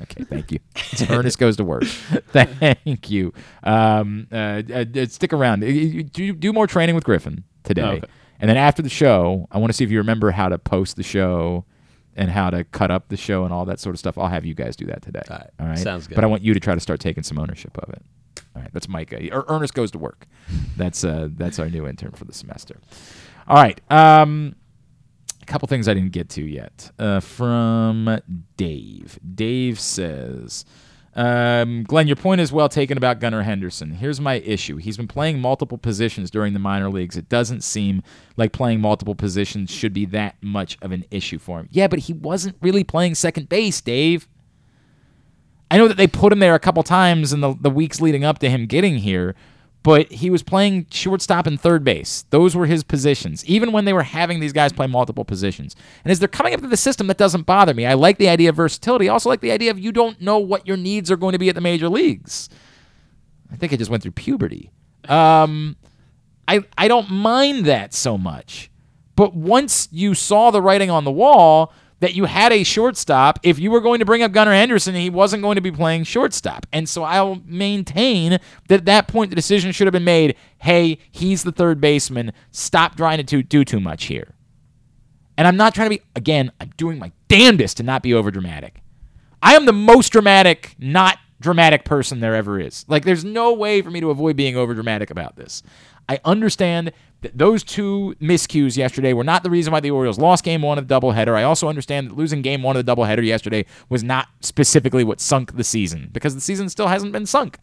[0.01, 0.59] Okay, thank you.
[1.11, 1.83] Ernest goes to work.
[2.31, 3.31] thank you.
[3.63, 5.63] Um, uh, uh, uh, stick around.
[5.63, 5.67] Uh,
[6.11, 8.07] Do do more training with Griffin today, Okay.
[8.39, 10.95] and then after the show, I want to see if you remember how to post
[10.95, 11.65] the show
[12.15, 14.17] and how to cut up the show and all that sort of stuff.
[14.17, 15.21] I'll have you guys do that today.
[15.29, 15.49] All right.
[15.59, 15.77] All right.
[15.77, 16.15] Sounds good.
[16.15, 18.01] But I want you to try to start taking some ownership of it.
[18.55, 18.71] All right.
[18.73, 19.31] That's Micah.
[19.33, 20.27] Or Ernest goes to work.
[20.77, 22.77] That's uh that's our new intern for the semester.
[23.47, 23.79] All right.
[23.91, 24.55] Um
[25.41, 26.91] a couple things I didn't get to yet.
[26.99, 28.19] Uh, from
[28.55, 29.19] Dave.
[29.35, 30.65] Dave says,
[31.15, 33.91] um, Glenn, your point is well taken about Gunnar Henderson.
[33.91, 34.77] Here's my issue.
[34.77, 37.17] He's been playing multiple positions during the minor leagues.
[37.17, 38.03] It doesn't seem
[38.37, 41.67] like playing multiple positions should be that much of an issue for him.
[41.71, 44.27] Yeah, but he wasn't really playing second base, Dave.
[45.71, 48.23] I know that they put him there a couple times in the, the weeks leading
[48.23, 49.35] up to him getting here,
[49.83, 52.25] but he was playing shortstop and third base.
[52.31, 55.75] Those were his positions, even when they were having these guys play multiple positions.
[56.03, 57.85] And as they're coming up to the system, that doesn't bother me.
[57.85, 59.07] I like the idea of versatility.
[59.07, 61.39] I also like the idea of you don't know what your needs are going to
[61.39, 62.49] be at the major leagues.
[63.51, 64.71] I think I just went through puberty.
[65.07, 65.75] Um,
[66.47, 68.69] I I don't mind that so much.
[69.15, 73.59] But once you saw the writing on the wall that you had a shortstop, if
[73.59, 76.65] you were going to bring up Gunnar Henderson, he wasn't going to be playing shortstop.
[76.71, 80.97] And so I'll maintain that at that point the decision should have been made hey,
[81.11, 82.33] he's the third baseman.
[82.51, 84.35] Stop trying to do- too much here.
[85.37, 88.29] And I'm not trying to be, again, I'm doing my damnedest to not be over
[88.29, 88.81] dramatic.
[89.41, 92.83] I am the most dramatic, not dramatic person there ever is.
[92.89, 95.63] Like, there's no way for me to avoid being over dramatic about this.
[96.09, 96.91] I understand
[97.21, 100.79] that those two miscues yesterday were not the reason why the Orioles lost game one
[100.79, 101.35] of the doubleheader.
[101.35, 105.21] I also understand that losing game one of the doubleheader yesterday was not specifically what
[105.21, 107.59] sunk the season because the season still hasn't been sunk.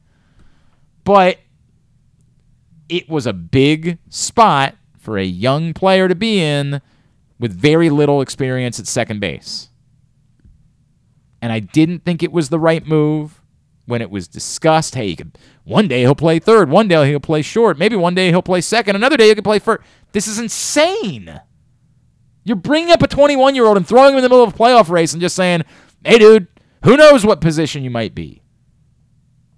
[1.02, 1.38] But
[2.88, 6.80] it was a big spot for a young player to be in
[7.40, 9.70] with very little experience at second base.
[11.42, 13.42] And I didn't think it was the right move
[13.86, 14.94] when it was discussed.
[14.94, 18.14] Hey, you could, one day he'll play third, one day he'll play short, maybe one
[18.14, 19.82] day he'll play second, another day he could play first.
[20.12, 21.40] This is insane.
[22.44, 24.56] You're bringing up a 21 year old and throwing him in the middle of a
[24.56, 25.62] playoff race and just saying,
[26.04, 26.46] hey, dude,
[26.84, 28.42] who knows what position you might be.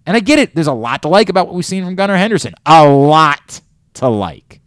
[0.06, 0.54] And I get it.
[0.54, 2.54] There's a lot to like about what we've seen from Gunnar Henderson.
[2.64, 3.60] A lot
[3.94, 4.62] to like.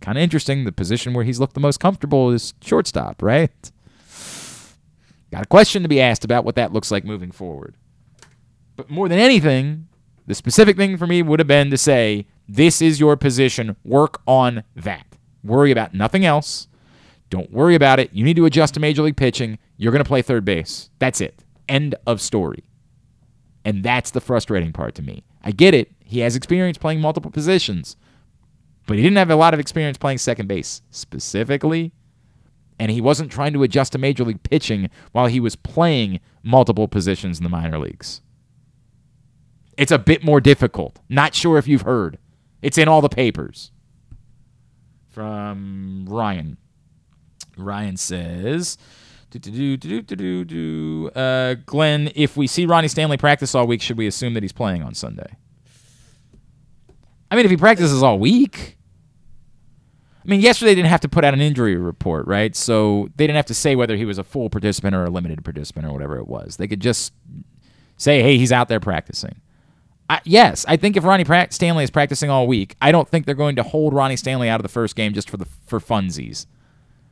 [0.00, 0.64] kind of interesting.
[0.64, 3.50] The position where he's looked the most comfortable is shortstop, right?
[5.30, 7.74] Got a question to be asked about what that looks like moving forward.
[8.76, 9.88] But more than anything,
[10.26, 13.76] the specific thing for me would have been to say, this is your position.
[13.84, 15.06] Work on that.
[15.42, 16.68] Worry about nothing else.
[17.30, 18.12] Don't worry about it.
[18.12, 19.58] You need to adjust to major league pitching.
[19.76, 20.90] You're going to play third base.
[20.98, 21.42] That's it.
[21.68, 22.64] End of story.
[23.64, 25.24] And that's the frustrating part to me.
[25.42, 25.90] I get it.
[26.04, 27.96] He has experience playing multiple positions,
[28.86, 31.92] but he didn't have a lot of experience playing second base specifically.
[32.78, 36.88] And he wasn't trying to adjust to major league pitching while he was playing multiple
[36.88, 38.20] positions in the minor leagues.
[39.76, 40.98] It's a bit more difficult.
[41.08, 42.18] Not sure if you've heard.
[42.62, 43.70] It's in all the papers.
[45.10, 46.56] From Ryan.
[47.56, 48.78] Ryan says,
[51.14, 54.52] uh, Glenn, if we see Ronnie Stanley practice all week, should we assume that he's
[54.52, 55.36] playing on Sunday?
[57.30, 58.76] I mean, if he practices all week,
[60.24, 62.54] I mean, yesterday they didn't have to put out an injury report, right?
[62.56, 65.44] So they didn't have to say whether he was a full participant or a limited
[65.44, 66.56] participant or whatever it was.
[66.56, 67.12] They could just
[67.96, 69.40] say, hey, he's out there practicing.
[70.08, 73.24] I, yes, I think if Ronnie pra- Stanley is practicing all week, I don't think
[73.24, 75.80] they're going to hold Ronnie Stanley out of the first game just for the for
[75.80, 76.46] funsies.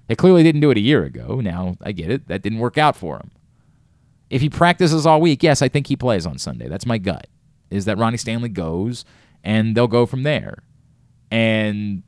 [0.09, 1.41] They clearly didn't do it a year ago.
[1.41, 3.31] Now I get it; that didn't work out for him.
[4.29, 6.69] If he practices all week, yes, I think he plays on Sunday.
[6.69, 7.29] That's my gut.
[7.71, 9.05] Is that Ronnie Stanley goes
[9.45, 10.63] and they'll go from there.
[11.31, 12.03] And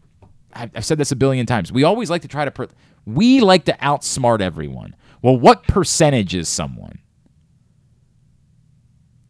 [0.52, 1.72] I've said this a billion times.
[1.72, 2.68] We always like to try to per-
[3.06, 4.94] we like to outsmart everyone.
[5.22, 6.98] Well, what percentage is someone?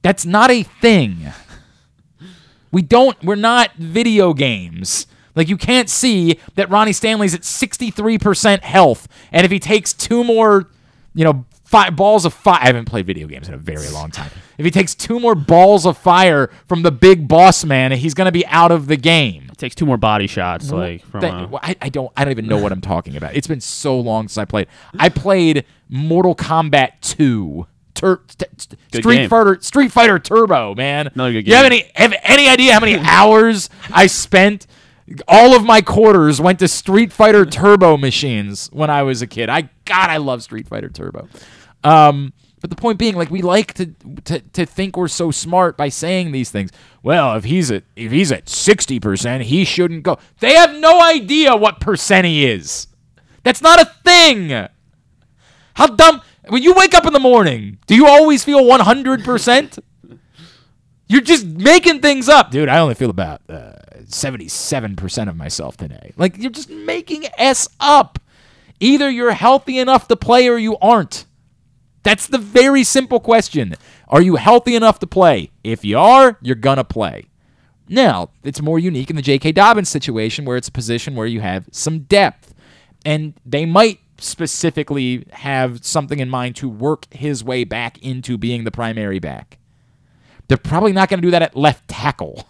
[0.03, 1.33] That's not a thing.
[2.75, 5.07] We don't, we're not video games.
[5.35, 9.09] Like, you can't see that Ronnie Stanley's at 63% health.
[9.33, 10.69] And if he takes two more,
[11.15, 14.11] you know, five balls of fire, I haven't played video games in a very long
[14.11, 14.31] time.
[14.59, 18.27] If he takes two more balls of fire from the big boss man, he's going
[18.27, 19.49] to be out of the game.
[19.51, 20.71] It takes two more body shots.
[20.71, 23.35] Like, from, That- well, I, I don't I don't even know what I'm talking about.
[23.35, 24.69] It's been so long since I played.
[24.99, 27.67] I played Mortal Kombat 2.
[28.05, 28.47] Tur- t-
[28.91, 29.29] t- Street game.
[29.31, 31.11] Fighter Street Fighter Turbo, man.
[31.15, 34.67] Another good You have any have any idea how many hours I spent?
[35.29, 39.49] All of my quarters went to Street Fighter Turbo machines when I was a kid.
[39.49, 41.29] I God, I love Street Fighter Turbo.
[41.83, 43.87] Um, but the point being, like, we like to,
[44.25, 46.71] to to think we're so smart by saying these things.
[47.03, 50.19] Well, if he's at if he's at sixty percent, he shouldn't go.
[50.41, 52.87] They have no idea what percent he is.
[53.43, 54.69] That's not a thing.
[55.75, 56.23] How dumb!
[56.49, 59.79] When you wake up in the morning, do you always feel one hundred percent?
[61.09, 62.69] You're just making things up, dude.
[62.69, 63.73] I only feel about uh,
[64.07, 66.13] seventy-seven percent of myself today.
[66.17, 68.19] Like you're just making s up.
[68.81, 71.27] Either you're healthy enough to play or you aren't.
[72.03, 73.75] That's the very simple question.
[74.09, 75.51] Are you healthy enough to play?
[75.63, 77.27] If you are, you're gonna play.
[77.89, 79.53] Now, it's more unique in the J.K.
[79.53, 82.55] Dobbins situation where it's a position where you have some depth.
[83.05, 88.65] And they might specifically have something in mind to work his way back into being
[88.65, 89.59] the primary back.
[90.49, 92.47] They're probably not going to do that at left tackle.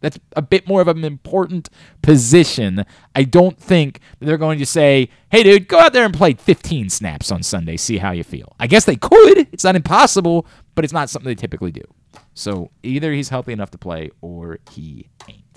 [0.00, 1.68] That's a bit more of an important
[2.02, 2.84] position.
[3.14, 6.90] I don't think they're going to say, hey, dude, go out there and play 15
[6.90, 8.54] snaps on Sunday, see how you feel.
[8.58, 9.46] I guess they could.
[9.52, 11.84] It's not impossible, but it's not something they typically do.
[12.34, 15.51] So either he's healthy enough to play or he ain't.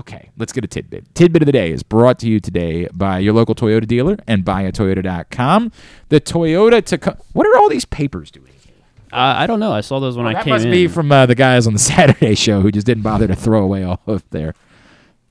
[0.00, 1.14] Okay, let's get a tidbit.
[1.14, 4.44] Tidbit of the day is brought to you today by your local Toyota dealer and
[4.44, 5.70] buyatoyota.com.
[6.08, 7.18] The Toyota Tacoma.
[7.32, 8.50] What are all these papers doing?
[9.12, 9.72] Uh, I don't know.
[9.72, 10.52] I saw those when I came.
[10.54, 10.58] in.
[10.58, 13.28] that must be from uh, the guys on the Saturday show who just didn't bother
[13.28, 14.54] to throw away all of their.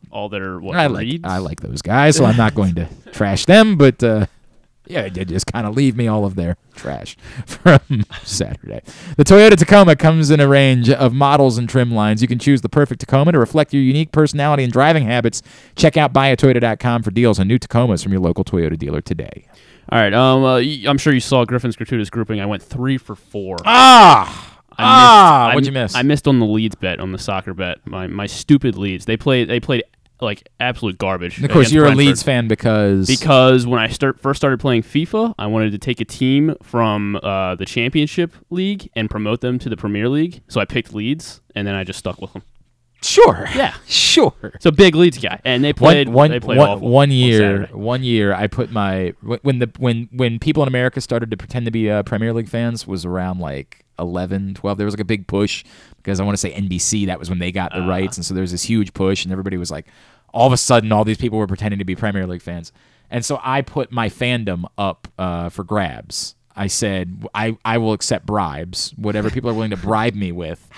[0.10, 1.26] all their what I like reads?
[1.26, 3.76] I like those guys, so I'm not going to trash them.
[3.78, 4.28] But uh,
[4.86, 7.16] yeah, they just kind of leave me all of their trash
[7.46, 8.82] from Saturday.
[9.16, 12.22] The Toyota Tacoma comes in a range of models and trim lines.
[12.22, 15.42] You can choose the perfect Tacoma to reflect your unique personality and driving habits.
[15.76, 19.46] Check out buyatoyota.com for deals on new Tacomas from your local Toyota dealer today.
[19.90, 20.14] All right.
[20.14, 20.58] Um, uh,
[20.90, 22.40] I'm sure you saw Griffin's gratuitous grouping.
[22.42, 23.58] I went three for four.
[23.66, 25.96] Ah, I ah, I what'd you miss?
[25.96, 27.86] I missed on the Leeds bet on the soccer bet.
[27.86, 29.06] My my stupid Leeds.
[29.06, 29.50] They played.
[29.50, 29.84] They played
[30.22, 31.38] like absolute garbage.
[31.38, 32.06] And of course, you're a Brentford.
[32.06, 36.00] Leeds fan because Because when I start first started playing FIFA, I wanted to take
[36.00, 40.42] a team from uh, the Championship League and promote them to the Premier League.
[40.48, 42.44] So I picked Leeds, and then I just stuck with them.
[43.02, 43.48] Sure.
[43.56, 43.74] Yeah.
[43.86, 44.34] Sure.
[44.60, 47.74] So big Leeds guy, and they played one, they played one- one year Saturday.
[47.74, 51.66] one year I put my when the when when people in America started to pretend
[51.66, 55.06] to be uh, Premier League fans was around like 11 12 there was like a
[55.06, 55.64] big push
[55.98, 57.88] because I want to say NBC that was when they got the Uh.
[57.88, 58.18] rights.
[58.18, 59.88] And so there was this huge push and everybody was like
[60.34, 62.72] all of a sudden all these people were pretending to be Premier League fans.
[63.12, 66.36] And so I put my fandom up uh, for grabs.
[66.56, 68.94] I said I I will accept bribes.
[68.98, 70.70] Whatever people are willing to bribe me with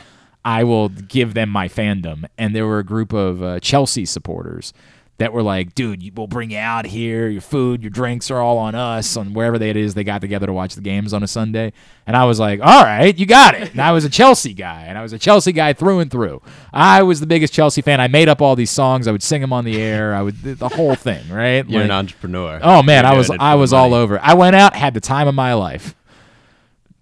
[0.44, 2.26] I will give them my fandom.
[2.38, 4.74] And there were a group of uh, Chelsea supporters
[5.18, 7.30] that were like, dude, we'll bring you out here.
[7.30, 10.20] Your food, your drinks are all on us, on wherever they, it is they got
[10.22, 11.72] together to watch the games on a Sunday.
[12.06, 13.72] And I was like, all right, you got it.
[13.72, 16.42] And I was a Chelsea guy, and I was a Chelsea guy through and through.
[16.74, 18.02] I was the biggest Chelsea fan.
[18.02, 19.08] I made up all these songs.
[19.08, 20.14] I would sing them on the air.
[20.14, 21.68] I would the whole thing, right?
[21.68, 22.60] You're an entrepreneur.
[22.62, 24.20] Oh man, You're I was I was the all over.
[24.22, 25.96] I went out, had the time of my life.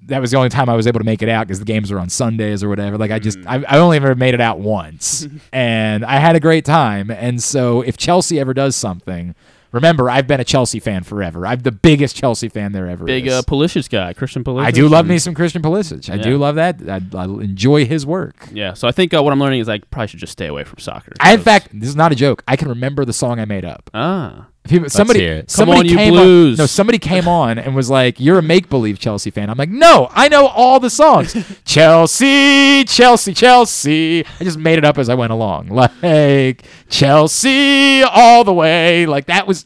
[0.07, 1.91] That was the only time I was able to make it out because the games
[1.91, 2.97] were on Sundays or whatever.
[2.97, 3.65] Like I just, Mm.
[3.65, 7.09] I, I only ever made it out once, and I had a great time.
[7.09, 9.33] And so, if Chelsea ever does something,
[9.71, 11.47] remember I've been a Chelsea fan forever.
[11.47, 13.33] I'm the biggest Chelsea fan there ever Big is.
[13.33, 14.65] uh, Pulisic guy, Christian Pulisic.
[14.65, 16.09] I do love me some Christian Pulisic.
[16.11, 16.21] I Yeah.
[16.23, 16.81] do love that.
[16.87, 18.35] I, I enjoy his work.
[18.51, 20.63] Yeah, so I think uh, what I'm learning is I probably should just stay away
[20.63, 21.13] from soccer.
[21.21, 22.43] I, in fact, this is not a joke.
[22.47, 23.89] I can remember the song I made up.
[23.93, 24.47] Ah.
[24.65, 26.57] People, somebody, somebody on, you came Blues.
[26.57, 29.57] On, no, somebody came on and was like, "You're a make believe Chelsea fan." I'm
[29.57, 31.35] like, "No, I know all the songs.
[31.65, 35.67] Chelsea, Chelsea, Chelsea." I just made it up as I went along,
[36.01, 39.05] like Chelsea all the way.
[39.05, 39.65] Like that was,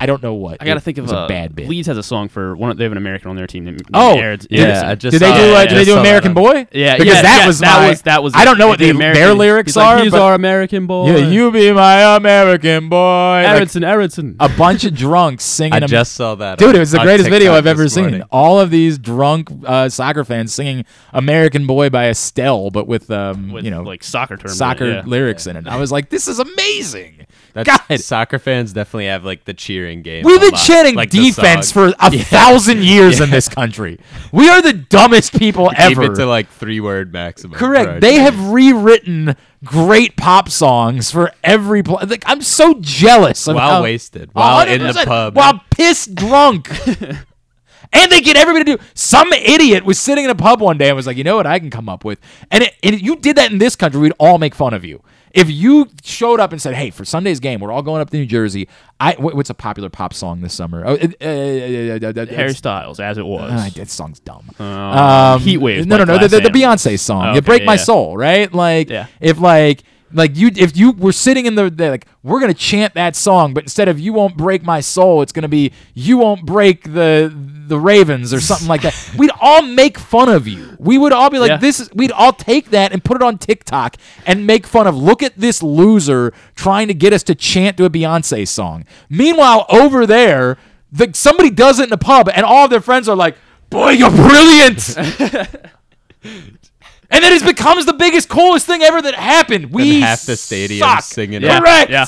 [0.00, 0.58] I don't know what.
[0.60, 1.68] I gotta think of a a bad bit.
[1.68, 2.70] Leeds has a song for one.
[2.70, 3.64] Of, they have an American on their team.
[3.64, 4.36] Named, named Oh, yeah.
[4.36, 5.26] did- Aaron- did they do?
[5.54, 6.66] Uh, did they do American Boy?
[6.72, 8.34] Yeah, because yeah, that yeah, was that my- was that was.
[8.34, 8.70] I don't know it.
[8.70, 10.02] what The the, American- their lyrics he's like, are.
[10.02, 11.10] He's but- our American boy.
[11.10, 12.96] Yeah, you be my American boy.
[12.96, 14.36] Like, Aaronson, Aaronson.
[14.40, 15.74] a bunch of drunks singing.
[15.74, 17.94] I Am- just saw that Dude, it was the on greatest video I've ever this
[17.94, 18.22] seen.
[18.32, 23.52] All of these drunk uh, soccer fans singing "American Boy" by Estelle, but with um,
[23.52, 25.66] With, you know, like soccer terms soccer lyrics in it.
[25.68, 27.23] I was like, this is amazing.
[27.54, 28.00] That's, God.
[28.00, 30.24] soccer fans definitely have like the cheering game.
[30.24, 32.22] We've been lot, chanting like defense for a Yeah.
[32.24, 33.98] thousand years in this country.
[34.32, 36.02] We are the dumbest people Keep ever.
[36.12, 37.56] it to like three word maximum.
[37.58, 38.00] Correct.
[38.00, 41.82] They have rewritten great pop songs for every.
[41.82, 43.46] Pl- like, I'm so jealous.
[43.46, 45.36] Of While how- wasted, while in the pub.
[45.36, 46.68] while pissed drunk.
[47.92, 48.82] and they get everybody to do.
[48.94, 51.46] Some idiot was sitting in a pub one day and was like, "You know what?
[51.46, 52.18] I can come up with."
[52.50, 55.02] And, it, and you did that in this country, we'd all make fun of you.
[55.34, 58.16] If you showed up and said, "Hey, for Sunday's game, we're all going up to
[58.16, 58.68] New Jersey,"
[59.00, 60.84] I what's a popular pop song this summer?
[60.86, 63.50] Oh, it, uh, uh, Harry Styles, as it was.
[63.50, 64.48] uh, that song's dumb.
[64.60, 66.18] Uh, Heat Waves No, no, no.
[66.18, 67.24] The, the, the Beyonce song.
[67.26, 68.52] Oh, you okay, break my soul, right?
[68.54, 69.06] Like, Yeah.
[69.20, 69.82] if like,
[70.12, 73.54] like you, if you were sitting in the, the like, we're gonna chant that song,
[73.54, 77.34] but instead of "You won't break my soul," it's gonna be "You won't break the
[77.68, 78.94] the Ravens" or something like that.
[79.16, 80.76] We'd all make fun of you.
[80.78, 81.56] We would all be like, Yeah.
[81.58, 83.96] "This." is We'd all take that and put it on TikTok
[84.26, 84.96] and make fun of.
[84.96, 88.84] Look at this loser trying to get us to chant to a Beyonce song.
[89.08, 90.56] Meanwhile, over there,
[90.92, 93.36] the, somebody does it in a pub, and all of their friends are like,
[93.70, 94.96] "Boy, you're brilliant."
[97.10, 99.70] And then it becomes the biggest, coolest thing ever that happened.
[99.72, 101.02] We half the stadium suck.
[101.02, 101.58] singing Yeah.
[101.58, 101.60] it.
[101.60, 101.90] Correct.
[101.90, 102.06] Yeah.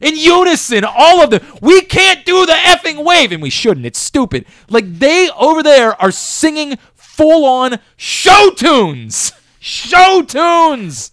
[0.00, 1.40] In unison, all of them.
[1.60, 3.86] We can't do the effing wave, and we shouldn't.
[3.86, 4.46] It's stupid.
[4.68, 9.32] Like they over there are singing full on show tunes.
[9.60, 11.12] Show tunes.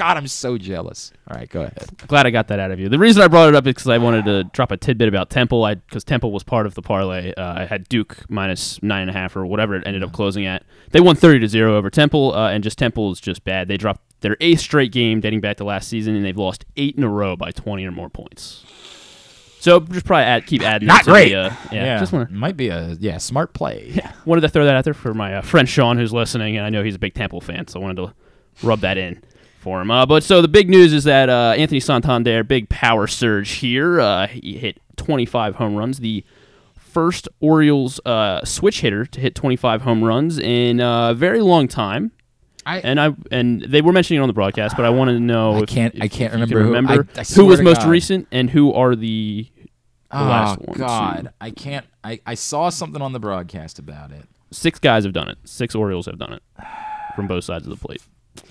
[0.00, 1.12] God, I'm so jealous.
[1.28, 1.90] All right, go ahead.
[2.06, 2.88] Glad I got that out of you.
[2.88, 5.28] The reason I brought it up is because I wanted to drop a tidbit about
[5.28, 5.62] Temple.
[5.62, 7.34] I because Temple was part of the parlay.
[7.34, 10.46] Uh, I had Duke minus nine and a half or whatever it ended up closing
[10.46, 10.64] at.
[10.92, 13.68] They won thirty to zero over Temple, uh, and just Temple is just bad.
[13.68, 16.96] They dropped their eighth straight game dating back to last season, and they've lost eight
[16.96, 18.64] in a row by twenty or more points.
[19.60, 20.88] So just probably add, keep adding.
[20.88, 21.32] Not that to great.
[21.32, 23.90] The, uh, yeah, just wanna, might be a yeah smart play.
[23.94, 26.64] yeah, wanted to throw that out there for my uh, friend Sean, who's listening, and
[26.64, 28.14] I know he's a big Temple fan, so I wanted to
[28.62, 29.22] rub that in
[29.60, 29.90] for him.
[29.90, 34.00] Uh, but so the big news is that uh, Anthony Santander, big power surge here.
[34.00, 36.24] Uh, he hit 25 home runs, the
[36.74, 42.12] first Orioles uh, switch hitter to hit 25 home runs in a very long time.
[42.76, 45.20] I- and I and they were mentioning it on the broadcast, but I wanted to
[45.20, 45.56] know.
[45.56, 46.66] I if- can't- if- I can't if you can remember who-
[46.96, 47.88] remember I- I who was most God.
[47.90, 49.68] recent and who are the, the
[50.12, 50.78] Oh last ones.
[50.78, 51.86] God, I can't.
[52.02, 54.24] I, I saw something on the broadcast about it.
[54.50, 55.38] Six guys have done it.
[55.44, 56.42] Six Orioles have done it
[57.14, 58.02] from both sides of the plate.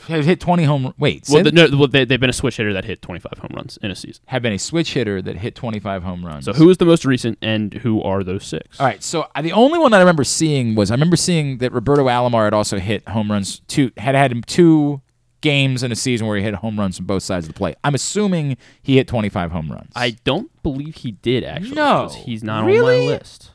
[0.07, 0.93] Have hit 20 home.
[0.97, 3.51] Wait, Well, the, no, well they, they've been a switch hitter that hit 25 home
[3.55, 4.21] runs in a season.
[4.27, 6.45] have been a switch hitter that hit 25 home runs.
[6.45, 8.79] So who is the most recent, and who are those six?
[8.79, 11.59] All right, so uh, the only one that I remember seeing was I remember seeing
[11.59, 13.61] that Roberto Alomar had also hit home runs.
[13.67, 15.01] Two had had him two
[15.41, 17.77] games in a season where he hit home runs from both sides of the plate.
[17.83, 19.91] I'm assuming he hit 25 home runs.
[19.95, 21.75] I don't believe he did actually.
[21.75, 22.99] No, he's not Really?
[23.03, 23.51] on my list.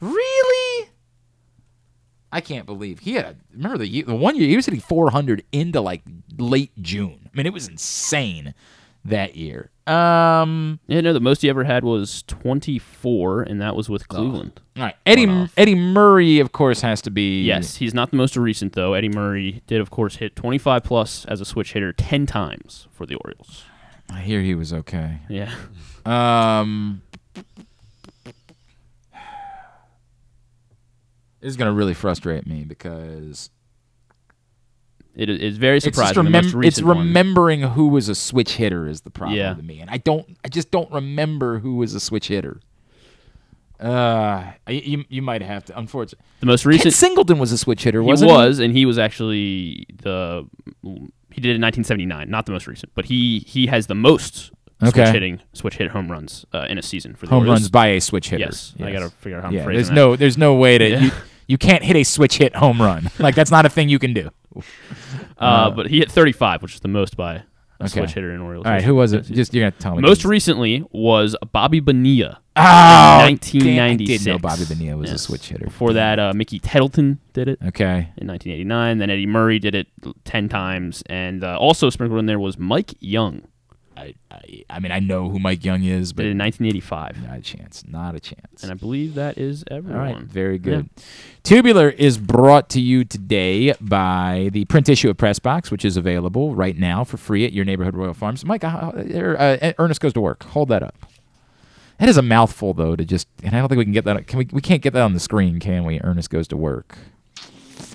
[0.00, 0.88] really.
[2.32, 3.24] I can't believe he had.
[3.26, 6.02] A, remember the the one year he was hitting 400 into like
[6.38, 7.28] late June.
[7.32, 8.54] I mean, it was insane
[9.04, 9.70] that year.
[9.86, 14.60] Um, Yeah, no, the most he ever had was 24, and that was with Cleveland.
[14.76, 15.48] all right, Eddie.
[15.56, 18.94] Eddie Murray, of course, has to be Yes, he's not the most recent though.
[18.94, 23.04] Eddie Murray did, of course, hit 25 plus as a switch hitter 10 times for
[23.06, 23.64] the Orioles.
[24.08, 25.18] I hear he was okay.
[25.28, 25.52] Yeah.
[26.06, 27.02] Um,
[31.42, 33.50] is gonna really frustrate me because
[35.14, 36.24] It is very surprising.
[36.30, 36.98] most remem- it's recent one.
[36.98, 39.52] remembering who was a switch hitter is the problem Yeah.
[39.54, 40.38] to me, and I don't.
[40.44, 42.60] I just don't remember who was a switch hitter.
[43.78, 45.76] Uh, you you might have to.
[45.78, 48.00] Unfortunately, The most Ken recent Singleton was a switch hitter.
[48.00, 50.46] He wasn't was, and he was actually the
[50.82, 54.50] he did it in 1979, not the most recent, but he he has the most
[54.80, 55.10] switch Okay.
[55.10, 57.60] hitting switch hit home runs uh, in a season for the home Orioles.
[57.62, 58.44] runs by a switch hitter.
[58.44, 59.94] Yes, I gotta figure out how I'm yeah, there's that.
[59.94, 61.00] no there's no way to Yeah.
[61.00, 61.10] you,
[61.52, 63.10] you can't hit a switch hit home run.
[63.18, 64.30] Like that's not a thing you can do.
[65.38, 67.42] Uh, but he hit 35, which is the most by a
[67.84, 67.88] Okay.
[68.00, 68.64] switch hitter in Orioles.
[68.64, 69.22] All right, who was it?
[69.24, 70.02] Just you're gonna tell me.
[70.02, 72.40] Most recently was Bobby Bonilla.
[72.54, 75.64] Oh, in damn, I did know Bobby Bonilla was a switch hitter.
[75.64, 77.58] Before that, uh, Mickey Tettleton did it.
[77.66, 78.12] Okay.
[78.18, 79.88] In 1989, then Eddie Murray did it
[80.24, 83.42] 10 times, and uh, also sprinkled in there was Mike Young.
[83.96, 84.41] I, I
[84.72, 87.22] I mean I know who Mike Young is, but in 1985.
[87.28, 87.84] Not a chance.
[87.86, 88.62] Not a chance.
[88.62, 90.00] And I believe that is everyone.
[90.00, 90.58] All right, very Yeah.
[90.58, 90.90] good.
[91.42, 95.96] Tubular is brought to you today by the print issue of Press Box, which is
[95.96, 98.44] available right now for free at your neighborhood Royal Farms.
[98.44, 100.44] Mike, uh, uh, Ernest goes to work.
[100.44, 100.94] Hold that up.
[101.98, 103.28] That is a mouthful, though, to just.
[103.44, 104.26] And I don't think we can get that.
[104.26, 104.48] Can we?
[104.52, 106.00] We can't get that on the screen, can we?
[106.02, 106.98] Ernest goes to work.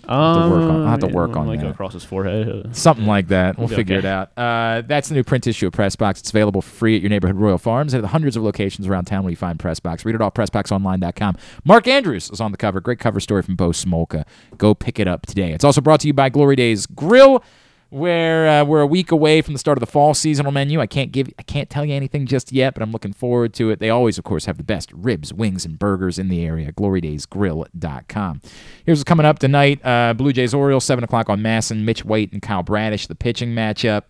[0.08, 1.70] I'll have to work on, I'll have to work on like that.
[1.70, 2.76] across his forehead.
[2.76, 3.58] Something like that.
[3.58, 4.32] We'll figure it out.
[4.38, 6.20] Uh, that's the new print issue of Press Box.
[6.20, 7.92] It's available free at your neighborhood Royal Farms.
[7.92, 10.06] They have hundreds of locations around town where you find Press Box.
[10.06, 11.36] Read it all, pressboxonline.com.
[11.66, 12.80] Mark Andrews is on the cover.
[12.80, 14.26] Great cover story from Bo Smolka.
[14.58, 15.52] Go pick it up today.
[15.52, 17.44] It's also brought to you by Glory Days Grill,
[17.90, 20.82] where uh, we're a week away from the start of the fall seasonal menu.
[20.82, 23.70] I can't give, I can't tell you anything just yet, but I'm looking forward to
[23.70, 23.80] it.
[23.80, 26.72] They always, of course, have the best ribs, wings, and burgers in the area.
[26.72, 28.42] GloryDaysGrill.com.
[28.86, 31.84] Here's what's coming up tonight: uh, Blue Jays Orioles, seven o'clock on MASN.
[31.84, 34.04] Mitch White and Kyle Bradish, the pitching matchup.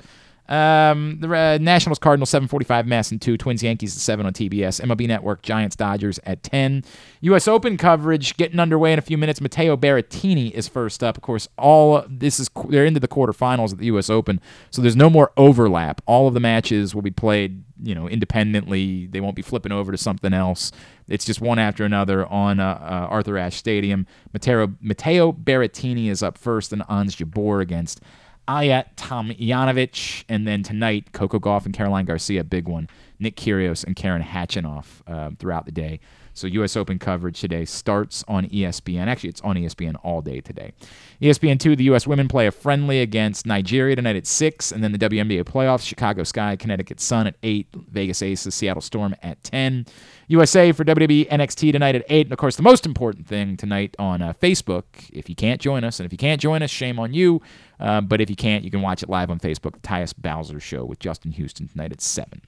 [0.49, 5.05] Um, the uh, Nationals Cardinals 745 MASN 2 Twins Yankees at 7 on TBS MLB
[5.05, 6.85] Network Giants Dodgers at 10
[7.21, 9.41] US Open coverage getting underway in a few minutes.
[9.41, 11.17] Matteo Berrettini is first up.
[11.17, 14.39] Of course all this is they're into the quarterfinals at the US Open
[14.71, 16.01] so there's no more overlap.
[16.05, 19.07] All of the matches will be played you know independently.
[19.07, 20.71] They won't be flipping over to something else.
[21.09, 24.07] It's just one after another on uh, uh, Arthur Ashe Stadium.
[24.31, 28.01] Matteo Matteo Berrettini is up first and Ons Jabeur against
[28.47, 32.87] Ajla Tomljanović, and then tonight, Coco Gauff and Caroline Garcia, big one.
[33.19, 35.99] Nick Kyrgios and Karen Khachanov uh, throughout the day.
[36.33, 36.77] So U.S.
[36.77, 39.07] Open coverage today starts on ESPN.
[39.07, 40.71] Actually, it's on ESPN all day today.
[41.19, 42.05] ESPN two, the U.S.
[42.05, 46.21] women play a friendly against Nigeria tonight at six, and then the WNBA playoffs: Chicago
[46.21, 49.87] Sky, Connecticut Sun at eight, Vegas Aces, Seattle Storm at ten.
[50.27, 52.27] USA for WWE NXT tonight at 8.
[52.27, 54.83] And of course, the most important thing tonight on uh, Facebook,
[55.13, 57.41] if you can't join us, and if you can't join us, shame on you.
[57.79, 60.59] Uh, but if you can't, you can watch it live on Facebook, the Tyus Bowser
[60.59, 62.41] Show with Justin Houston tonight at 7.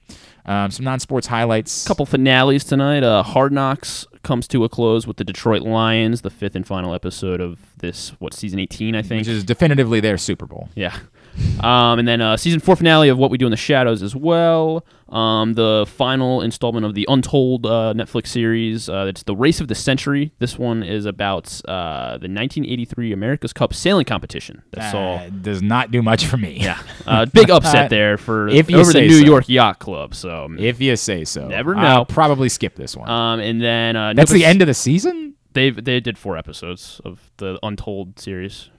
[0.45, 1.87] Um, some non sports highlights.
[1.87, 3.03] couple finales tonight.
[3.03, 6.93] Uh, Hard Knocks comes to a close with the Detroit Lions, the fifth and final
[6.93, 9.21] episode of this, what, season 18, I think?
[9.21, 10.69] Which is definitively their Super Bowl.
[10.75, 10.97] Yeah.
[11.63, 14.15] Um, and then uh, season four finale of What We Do in the Shadows as
[14.15, 14.85] well.
[15.09, 18.87] Um, the final installment of the Untold uh, Netflix series.
[18.89, 20.31] Uh, it's the Race of the Century.
[20.39, 24.61] This one is about uh, the 1983 America's Cup sailing competition.
[24.71, 26.59] That saw That does not do much for me.
[26.61, 29.25] yeah, uh, big upset there for If you over the New so.
[29.25, 30.13] York Yacht Club.
[30.13, 31.47] So If you say so.
[31.47, 32.05] Never I'll know.
[32.05, 33.09] probably skip this one.
[33.09, 35.33] Um, and then uh, That's the end of the season?
[35.53, 38.69] They they did four episodes of the Untold series.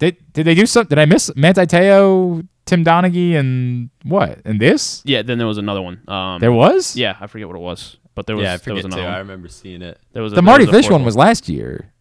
[0.00, 0.88] Did, did they do something?
[0.88, 4.40] Did I miss Manti Te'o, Tim Donaghy, and what?
[4.44, 5.02] And this?
[5.04, 6.00] Yeah, then there was another one.
[6.08, 6.96] Um, There was?
[6.96, 8.42] Yeah, I forget what it was, but there was.
[8.44, 9.06] Yeah, I there was forget another too.
[9.06, 9.14] one.
[9.14, 9.98] I remember seeing it.
[10.12, 11.92] There was a, The Mardy was Fish fourth one was last year.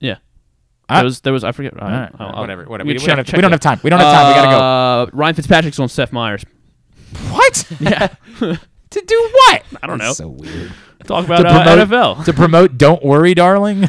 [0.00, 0.16] Yeah.
[0.88, 1.76] I- there was there was I forget.
[1.80, 2.86] All right, whatever, whatever.
[2.86, 3.80] we We check- don't have- we don't have time.
[3.82, 4.28] We don't have time.
[4.28, 4.64] We gotta go.
[4.64, 6.44] Uh, Ryan Fitzpatrick's on Seth Meyers.
[7.30, 7.64] What?
[7.80, 8.08] Yeah.
[8.40, 9.62] to do what?
[9.82, 10.12] I don't know.
[10.12, 10.72] So weird.
[11.04, 12.24] Talk about to uh, promote, NFL.
[12.26, 13.88] to promote "Don't Worry, Darling."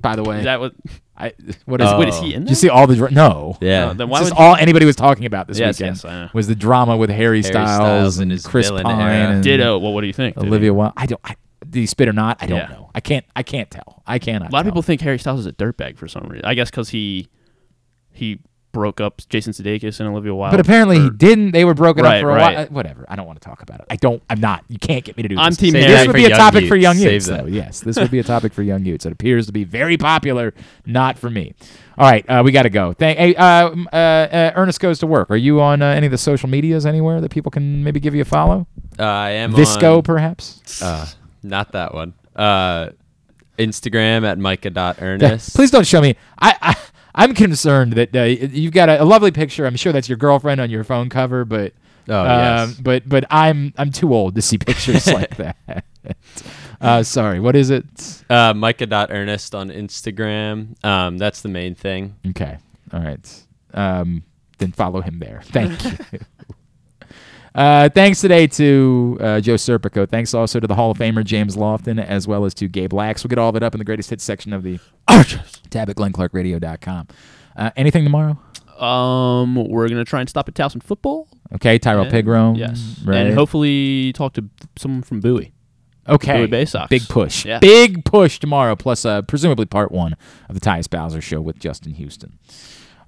[0.00, 0.74] By the way, Is that what?
[1.20, 1.32] I
[1.64, 1.92] what is?
[1.94, 3.58] Wait, is he in Did you see all the dra- no?
[3.60, 3.88] Yeah.
[3.88, 6.32] Uh, then why this is would all anybody was talking about this Yes, weekend yes,
[6.32, 9.32] was the drama with Harry, Styles, Styles and and his Chris Pine era.
[9.32, 9.78] and Ditto.
[9.78, 10.36] Well, what do you think?
[10.38, 10.92] Olivia Wilde.
[10.96, 11.20] I don't.
[11.24, 11.34] I,
[11.68, 12.38] did he spit or not?
[12.40, 12.68] I don't Yeah.
[12.68, 12.90] know.
[12.94, 13.24] I can't.
[13.34, 14.02] I can't tell.
[14.06, 14.50] I cannot.
[14.50, 16.44] A lot of people think Harry Styles is a dirtbag for some reason.
[16.44, 17.28] I guess because he
[18.12, 18.38] he
[18.72, 20.50] broke up Jason Sudeikis and Olivia Wilde.
[20.52, 21.52] But apparently he didn't.
[21.52, 22.54] They were broken Right, up for a right.
[22.56, 22.64] while.
[22.64, 23.06] Uh, Whatever.
[23.08, 23.86] I don't want to talk about it.
[23.90, 24.22] I don't.
[24.28, 24.64] I'm not.
[24.68, 25.44] You can't get me to do this.
[25.44, 27.42] I'm Team This would be a young topic for young Save youths, that.
[27.44, 27.46] though.
[27.48, 29.06] Yes, this would be a topic for young youths.
[29.06, 30.52] It appears to be very popular.
[30.86, 31.54] Not for me.
[31.96, 32.92] All right, uh, we got to go.
[32.92, 33.18] Thank.
[33.18, 33.44] Hey, uh,
[33.92, 35.30] uh, uh, Ernest goes to work.
[35.30, 38.14] Are you on uh, any of the social medias anywhere that people can maybe give
[38.14, 38.66] you a follow?
[38.98, 40.80] Uh, I am Visco, on- perhaps.
[40.82, 41.06] Uh,
[41.42, 42.14] not that one.
[42.36, 42.90] Uh,
[43.58, 45.56] Instagram at Yeah, Micah.ernest.
[45.56, 46.14] please don't show me.
[46.38, 46.76] I, I
[47.18, 49.66] I'm concerned that uh, you've got a, a lovely picture.
[49.66, 51.74] I'm sure that's your girlfriend on your phone cover, but
[52.10, 52.26] Oh, um,
[52.70, 52.74] yes.
[52.80, 55.84] but but I'm I'm too old to see pictures like that.
[56.80, 57.84] Uh, sorry, what is it?
[58.30, 60.82] Uh, Micah.ernest on Instagram.
[60.82, 62.14] Um, that's the main thing.
[62.28, 62.56] Okay,
[62.94, 63.42] all right.
[63.74, 64.22] um,
[64.56, 65.42] then follow him there.
[65.44, 66.18] Thank you.
[67.54, 70.08] Uh, thanks today to uh, Joe Serpico.
[70.08, 73.22] Thanks also to the Hall of Famer James Lofton, as well as to Gabe Lacques.
[73.24, 74.78] We'll get all of it up in the greatest hits section of the
[75.70, 77.08] tab at glennclarkradio.com.
[77.56, 78.38] Uh, anything tomorrow?
[78.82, 81.28] Um, we're gonna try and stop at Towson football.
[81.54, 82.56] Okay, Tyrell And- Pigrom.
[82.56, 83.26] Yes, right.
[83.26, 84.44] and hopefully talk to
[84.76, 85.52] someone from Bowie.
[86.08, 86.38] Okay.
[86.38, 86.88] Bowie Bay Sox.
[86.88, 87.44] Big push.
[87.44, 87.58] Yeah.
[87.58, 90.14] Big push tomorrow, plus uh, presumably part one
[90.48, 92.38] of the Tyus Bowser show with Justin Houston.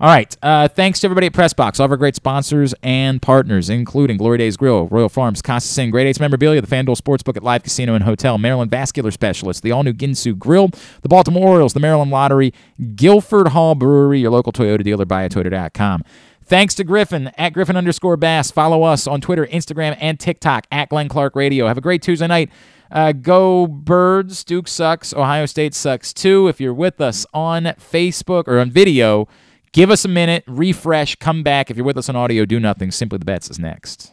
[0.01, 0.35] All right.
[0.43, 4.39] Uh, thanks to everybody at Pressbox, all of our great sponsors and partners, including Glory
[4.39, 7.95] Days Grill, Royal Farms, Casa Sin, Great Eights Memorabilia, the FanDuel Sportsbook at Live Casino
[7.95, 10.71] and Hotel, Maryland Vascular Specialist, the all-new Ginsu Grill,
[11.03, 12.55] the Baltimore Orioles, the Maryland Lottery,
[12.95, 16.03] Guilford Hall Brewery, your local Toyota dealer, buyatoyota.com.
[16.47, 18.51] Thanks to Griffin at Griffin underscore Bass.
[18.51, 21.67] Follow us on Twitter, Instagram, and TikTok at Glenn Clark Radio.
[21.67, 22.51] Have a great Tuesday night.
[22.91, 24.45] Uh, go Birds.
[24.45, 25.13] Duke sucks.
[25.13, 26.49] Ohio State sucks too.
[26.49, 29.29] If you're with us on Facebook or on video,
[29.73, 31.71] give us a minute, refresh, come back.
[31.71, 32.91] If you're with us on audio, do nothing.
[32.91, 34.13] Simply the Bets is next.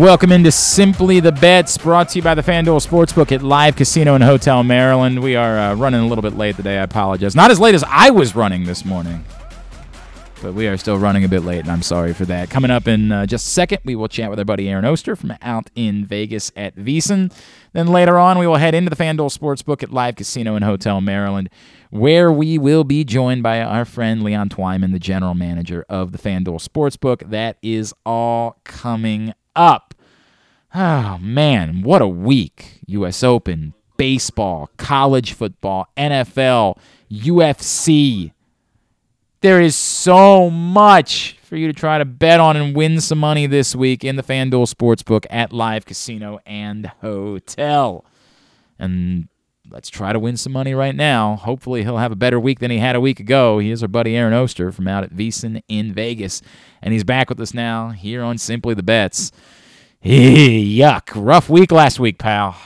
[0.00, 4.14] Welcome into Simply the Bets, brought to you by the FanDuel Sportsbook at Live Casino
[4.14, 5.22] and Hotel Maryland.
[5.22, 6.78] We are uh, running a little bit late today.
[6.78, 7.36] I apologize.
[7.36, 9.22] Not as late as I was running this morning,
[10.40, 12.48] but we are still running a bit late, and I'm sorry for that.
[12.48, 15.14] Coming up in uh, just a second, we will chat with our buddy Aaron Oster
[15.16, 17.30] from out in Vegas at VSiN.
[17.74, 21.02] Then later on, we will head into the FanDuel Sportsbook at Live Casino and Hotel
[21.02, 21.50] Maryland,
[21.90, 26.18] where we will be joined by our friend Leon Twyman, the general manager of the
[26.18, 27.28] FanDuel Sportsbook.
[27.28, 29.89] That is all coming up.
[30.74, 32.80] Oh, man, what a week.
[32.86, 33.24] U.S.
[33.24, 36.78] Open, baseball, college football, NFL,
[37.10, 38.32] UFC.
[39.40, 43.48] There is so much for you to try to bet on and win some money
[43.48, 48.04] this week in the FanDuel Sportsbook at Live Casino and Hotel.
[48.78, 49.26] And
[49.68, 51.34] let's try to win some money right now.
[51.34, 53.58] Hopefully, he'll have a better week than he had a week ago.
[53.58, 56.42] He is our buddy Aaron Oster from out at VSiN in Vegas.
[56.80, 59.32] And he's back with us now here on Simply the Bets.
[60.04, 61.10] Yuck.
[61.14, 62.56] Rough week last week, pal.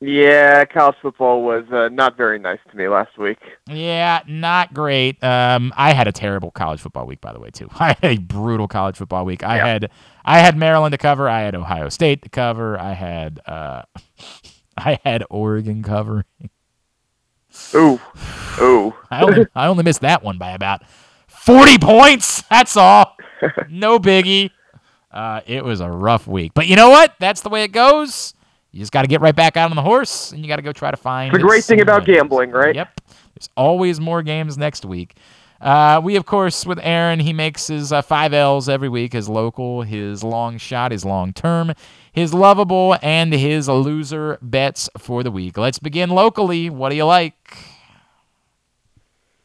[0.00, 3.38] Yeah, college football was uh, not very nice to me last week.
[3.68, 5.22] Yeah, not great.
[5.24, 7.68] Um, I had a terrible college football week, by the way, too.
[7.78, 9.42] I had a brutal college football week.
[9.42, 9.90] I had
[10.24, 11.28] I had Maryland to cover.
[11.28, 12.78] I had Ohio State to cover.
[12.78, 13.82] I had uh,
[14.76, 16.24] I had Oregon covering.
[17.74, 18.00] Ooh,
[18.60, 18.94] ooh.
[19.10, 20.82] I only I only missed that one by about
[21.28, 22.42] forty points.
[22.50, 23.16] That's all.
[23.70, 24.50] no biggie.
[25.14, 27.14] Uh, it was a rough week, but you know what?
[27.20, 28.34] That's the way it goes.
[28.72, 30.62] You just got to get right back out on the horse, and you got to
[30.62, 31.32] go try to find.
[31.32, 32.74] The great thing about gambling, right?
[32.74, 33.00] Yep.
[33.34, 35.14] There's always more games next week.
[35.60, 39.28] Uh, we, of course, with Aaron, he makes his uh, five L's every week his
[39.28, 41.72] local, his long shot, his long term,
[42.12, 45.56] his lovable, and his loser bets for the week.
[45.56, 46.68] Let's begin locally.
[46.68, 47.56] What do you like?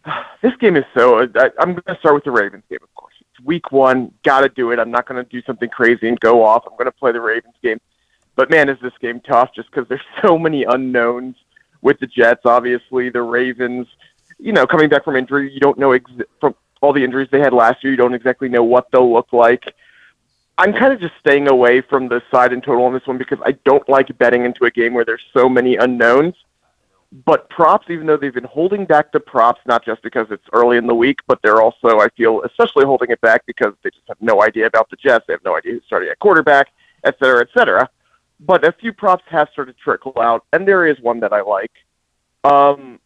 [0.41, 1.19] This game is so.
[1.19, 3.08] I, I'm going to start with the Ravens game, of course.
[3.43, 4.13] Week one.
[4.23, 4.79] Got to do it.
[4.79, 6.63] I'm not going to do something crazy and go off.
[6.65, 7.79] I'm going to play the Ravens game.
[8.35, 11.35] But man, is this game tough just because there's so many unknowns
[11.81, 12.45] with the Jets.
[12.45, 13.87] Obviously, the Ravens,
[14.37, 17.39] you know, coming back from injury, you don't know ex- from all the injuries they
[17.39, 17.91] had last year.
[17.91, 19.75] You don't exactly know what they'll look like.
[20.57, 23.39] I'm kind of just staying away from the side and total on this one because
[23.45, 26.35] I don't like betting into a game where there's so many unknowns.
[27.25, 30.77] But props, even though they've been holding back the props, not just because it's early
[30.77, 34.07] in the week, but they're also, I feel, especially holding it back because they just
[34.07, 35.25] have no idea about the Jets.
[35.27, 36.67] They have no idea who's starting at quarterback,
[37.03, 37.89] et cetera, et cetera.
[38.39, 41.41] But a few props have started to trickle out, and there is one that I
[41.41, 41.71] like.
[42.43, 42.99] Um,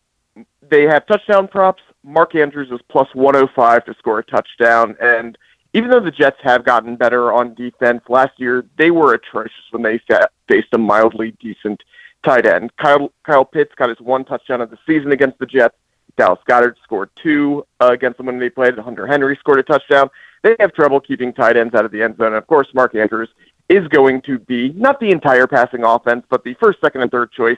[0.69, 1.81] they have touchdown props.
[2.03, 4.95] Mark Andrews is plus 105 to score a touchdown.
[5.01, 5.37] And
[5.73, 9.81] even though the Jets have gotten better on defense last year, they were atrocious when
[9.81, 11.81] they fa- faced a mildly decent
[12.23, 12.71] tight end.
[12.77, 15.75] Kyle, Kyle Pitts got his one touchdown of the season against the Jets.
[16.17, 18.77] Dallas Goedert scored two uh, against them when they played.
[18.77, 20.09] Hunter Henry scored a touchdown.
[20.43, 22.27] They have trouble keeping tight ends out of the end zone.
[22.27, 23.29] And of course, Mark Andrews
[23.69, 27.31] is going to be not the entire passing offense, but the first, second, and third
[27.31, 27.57] choice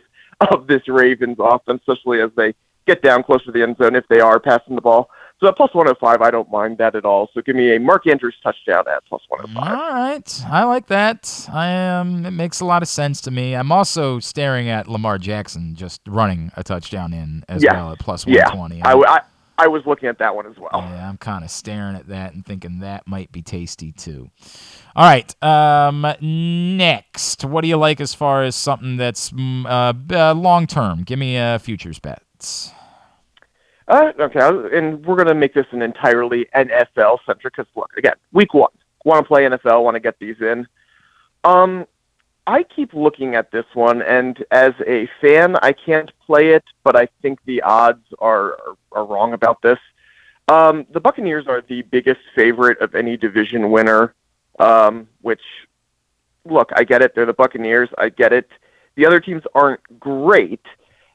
[0.52, 2.54] of this Ravens offense, especially as they
[2.88, 5.10] get down closer to the end zone if they are passing the ball.
[5.42, 7.30] So at plus 105, I don't mind that at all.
[7.34, 9.68] So give me a Mark Andrews touchdown at plus 105.
[9.68, 11.48] All right, I like that.
[11.52, 12.26] I am.
[12.26, 13.54] It makes a lot of sense to me.
[13.54, 17.74] I'm also staring at Lamar Jackson just running a touchdown in as Yeah.
[17.74, 18.82] well at plus Yeah, 120.
[18.84, 19.20] I, w- I,
[19.58, 20.70] I was looking at that one as well.
[20.74, 24.30] Yeah, I'm kind of staring at that and thinking that might be tasty too.
[24.96, 25.36] All right.
[25.44, 26.06] Um,
[26.78, 31.04] next, what do you like as far as something that's mm, uh, uh, long term?
[31.04, 32.72] Give me uh, futures bets.
[33.88, 34.40] Uh, okay,
[34.76, 38.72] and we're going to make this an entirely NFL centric because look, again, week one,
[39.04, 40.68] want to play NFL, want to get these in.
[41.44, 41.86] Um,
[42.48, 46.96] I keep looking at this one, and as a fan, I can't play it, but
[46.96, 49.80] I think the odds are are, are wrong about this.
[50.48, 54.14] Um, the Buccaneers are the biggest favorite of any division winner,
[54.60, 55.42] um, which,
[56.46, 57.14] look, I get it.
[57.16, 57.90] They're the Buccaneers.
[57.98, 58.48] I get it.
[58.96, 60.62] The other teams aren't great.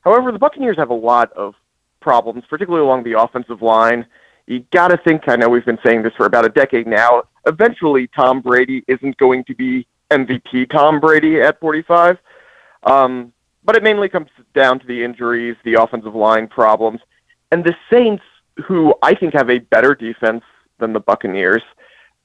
[0.02, 1.54] However, the Buccaneers have a lot of
[2.00, 4.06] problems, particularly along the offensive line.
[4.46, 7.24] You got to think, I know we've been saying this for about a decade now,
[7.46, 12.18] eventually Tom Brady isn't going to be MVP Tom Brady at 45.
[12.82, 13.32] Um,
[13.64, 17.00] but it mainly comes down to the injuries, the offensive line problems,
[17.52, 18.22] and the Saints,
[18.66, 20.42] who I think have a better defense
[20.78, 21.62] than the Buccaneers.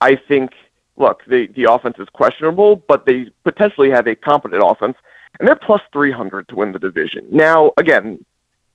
[0.01, 0.51] I think,
[0.97, 4.97] look, the, the offense is questionable, but they potentially have a competent offense,
[5.39, 7.27] and they're plus 300 to win the division.
[7.29, 8.23] Now, again,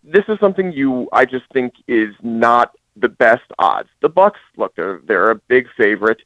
[0.02, 3.89] this is something you I just think is not the best odds.
[4.01, 6.22] The Bucks, look, they're they're a big favorite.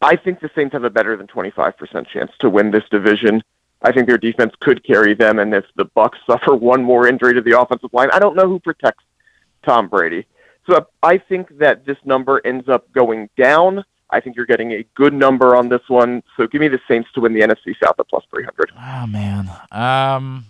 [0.00, 3.42] I think the Saints have a better than 25% chance to win this division.
[3.80, 7.34] I think their defense could carry them, and if the Bucks suffer one more injury
[7.34, 9.04] to the offensive line, I don't know who protects
[9.62, 10.26] Tom Brady.
[10.68, 13.84] So I think that this number ends up going down.
[14.10, 16.22] I think you're getting a good number on this one.
[16.36, 18.72] So give me the Saints to win the NFC South at plus 300.
[18.76, 19.50] Oh man.
[19.70, 20.46] Um,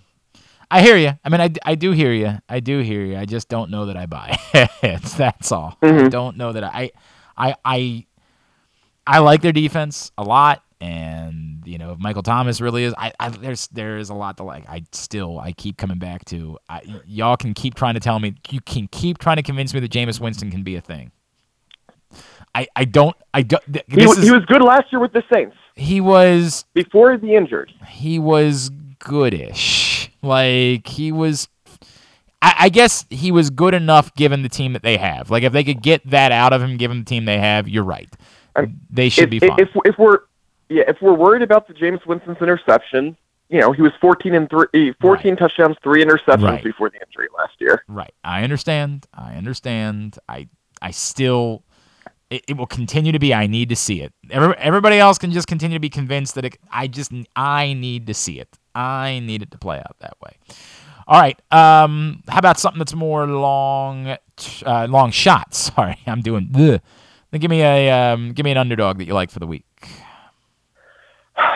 [0.75, 1.13] I hear you.
[1.25, 2.37] I mean, I, I do hear you.
[2.49, 3.17] I do hear you.
[3.17, 5.03] I just don't know that I buy it.
[5.03, 5.79] That's all.
[5.81, 6.11] I Mhm.
[6.11, 6.91] don't know that I,
[7.37, 8.07] I, I,
[9.07, 13.13] I like their defense a lot, and you know, if Michael Thomas really is, I,
[13.21, 14.69] I there's there is a lot to like.
[14.69, 16.59] I still I keep coming back to.
[16.69, 18.35] I, y'all can keep trying to tell me.
[18.51, 21.13] You can keep trying to convince me that Jameis Winston can be a thing.
[22.55, 23.63] I, I don't I don't.
[23.73, 25.55] th- He, is- he was good last year with the Saints.
[25.77, 27.73] he was before the injured.
[27.89, 28.71] He was
[29.01, 29.84] goodish.
[30.25, 31.49] Like he was.
[32.43, 35.31] I, I guess he was good enough given the team that they have.
[35.31, 37.85] Like if they could get that out of him, given the team they have, you're
[37.85, 38.13] right.
[38.91, 39.59] They should if, be fine.
[39.59, 40.21] If, if we're
[40.69, 43.17] yeah, if we're worried about the Jameis Winston's interception,
[43.49, 46.65] you know, he was 14 and three, eh, 14 touchdowns, three interceptions Right.
[46.65, 47.85] before the injury last year.
[47.89, 48.13] Right.
[48.25, 49.07] I understand.
[49.13, 50.19] I understand.
[50.29, 50.49] I
[50.81, 51.65] I still
[52.31, 54.13] it, it will continue to be I need to see it.
[54.31, 58.07] Every, everybody else can just continue to be convinced that it, I just I need
[58.07, 58.59] to see it.
[58.75, 60.37] I need it to play out that way.
[61.07, 61.41] All right.
[61.53, 64.17] Um how about something that's more long
[64.65, 65.55] uh, long shot.
[65.55, 65.99] Sorry.
[66.07, 66.81] I'm doing ugh.
[67.31, 69.65] Then give me a um, give me an underdog that you like for the week.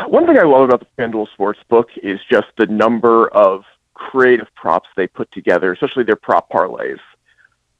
[0.08, 3.62] One thing I love about the FanDuel Sportsbook is just the number of
[3.94, 6.98] creative props they put together, especially their prop parlays.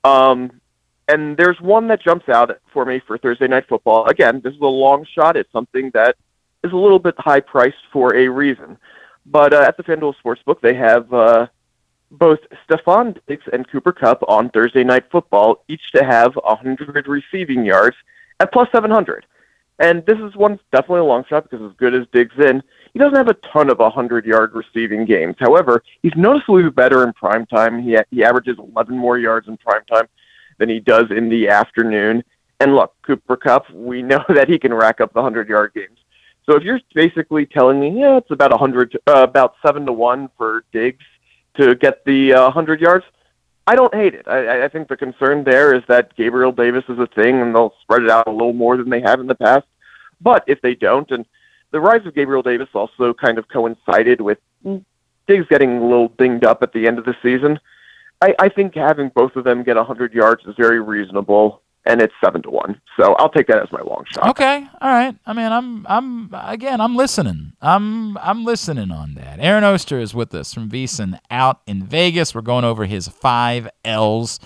[0.05, 0.61] Um,
[1.09, 4.07] and there's one that jumps out for me for Thursday Night Football.
[4.07, 5.37] Again, this is a long shot.
[5.37, 6.17] It's something that
[6.63, 8.79] is a little bit high priced for a reason.
[9.31, 11.47] But uh, at the FanDuel Sportsbook, they have uh,
[12.11, 12.39] both
[12.69, 17.97] Stefon Diggs and Cooper Kupp on Thursday Night Football, each to have 100 receiving yards
[18.41, 19.27] at plus 700.
[19.81, 22.99] And this is one definitely a long shot because as good as Diggs in, he
[22.99, 25.37] doesn't have a ton of 100 yard receiving games.
[25.39, 27.83] However, he's noticeably better in prime time.
[27.83, 30.09] He, he averages 11 more yards in prime time
[30.59, 32.25] than he does in the afternoon.
[32.61, 35.98] And look, Cooper Kupp, we know that he can rack up the 100 yard games.
[36.49, 39.93] So if you're basically telling me, yeah, it's about a 100, uh, about 7 to
[39.93, 41.05] 1 for Diggs
[41.59, 43.05] to get the uh, 100 yards,
[43.67, 44.27] I don't hate it.
[44.27, 47.75] I, I think the concern there is that Gabriel Davis is a thing, and they'll
[47.83, 49.67] spread it out a little more than they have in the past.
[50.23, 51.27] But if they don't, and
[51.71, 56.47] the rise of Gabriel Davis also kind of coincided with Diggs getting a little dinged
[56.47, 57.61] up at the end of the season,
[58.23, 62.15] I, I think having both of them get 100 yards is very reasonable, and it's
[62.23, 62.81] seven to one.
[62.99, 64.29] So I'll take that as my long shot.
[64.31, 65.17] Okay, all right.
[65.27, 67.53] I mean, I'm, I'm again, I'm listening.
[67.61, 69.41] I'm, I'm listening on that.
[69.41, 72.35] Aaron Oster is with us from VSiN out in Vegas.
[72.35, 74.39] We're going over his five L's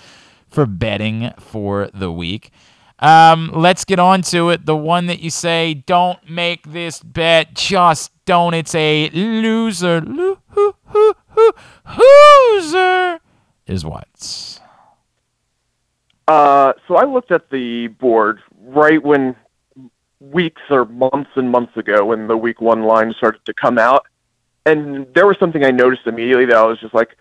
[0.48, 2.50] for betting for the week.
[2.98, 4.64] Um, let's get on to it.
[4.64, 8.54] The one that you say, don't make this bet, just don't.
[8.54, 10.00] It's a loser.
[11.98, 13.18] Loser
[13.66, 14.60] is what?
[16.28, 19.35] Uh, so I looked at the board right when
[20.20, 24.07] weeks or months and months ago when the week one line started to come out,
[24.65, 27.16] and there was something I noticed immediately that I was just like,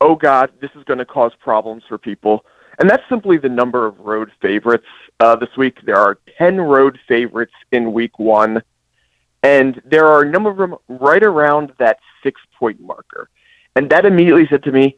[0.00, 2.44] "Oh God, this is going to cause problems for people."
[2.78, 4.86] And that's simply the number of road favorites
[5.20, 5.78] uh, this week.
[5.82, 8.62] There are ten road favorites in week one,
[9.42, 13.28] and there are a number of them right around that six-point marker.
[13.76, 14.96] And that immediately said to me,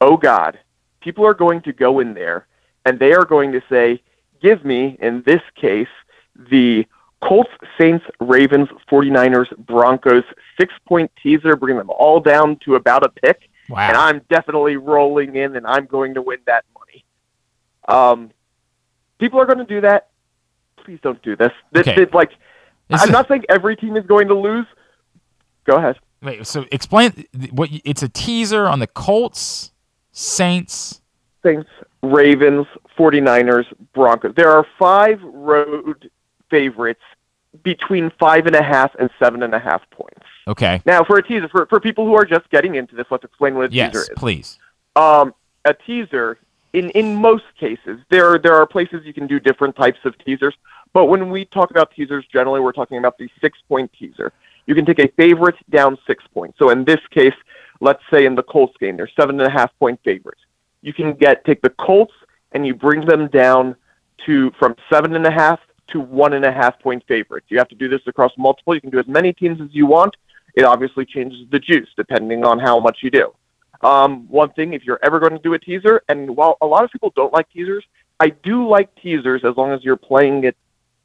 [0.00, 0.60] "Oh God,
[1.00, 2.46] people are going to go in there."
[2.84, 4.02] And they are going to say,
[4.42, 5.88] give me, in this case,
[6.50, 6.86] the
[7.22, 10.24] Colts, Saints, Ravens, 49ers, Broncos
[10.58, 13.42] six point teaser, bring them all down to about a pick.
[13.68, 13.80] Wow.
[13.88, 17.04] And I'm definitely rolling in and I'm going to win that money.
[17.88, 18.30] Um,
[19.18, 20.08] people are going to do that.
[20.84, 21.52] Please don't do this.
[21.72, 22.02] This Okay.
[22.02, 22.30] is like,
[22.88, 24.66] This I'm is- not saying every team is going to lose.
[25.64, 25.98] Go ahead.
[26.22, 27.12] Wait, so explain
[27.52, 29.72] what it's a teaser on the Colts,
[30.12, 31.00] Saints.
[31.42, 31.68] Saints,
[32.02, 32.66] Ravens,
[32.98, 34.34] 49ers, Broncos.
[34.34, 36.10] There are five road
[36.50, 37.02] favorites
[37.62, 40.26] between five and a half and seven and a half points.
[40.46, 40.80] Okay.
[40.86, 43.54] Now, for a teaser, for, for people who are just getting into this, let's explain
[43.54, 44.08] what a Yes, teaser is.
[44.10, 44.58] Yes, please.
[44.96, 45.34] Um,
[45.64, 46.38] a teaser,
[46.72, 50.54] in, in most cases, there, there are places you can do different types of teasers,
[50.92, 54.32] but when we talk about teasers, generally we're talking about the six point teaser.
[54.66, 56.58] You can take a favorite down six points.
[56.58, 57.34] So in this case,
[57.80, 60.42] let's say in the Colts game, they're seven and a half point favorites.
[60.82, 62.14] You can get take the Colts
[62.52, 63.76] and you bring them down
[64.26, 67.46] to from seven and a half to one and a half point favorites.
[67.48, 68.74] You have to do this across multiple.
[68.74, 70.16] You can do as many teams as you want.
[70.54, 73.32] It obviously changes the juice depending on how much you do.
[73.82, 76.84] Um, one thing, if you're ever going to do a teaser, and while a lot
[76.84, 77.84] of people don't like teasers,
[78.18, 80.56] I do like teasers as long as you're playing it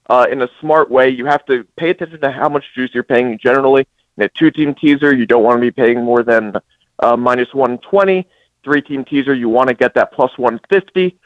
[0.10, 1.10] uh, in a smart way.
[1.10, 3.38] You have to pay attention to how much juice you're paying.
[3.38, 3.88] Generally,
[4.18, 6.56] in a two-team teaser, you don't want to be paying more than
[7.00, 8.28] uh, minus 120.
[8.66, 11.18] Three-team teaser, you want to get that plus 150.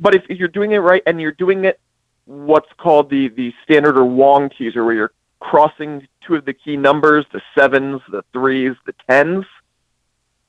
[0.00, 1.78] But if, if you're doing it right and you're doing it
[2.26, 6.76] what's called the the standard or Wong teaser, where you're crossing two of the key
[6.76, 9.44] numbers, the sevens, the threes, the tens,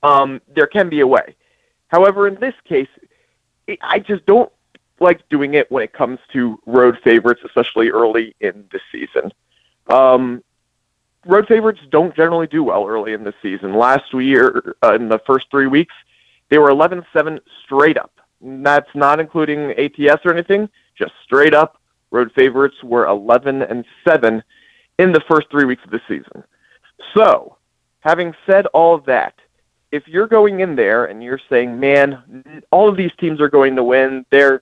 [0.04, 1.36] um, there can be a way.
[1.88, 2.90] However, in this case,
[3.68, 4.52] it, I just don't
[5.00, 9.32] like doing it when it comes to road favorites, especially early in the season.
[9.88, 10.44] Um,
[11.26, 13.76] road favorites don't generally do well early in the season.
[13.76, 15.94] Last year, uh, in the first three weeks,
[16.50, 18.12] they were 11-7 straight up.
[18.42, 21.82] That's not including ATS or anything, just straight up.
[22.12, 24.44] Road favorites were 11 and 7
[25.00, 26.44] in the first three weeks of the season.
[27.16, 27.58] So,
[28.00, 29.36] having said all that,
[29.92, 33.76] if you're going in there and you're saying, "Man, all of these teams are going
[33.76, 34.26] to win.
[34.30, 34.62] They're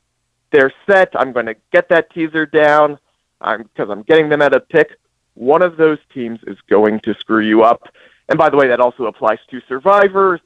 [0.52, 1.10] they're set.
[1.16, 3.00] I'm going to get that teaser down.
[3.42, 4.98] I'm because I'm getting them at a pick."
[5.34, 7.90] One of those teams is going to screw you up.
[8.30, 10.40] And by the way, that also applies to survivors.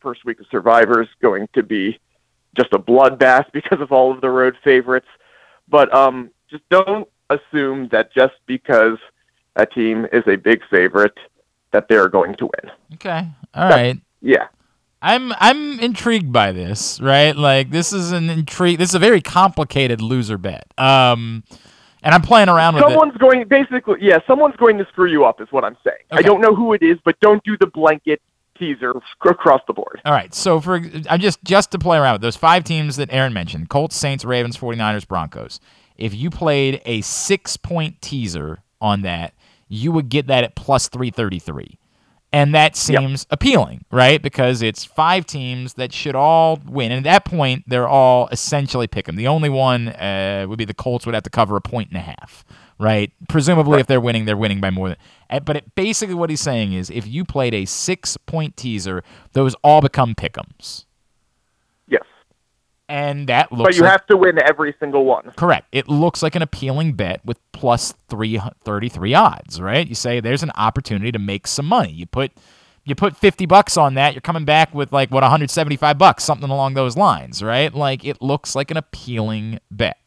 [0.00, 1.98] First week of survivors going to be
[2.56, 5.08] just a bloodbath because of all of the road favorites.
[5.68, 8.98] But um, just don't assume that just because
[9.56, 11.16] a team is a big favorite
[11.72, 12.72] that they're going to win.
[12.94, 13.28] Okay.
[13.54, 13.96] All right.
[14.20, 14.48] Yeah.
[15.02, 17.34] I'm I'm intrigued by this, right?
[17.34, 18.78] Like this is an intrigue.
[18.78, 20.66] This is a very complicated loser bet.
[20.76, 21.42] Um,
[22.02, 22.90] and I'm playing around with it.
[22.90, 25.98] Someone's going basically, yeah, someone's going to screw you up, is what I'm saying.
[26.10, 28.22] I don't know who it is, but don't do the blanket
[28.60, 28.92] teaser
[29.24, 30.00] across the board.
[30.04, 30.32] All right.
[30.32, 33.68] So for I'm just just to play around with those five teams that Aaron mentioned:
[33.68, 35.58] Colts, Saints, Ravens, 49ers, Broncos.
[35.96, 39.34] If you played a six point teaser on that,
[39.68, 41.78] you would get that at plus 333.
[42.32, 44.22] And that seems appealing, right?
[44.22, 46.92] Because it's five teams that should all win.
[46.92, 49.16] And at that point, they're all essentially pick 'em.
[49.16, 51.96] The only one uh, would be the Colts would have to cover a point and
[51.96, 52.44] a half,
[52.80, 53.12] right?
[53.28, 54.96] Presumably, if they're winning, they're winning by more than.
[55.28, 59.54] uh, But it, basically, what he's saying is, if you played a six-point teaser, those
[59.62, 60.86] all become pickums.
[61.86, 62.02] Yes.
[62.88, 63.68] And that looks.
[63.68, 65.30] But you like- have to win every single one.
[65.36, 65.66] Correct.
[65.70, 69.86] It looks like an appealing bet with plus 333 odds, right?
[69.86, 71.92] You say there's an opportunity to make some money.
[71.92, 72.32] You put
[72.82, 76.48] you put 50 bucks on that, you're coming back with like what 175 bucks, something
[76.48, 77.72] along those lines, right?
[77.72, 79.98] Like it looks like an appealing bet.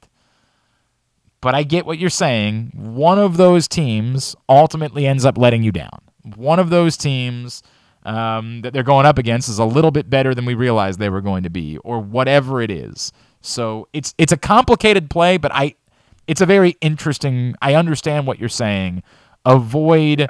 [1.43, 2.71] But I get what you're saying.
[2.73, 5.99] One of those teams ultimately ends up letting you down.
[6.37, 7.61] One of those teams
[8.05, 11.09] um, that they're going up against is a little bit better than we realized they
[11.09, 13.11] were going to be, or whatever it is.
[13.41, 15.75] So it's it's a complicated play, but I
[16.27, 17.55] it's a very interesting.
[17.61, 19.03] I understand what you're saying.
[19.45, 20.29] Avoid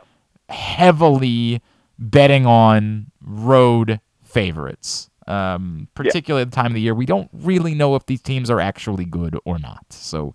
[0.50, 1.62] heavily
[2.00, 5.12] betting on road favorites.
[5.28, 8.50] Um, particularly at the time of the year, we don't really know if these teams
[8.50, 9.86] are actually good or not.
[9.94, 10.34] So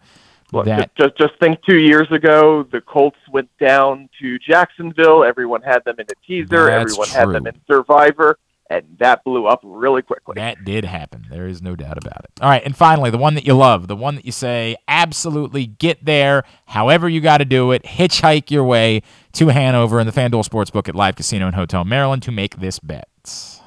[0.53, 5.23] Look, that just just think two years ago, the Colts went down to Jacksonville.
[5.23, 6.71] Everyone had them in a teaser.
[6.71, 8.39] Everyone had them in Survivor,
[8.71, 10.35] and that blew up really quickly.
[10.37, 11.27] That did happen.
[11.29, 12.31] There is no doubt about it.
[12.41, 15.67] All right, and finally, the one that you love, the one that you say, absolutely
[15.67, 19.03] get there, however you got to do it, hitchhike your way
[19.33, 22.79] to Hanover and the FanDuel Sportsbook at Live Casino and Hotel Maryland to make this
[22.79, 23.58] bet.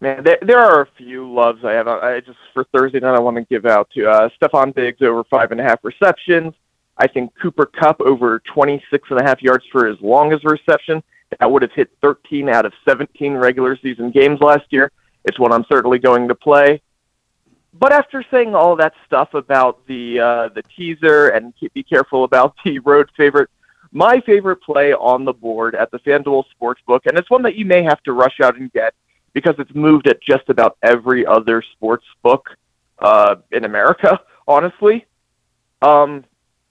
[0.00, 1.88] Man, there, there are a few loves I have.
[1.88, 5.24] I just for Thursday night, I want to give out to uh, Stefon Diggs over
[5.24, 6.52] five and a half receptions.
[6.98, 11.02] I think Cooper Kupp over 26 and a half yards for his longest reception.
[11.40, 14.92] That would have hit 13 out of 17 regular season games last year.
[15.24, 16.82] It's one I'm certainly going to play.
[17.72, 22.54] But after saying all that stuff about the uh, the teaser and be careful about
[22.64, 23.50] the road favorite,
[23.90, 27.64] my favorite play on the board at the FanDuel Sportsbook, and it's one that you
[27.64, 28.94] may have to rush out and get
[29.34, 32.48] because it's moved at just about every other sports book
[33.00, 35.04] uh, in America, honestly.
[35.82, 36.24] Um,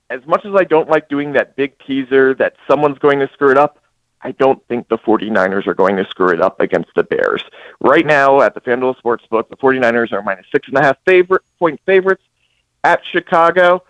[0.09, 3.51] as much as I don't like doing that big teaser that someone's going to screw
[3.51, 3.79] it up,
[4.21, 7.43] I don't think the 49ers are going to screw it up against the Bears.
[7.81, 11.43] Right now at the FanDuel Sportsbook, the 49ers are minus six and a half favorite
[11.59, 12.23] point favorites
[12.83, 13.83] at Chicago.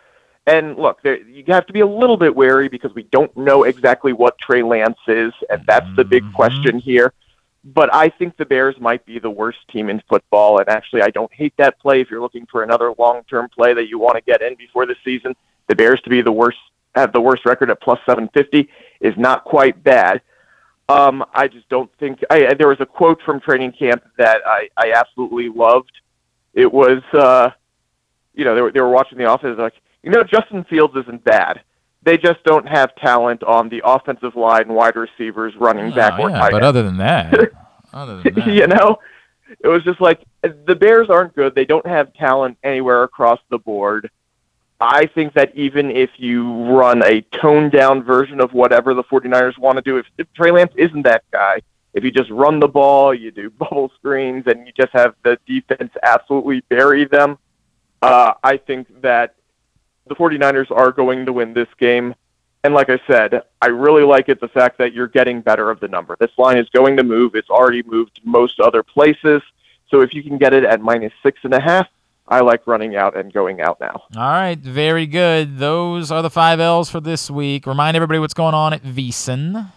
[0.48, 3.64] And look, there, you have to be a little bit wary because we don't know
[3.64, 7.14] exactly what Trey Lance is, and that's the big question here.
[7.66, 11.10] But I think the Bears might be the worst team in football, and actually, I
[11.10, 12.02] don't hate that play.
[12.02, 14.96] If you're looking for another long-term play that you want to get in before the
[15.06, 15.34] season,
[15.68, 16.58] the Bears to be the worst,
[16.96, 18.70] have the worst record at plus 750
[19.00, 20.22] is not quite bad.
[20.90, 22.20] Um, I just don't think.
[22.30, 25.92] I, there was a quote from training camp that I, I absolutely loved.
[26.54, 27.52] It was, uh,
[28.34, 29.74] you know, they were, they were watching the office like,
[30.04, 31.62] you know, Justin Fields isn't bad.
[32.04, 36.30] They just don't have talent on the offensive line, wide receivers, running back, Oh, or
[36.30, 36.66] yeah, tight but end.
[36.66, 37.34] other than that,
[37.94, 38.98] other than that, you know,
[39.64, 41.56] it was just like the Bears aren't good.
[41.56, 44.10] They don't have talent anywhere across the board.
[44.80, 49.58] I think that even if you run a toned down version of whatever the 49ers
[49.58, 51.62] want to do, if, if Trey Lance isn't that guy,
[51.94, 55.38] if you just run the ball, you do bubble screens, and you just have the
[55.48, 57.38] defense absolutely bury them,
[58.02, 59.36] uh, I think that
[60.08, 62.16] the 49ers are going to win this game.
[62.64, 65.80] And like I said, I really like it the fact that you're getting better of
[65.80, 66.16] the number.
[66.20, 67.36] This line is going to move.
[67.36, 69.42] It's already moved most other places.
[69.90, 71.88] So if you can get it at minus six and a half,
[72.28, 74.04] I like running out and going out now.
[74.16, 75.58] All right, very good.
[75.58, 77.66] Those are the five L's for this week.
[77.66, 79.72] Remind everybody what's going on at VSiN.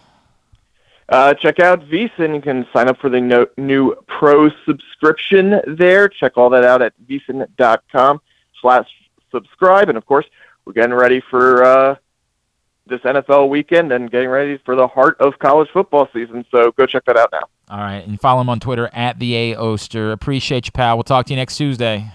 [1.09, 2.35] Uh, check out VSiN.
[2.35, 6.07] You can sign up for the no, new pro subscription there.
[6.07, 8.21] Check all that out at vsin.com
[8.61, 8.87] slash
[9.31, 9.89] subscribe.
[9.89, 10.25] And of course,
[10.65, 11.95] we're getting ready for uh,
[12.87, 16.45] this NFL weekend and getting ready for the heart of college football season.
[16.51, 17.43] So go check that out now.
[17.69, 20.11] All right, and follow him on Twitter at the A Oster.
[20.11, 20.95] Appreciate you, pal.
[20.95, 22.11] We'll talk to you next Tuesday.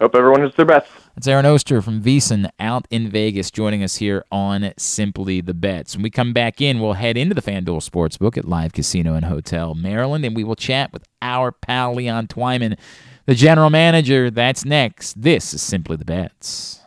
[0.00, 0.88] Hope everyone hits their best.
[1.14, 5.94] It's Aaron Oster from VSiN out in Vegas joining us here on Simply the Bets.
[5.94, 9.26] When we come back in, we'll head into the FanDuel Sportsbook at Live Casino and
[9.26, 12.78] Hotel Maryland, and we will chat with our pal Leon Twyman,
[13.30, 14.28] the general manager.
[14.28, 15.22] That's next.
[15.22, 16.80] This is Simply the Bets.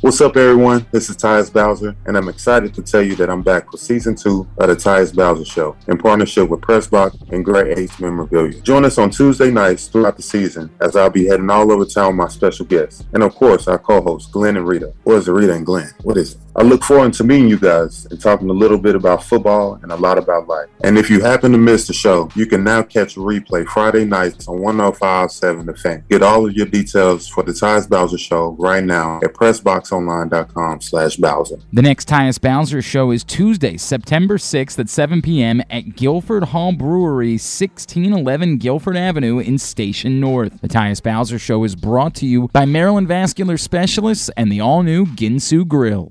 [0.00, 0.84] What's up, everyone?
[0.90, 4.16] This is Tyus Bowser, and I'm excited to tell you that I'm back for season
[4.16, 8.60] two of the Tyus Bowser Show in partnership with Pressbox and Great H Memorabilia.
[8.62, 12.08] Join us on Tuesday nights throughout the season as I'll be heading all over town
[12.08, 14.92] with my special guests, and of course, our co-hosts Glenn and Rita.
[15.04, 15.92] Or is it Rita and Glenn?
[16.02, 16.40] What is it?
[16.58, 19.92] I look forward to meeting you guys and talking a little bit about football and
[19.92, 20.70] a lot about life.
[20.84, 24.06] And if you happen to miss the show, you can now catch a replay Friday
[24.06, 26.04] nights on 1057 The Fan.
[26.08, 31.16] Get all of your details for the Tyus Bowser Show right now at PressBoxOnline.com slash
[31.16, 31.58] Bowser.
[31.74, 35.60] The next Tyus Bowser show is Tuesday, September 6th at 7 p.m.
[35.68, 40.62] at Guilford Hall Brewery, 1611 Guilford Avenue in Station North.
[40.62, 45.04] The Tyus Bowser show is brought to you by Maryland Vascular Specialists and the all-new
[45.04, 46.10] Ginsu Grill.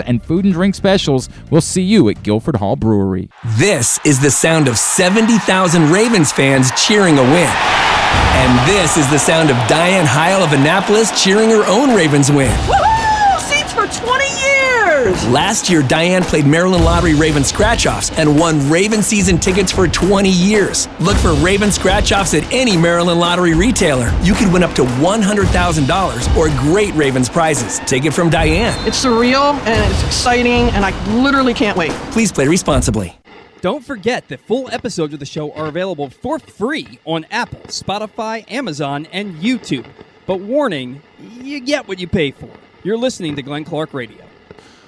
[0.05, 1.29] and food and drink specials.
[1.49, 3.29] We'll see you at Guilford Hall Brewery.
[3.57, 7.49] This is the sound of 70,000 Ravens fans cheering a win.
[8.33, 12.51] And this is the sound of Diane Heil of Annapolis cheering her own Ravens win.
[12.67, 13.00] Woohoo!
[15.01, 15.33] Seats for 20 years!
[15.33, 19.87] Last year, Diane played Maryland Lottery Raven Scratch Offs and won Raven season tickets for
[19.87, 20.87] 20 years.
[20.99, 24.11] Look for Raven Scratch Offs at any Maryland Lottery retailer.
[24.21, 27.79] You could win up to $100,000 or great Ravens prizes.
[27.79, 28.75] Take it from Diane.
[28.87, 30.91] It's surreal and it's exciting, and I
[31.21, 31.91] literally can't wait.
[32.11, 33.17] Please play responsibly.
[33.61, 38.49] Don't forget that full episodes of the show are available for free on Apple, Spotify,
[38.51, 39.85] Amazon, and YouTube.
[40.25, 42.49] But warning, you get what you pay for.
[42.83, 44.25] You're listening to Glenn Clark Radio.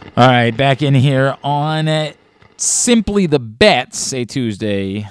[0.06, 2.14] All right, back in here on
[2.58, 5.08] Simply the Bets, a Tuesday.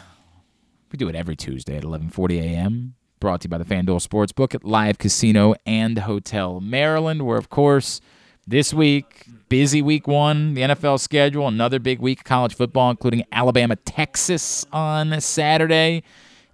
[0.93, 2.95] We do it every Tuesday at 11:40 a.m.
[3.19, 7.49] Brought to you by the FanDuel Sportsbook at Live Casino and Hotel Maryland, where of
[7.49, 8.01] course
[8.47, 13.25] this week busy week one, the NFL schedule, another big week of college football, including
[13.33, 16.05] Alabama, Texas on Saturday.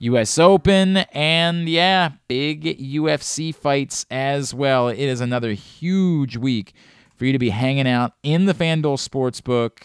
[0.01, 0.39] U.S.
[0.39, 4.87] Open, and yeah, big UFC fights as well.
[4.89, 6.73] It is another huge week
[7.19, 9.83] for you to be hanging out in the FanDuel Sportsbook,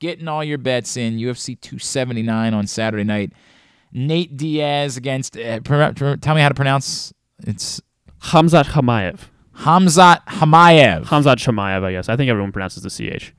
[0.00, 1.18] getting all your bets in.
[1.18, 3.32] UFC 279 on Saturday night.
[3.92, 7.12] Nate Diaz against, uh, tell me how to pronounce
[7.46, 7.80] it's
[8.22, 9.18] Hamzat Hamayev.
[9.58, 11.04] Hamzat Hamayev.
[11.04, 12.08] Hamzat Shamayev, I guess.
[12.08, 13.34] I think everyone pronounces the CH.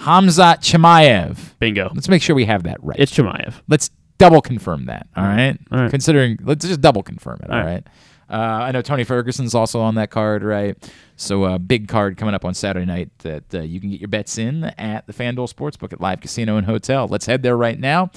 [0.00, 1.58] Hamzat Chimaev.
[1.58, 1.90] Bingo.
[1.94, 2.98] Let's make sure we have that right.
[2.98, 3.54] It's Chimaev.
[3.68, 5.06] Let's double confirm that.
[5.14, 5.58] All right.
[5.70, 5.90] All right.
[5.90, 7.50] Considering, let's just double confirm it.
[7.50, 7.72] All All right.
[7.72, 7.86] right.
[8.30, 10.76] Uh, I know Tony Ferguson's also on that card, right?
[11.16, 14.00] So a uh, big card coming up on Saturday night that uh, you can get
[14.00, 17.08] your bets in at the FanDuel Sportsbook at Live Casino and Hotel.
[17.08, 18.10] Let's head there right now.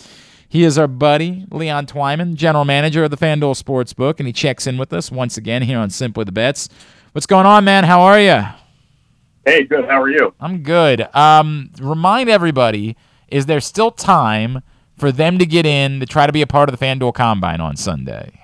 [0.48, 4.68] He is our buddy, Leon Twyman, general manager of the FanDuel Sportsbook, and he checks
[4.68, 6.70] in with us once again here on Simply the Bets.
[7.14, 7.84] What's going on, man?
[7.84, 8.44] How are you?
[9.46, 9.86] Hey, good.
[9.86, 10.36] How are you?
[10.40, 11.08] I'm good.
[11.16, 12.96] Um, remind everybody,
[13.30, 14.62] is there still time
[14.96, 17.60] for them to get in to try to be a part of the FanDuel Combine
[17.60, 18.40] on Sunday?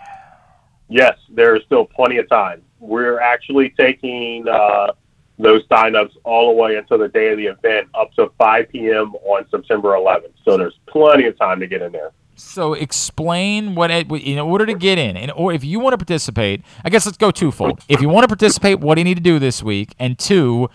[0.89, 2.61] Yes, there is still plenty of time.
[2.79, 4.93] We're actually taking uh,
[5.37, 9.13] those signups all the way until the day of the event, up to 5 p.m.
[9.15, 10.33] on September 11th.
[10.43, 12.11] So there's plenty of time to get in there.
[12.35, 16.61] So explain what in order to get in, and or if you want to participate,
[16.85, 17.81] I guess let's go twofold.
[17.89, 19.93] If you want to participate, what do you need to do this week?
[19.99, 20.69] And two,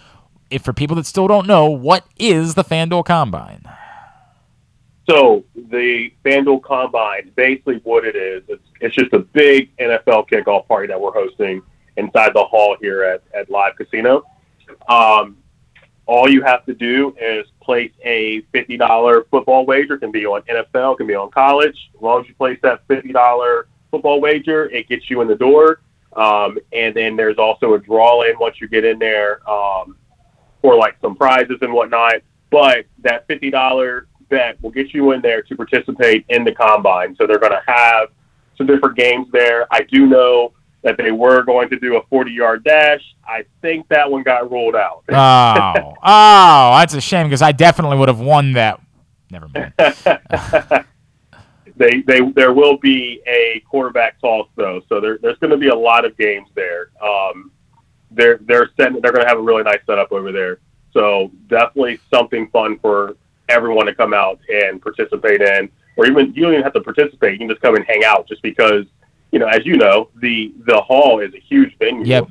[0.50, 3.64] if for people that still don't know, what is the FanDuel Combine?
[5.08, 10.66] So the FanDuel Combine, basically what it is, it's, it's just a big NFL kickoff
[10.66, 11.62] party that we're hosting
[11.96, 14.24] inside the hall here at, at Live Casino.
[14.88, 15.36] Um,
[16.06, 19.94] all you have to do is place a $50 football wager.
[19.94, 21.90] It can be on NFL, can be on college.
[21.94, 25.80] As long as you place that $50 football wager, it gets you in the door.
[26.14, 29.96] Um, and then there's also a draw in once you get in there um,
[30.62, 32.16] for like some prizes and whatnot.
[32.50, 37.16] But that $50 bet will get you in there to participate in the combine.
[37.16, 38.08] So they're going to have
[38.56, 39.66] some different games there.
[39.72, 40.52] I do know
[40.82, 43.00] that they were going to do a 40 yard dash.
[43.26, 45.02] I think that one got ruled out.
[45.10, 48.80] Oh, oh, that's a shame because I definitely would have won that.
[49.30, 49.72] Never mind.
[51.76, 55.68] they, they, there will be a quarterback toss though, so there, there's going to be
[55.68, 56.90] a lot of games there.
[57.02, 57.50] Um,
[58.10, 60.58] they're they're setting, they're going to have a really nice setup over there.
[60.92, 63.16] So definitely something fun for
[63.48, 67.32] everyone to come out and participate in, or even you don't even have to participate.
[67.32, 68.84] You can just come and hang out, just because
[69.32, 72.06] you know, as you know, the the hall is a huge venue.
[72.06, 72.28] Yep.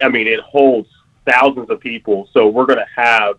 [0.00, 0.88] I mean, it holds
[1.26, 3.36] thousands of people, so we're going to have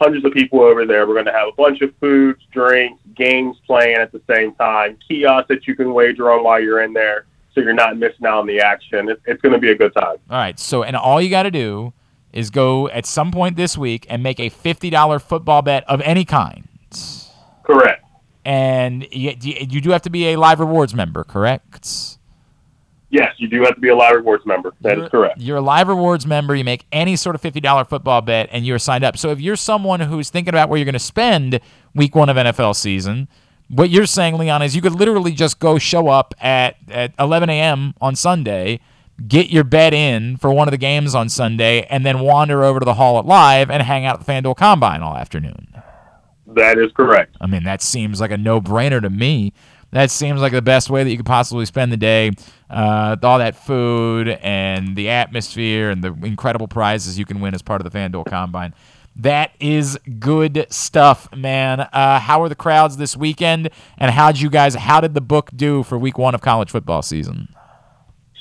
[0.00, 1.06] hundreds of people over there.
[1.06, 4.96] We're going to have a bunch of foods, drinks, games playing at the same time,
[5.08, 8.38] kiosks that you can wager on while you're in there, so you're not missing out
[8.38, 9.08] on the action.
[9.08, 10.18] It's, it's going to be a good time.
[10.30, 10.58] All right.
[10.58, 11.92] So, and all you got to do
[12.32, 16.24] is go at some point this week and make a $50 football bet of any
[16.24, 16.68] kind.
[17.64, 18.04] Correct.
[18.44, 22.18] And you, you do have to be a live rewards member, correct?
[23.10, 24.74] Yes, you do have to be a live rewards member.
[24.82, 25.40] That you're, is correct.
[25.40, 26.54] You're a live rewards member.
[26.54, 29.16] You make any sort of $50 football bet and you're signed up.
[29.16, 31.60] So if you're someone who's thinking about where you're going to spend
[31.94, 33.28] week one of NFL season,
[33.68, 37.50] what you're saying, Leon, is you could literally just go show up at, at 11
[37.50, 37.94] a.m.
[38.00, 38.80] on Sunday,
[39.26, 42.78] get your bet in for one of the games on Sunday, and then wander over
[42.78, 45.82] to the Hall at Live and hang out at the FanDuel Combine all afternoon.
[46.46, 47.36] That is correct.
[47.40, 49.52] I mean, that seems like a no brainer to me.
[49.90, 52.30] That seems like the best way that you could possibly spend the day.
[52.68, 57.62] Uh, all that food and the atmosphere and the incredible prizes you can win as
[57.62, 58.74] part of the FanDuel Combine.
[59.16, 61.80] That is good stuff, man.
[61.80, 63.70] Uh, how are the crowds this weekend?
[63.96, 64.74] And how did you guys?
[64.74, 67.48] How did the book do for Week One of college football season?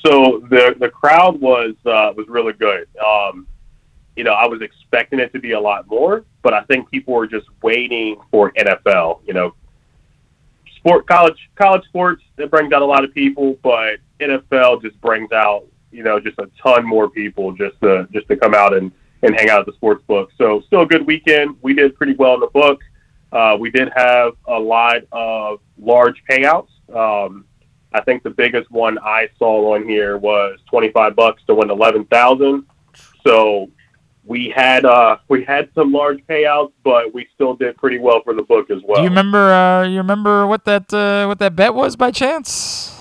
[0.08, 2.88] So the the crowd was uh, was really good.
[3.04, 3.46] Um,
[4.16, 7.14] you know, I was expecting it to be a lot more, but I think people
[7.14, 9.20] were just waiting for NFL.
[9.28, 9.54] You know,
[10.78, 15.32] sport college college sports it brings out a lot of people, but NFL just brings
[15.34, 18.92] out you know just a ton more people just to just to come out and
[19.24, 20.30] and hang out at the sports book.
[20.38, 21.58] So still a good weekend.
[21.62, 22.80] We did pretty well in the book.
[23.34, 26.70] Uh, we did have a lot of large payouts.
[26.96, 27.44] Um,
[27.98, 31.69] I think the biggest one I saw on here was twenty five bucks to win
[31.69, 32.65] eleven thousand.
[33.26, 33.69] So
[34.24, 38.34] we had uh, we had some large payouts, but we still did pretty well for
[38.34, 38.98] the book as well.
[38.98, 39.52] Do you remember?
[39.52, 42.94] Uh, you remember what that uh, what that bet was by chance?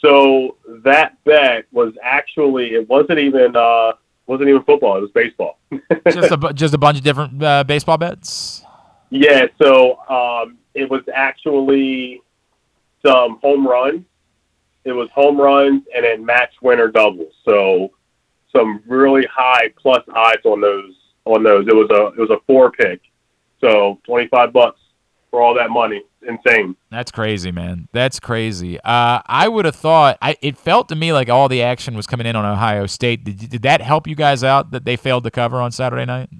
[0.00, 3.92] So that bet was actually it wasn't even uh,
[4.26, 4.96] wasn't even football.
[4.96, 5.58] It was baseball.
[6.08, 8.62] just a just a bunch of different uh, baseball bets.
[9.10, 9.46] Yeah.
[9.60, 12.22] So um, it was actually
[13.04, 14.04] some home runs.
[14.84, 17.32] It was home runs and then match winner doubles.
[17.44, 17.92] So
[18.54, 20.94] some really high plus odds on those
[21.24, 21.66] on those.
[21.66, 23.00] It was a it was a four pick.
[23.60, 24.80] So twenty five bucks
[25.30, 26.02] for all that money.
[26.26, 26.74] Insane.
[26.90, 27.88] That's crazy, man.
[27.92, 28.80] That's crazy.
[28.80, 30.16] Uh, I would have thought.
[30.22, 33.24] I, it felt to me like all the action was coming in on Ohio State.
[33.24, 36.30] Did, did that help you guys out that they failed to cover on Saturday night?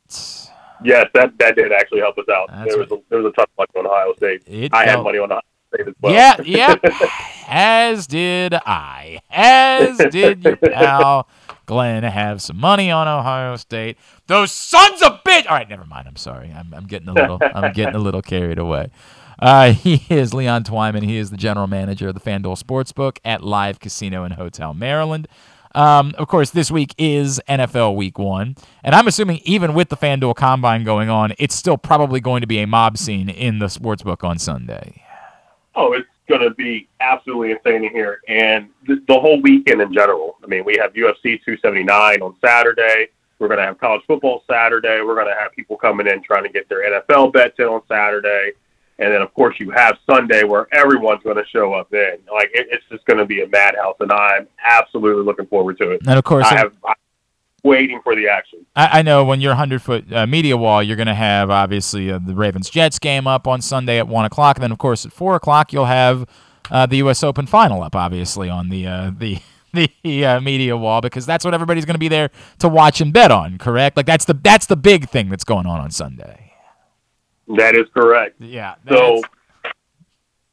[0.83, 2.49] Yes, that that did actually help us out.
[2.51, 4.71] That's there was a, there was a ton of money on Ohio State.
[4.73, 5.43] I had money on Ohio
[5.75, 6.13] State as well.
[6.13, 6.85] Yeah, yep.
[7.49, 9.21] As did I.
[9.31, 11.29] As did your pal
[11.67, 13.97] Glenn have some money on Ohio State.
[14.27, 15.47] Those sons of bitch.
[15.47, 16.09] All right, never mind.
[16.09, 16.53] I'm sorry.
[16.55, 17.39] I'm, I'm getting a little.
[17.43, 18.91] I'm getting a little carried away.
[19.39, 21.03] Uh, he is Leon Twyman.
[21.03, 25.29] He is the general manager of the FanDuel Sportsbook at Live Casino and Hotel Maryland.
[25.75, 29.97] Um, of course, this week is NFL Week One, and I'm assuming even with the
[29.97, 33.67] FanDuel Combine going on, it's still probably going to be a mob scene in the
[33.67, 35.04] sportsbook on Sunday.
[35.77, 39.93] Oh, it's going to be absolutely insane in here, and the, the whole weekend in
[39.93, 40.37] general.
[40.43, 43.09] I mean, we have UFC 279 on Saturday.
[43.39, 45.01] We're going to have college football Saturday.
[45.03, 47.83] We're going to have people coming in trying to get their NFL bets in on
[47.89, 48.53] Saturday,
[48.99, 51.91] and then of course you have Sunday where everyone's going to show up.
[51.91, 55.79] Then, like it, it's just going to be a madhouse, and I'm absolutely looking forward
[55.79, 56.03] to it.
[56.07, 56.95] And of course, I have I'm
[57.65, 58.65] waiting for the action.
[58.77, 62.13] I, I know when you're 100 foot uh, media wall, you're going to have obviously
[62.13, 64.57] uh, the Ravens Jets game up on Sunday at 1 o'clock.
[64.57, 66.29] And then, of course, at 4 o'clock, you'll have
[66.71, 67.25] uh, the U.S.
[67.25, 69.39] Open final up, obviously, on the, uh, the,
[70.05, 72.31] the uh, media wall because that's what everybody's going to be there
[72.61, 73.97] to watch and bet on, correct?
[73.97, 76.53] Like, that's the, that's the big thing that's going on on Sunday.
[77.57, 78.41] That is correct.
[78.41, 78.77] Yeah.
[78.89, 79.23] So,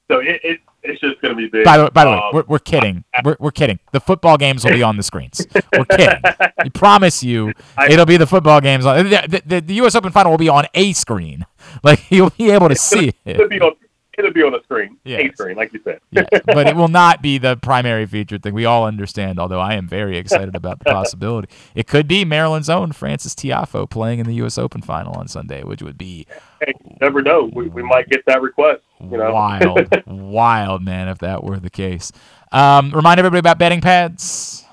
[0.09, 1.63] so it, it it's just going to be big.
[1.65, 3.03] By the way, by the way, Um, we're, we're kidding.
[3.23, 3.79] We're, we're kidding.
[3.91, 5.45] The football games will be on the screens.
[5.73, 6.21] We're kidding.
[6.63, 7.53] We promise you,
[7.89, 8.85] it'll be the football games.
[8.85, 9.95] On, the, the, the U.S.
[9.95, 11.45] Open final will be on a screen.
[11.83, 13.71] Like you'll be able to see it'll be on
[14.17, 15.29] it'll be on the screen, Yes.
[15.31, 15.99] a screen, like you said.
[16.11, 18.53] Yeah, but it will not be the primary featured thing.
[18.53, 19.39] We all understand.
[19.39, 21.47] Although I am very excited about the possibility.
[21.75, 24.57] It could be Maryland's own Frances Tiafoe playing in the U.S.
[24.57, 26.27] Open final on Sunday, which would be
[26.61, 27.49] Hey, never know.
[27.53, 28.81] We, we might get that request.
[28.99, 31.07] You know, wild, wild, man.
[31.07, 32.11] If that were the case.
[32.51, 34.63] Um, remind everybody about betting pads.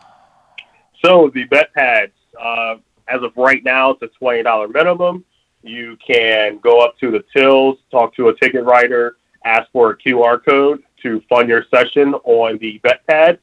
[1.03, 2.77] So the bet pads, uh,
[3.09, 5.25] as of right now, it's a twenty dollar minimum.
[5.63, 9.97] You can go up to the tills, talk to a ticket writer, ask for a
[9.97, 13.39] QR code to fund your session on the bet pad.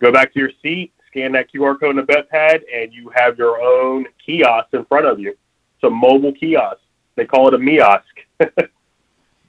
[0.00, 3.12] Go back to your seat, scan that QR code in the bet pad, and you
[3.14, 5.30] have your own kiosk in front of you.
[5.30, 6.80] It's a mobile kiosk.
[7.16, 8.02] They call it a miosk.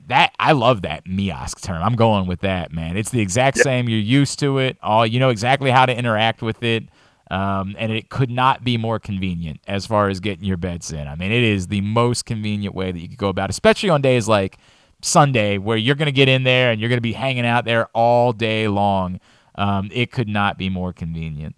[0.08, 1.82] That I love that miosk term.
[1.82, 2.98] I'm going with that, man.
[2.98, 3.88] It's the exact same.
[3.88, 4.78] You're used to it.
[4.84, 6.84] All you know exactly how to interact with it.
[7.32, 11.08] Um, and it could not be more convenient as far as getting your bets in.
[11.08, 13.90] I mean, it is the most convenient way that you could go about, it, especially
[13.90, 14.58] on days like
[15.02, 17.66] Sunday where you're going to get in there and you're going to be hanging out
[17.66, 19.20] there all day long.
[19.56, 21.56] Um, it could not be more convenient.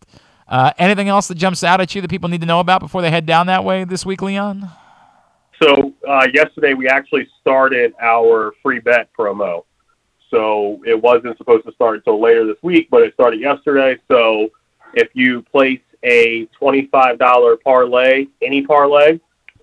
[0.48, 3.02] Uh, anything else that jumps out at you that people need to know about before
[3.02, 4.70] they head down that way this week, Leon?
[5.62, 9.64] So uh, yesterday we actually started our free bet promo.
[10.32, 13.98] So it wasn't supposed to start until later this week, but it started yesterday.
[14.10, 14.50] So
[14.94, 19.20] if you place a twenty-five dollar parlay, any parlay,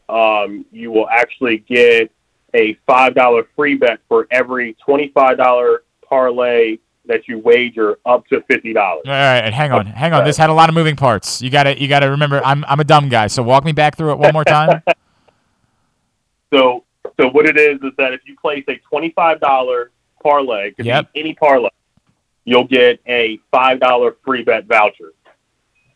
[0.09, 2.11] um, you will actually get
[2.55, 8.41] a five dollar free bet for every twenty-five dollar parlay that you wager up to
[8.43, 9.03] fifty dollars.
[9.07, 10.25] All right, hang on, hang on.
[10.25, 11.43] This had a lot of moving parts.
[11.43, 12.41] You got to you got to remember.
[12.45, 14.83] I'm I'm a dumb guy, so walk me back through it one more time.
[16.53, 16.85] So,
[17.19, 19.91] so what it is is that if you place a twenty-five dollar
[20.23, 21.09] parlay, Yep.
[21.15, 21.71] any parlay,
[22.45, 25.13] you'll get a five dollar free bet voucher.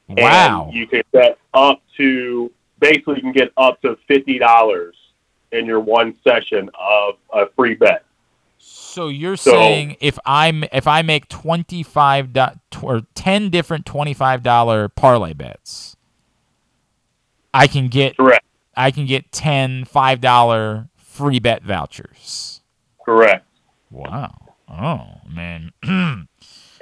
[0.09, 0.67] Wow.
[0.67, 4.97] And you can bet up to basically you can get up to fifty dollars
[5.53, 8.05] in your one session of a free bet.
[8.59, 12.31] So you're So- saying if I'm if I make twenty five
[12.83, 15.97] or ten different twenty five dollar parlay bets,
[17.53, 18.46] I can get correct.
[18.77, 22.61] I can get 10 five dollar free bet vouchers.
[23.05, 23.47] Correct.
[23.91, 24.35] Wow.
[24.69, 25.73] Oh man.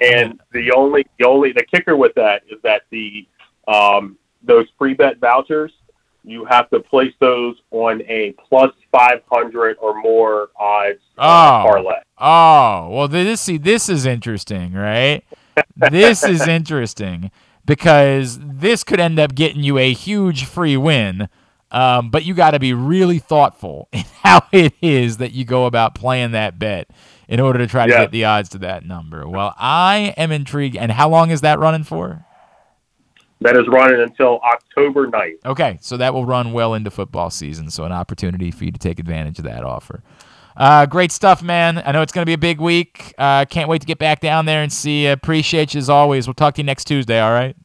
[0.01, 3.29] And the only the only the kicker with that is that the
[3.69, 5.73] um, those free bet vouchers
[6.25, 11.65] you have to place those on a plus five hundred or more odds Oh.
[11.65, 12.01] parlay.
[12.19, 15.23] Oh, well this see this is interesting, right?
[15.77, 17.31] this is interesting
[17.65, 21.29] because this could end up getting you a huge free win.
[21.75, 25.67] Um, but you got to be really thoughtful in how it is that you go
[25.67, 26.89] about playing that bet
[27.29, 28.01] in order to try to Yeah.
[28.03, 29.27] get the odds to that number.
[29.29, 30.77] Well, I am intrigued.
[30.77, 32.25] And how long is that running for?
[33.41, 35.45] That is running until October 9th.
[35.45, 37.69] Okay, so that will run well into football season.
[37.71, 40.03] So an opportunity for you to take advantage of that offer.
[40.57, 41.83] Uh, great stuff, man.
[41.85, 43.13] I know it's going to be a big week.
[43.19, 45.05] Uh, can't wait to get back down there and see.
[45.07, 45.11] you.
[45.13, 46.29] Appreciate you as always.
[46.29, 47.21] We'll talk to you next Tuesday.
[47.21, 47.57] All right.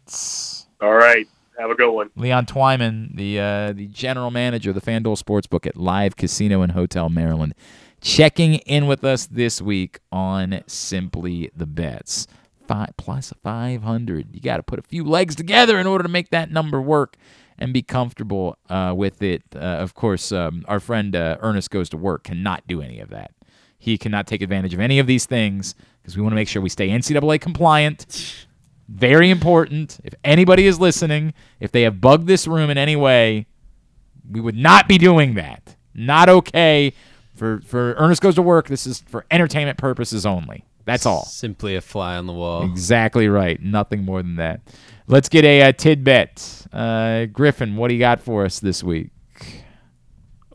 [0.82, 1.28] All right.
[1.60, 2.10] Have a good one.
[2.16, 6.72] Leon Twyman, the uh, the general manager of the FanDuel Sportsbook at Live Casino and
[6.72, 7.54] Hotel Maryland,
[8.00, 12.28] checking in with us this week on Simply the Bets.
[12.66, 14.28] Five plus 500.
[14.34, 17.18] You got to put a few legs together in order to make that number work
[17.58, 19.44] and be comfortable uh, with it.
[19.54, 23.10] Uh, of course, um, our friend uh, Ernest Goes to Work cannot do any of
[23.10, 23.32] that.
[23.78, 26.62] He cannot take advantage of any of these things because we want to make sure
[26.62, 28.48] we stay NCAA compliant.
[28.92, 30.00] Very important.
[30.04, 33.46] If anybody is listening, if they have bugged this room in any way,
[34.30, 35.76] we would not be doing that.
[35.94, 36.94] Not okay.
[37.36, 38.68] For for Ernest goes to work.
[38.68, 40.66] This is for entertainment purposes only.
[40.86, 41.24] That's all.
[41.26, 42.64] Simply a fly on the wall.
[42.64, 43.62] Exactly right.
[43.62, 44.62] Nothing more than that.
[45.08, 46.66] Let's get a, uh tidbit.
[46.74, 49.12] Uh, Griffin, what do you got for us this week?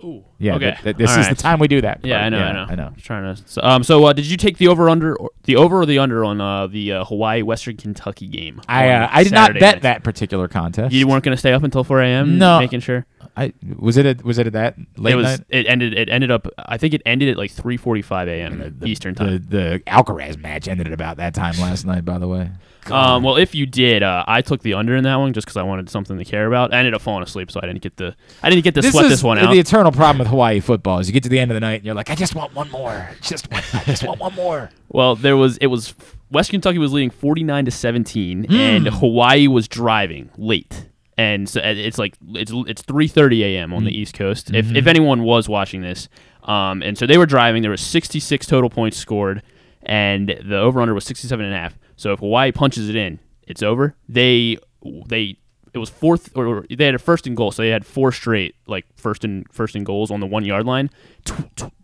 [0.02, 0.24] Ooh.
[0.38, 0.70] Yeah, okay.
[0.72, 1.36] th- th- this All is right.
[1.36, 2.04] the time we do that.
[2.04, 2.24] Yeah.
[2.24, 2.90] I know, I know, I know.
[2.94, 3.42] Just trying to.
[3.46, 5.98] So, um, so uh, did you take the over under, or, the over or the
[5.98, 8.60] under on uh, the uh, Hawaii Western Kentucky game?
[8.68, 9.82] I on uh, I did Saturday not bet night?
[9.82, 10.92] that particular contest.
[10.94, 12.38] You weren't going to stay up until 4 a.m.
[12.38, 12.58] No.
[12.58, 13.06] making sure.
[13.36, 14.06] I was it.
[14.06, 15.24] A, was it at that late it was.
[15.26, 15.40] night?
[15.48, 15.94] It ended.
[15.94, 16.46] It ended up.
[16.58, 18.80] I think it ended at like 3:45 a.m.
[18.84, 19.32] Eastern time.
[19.32, 22.04] The the Alcaraz match ended at about that time last night.
[22.04, 22.50] By the way.
[22.90, 25.56] Um, well, if you did, uh, I took the under in that one just because
[25.56, 26.72] I wanted something to care about.
[26.74, 28.14] I ended up falling asleep, so I didn't get the.
[28.42, 29.50] I didn't get to sweat is this one out.
[29.52, 31.76] The eternal problem with Hawaii football is you get to the end of the night
[31.76, 33.10] and you're like, I just want one more.
[33.20, 33.62] Just one.
[33.72, 34.70] I just want one more.
[34.88, 35.92] Well, there was it was
[36.30, 38.54] West Kentucky was leading 49 to 17 Hmm.
[38.54, 40.86] and Hawaii was driving late.
[41.18, 43.72] And so it's like it's it's 3:30 a.m.
[43.72, 43.94] on the Mm.
[43.94, 44.52] East Coast.
[44.54, 44.76] If Mhm.
[44.76, 46.08] if anyone was watching this,
[46.44, 49.42] um, and so they were driving, there was 66 total points scored,
[49.82, 51.76] and the over under was 67 and a half.
[51.96, 53.94] So if Hawaii punches it in, it's over.
[54.08, 54.58] They
[55.06, 55.36] they
[55.72, 58.54] it was fourth or they had a first and goal, so they had four straight
[58.66, 60.90] like first and first and goals on the one yard line.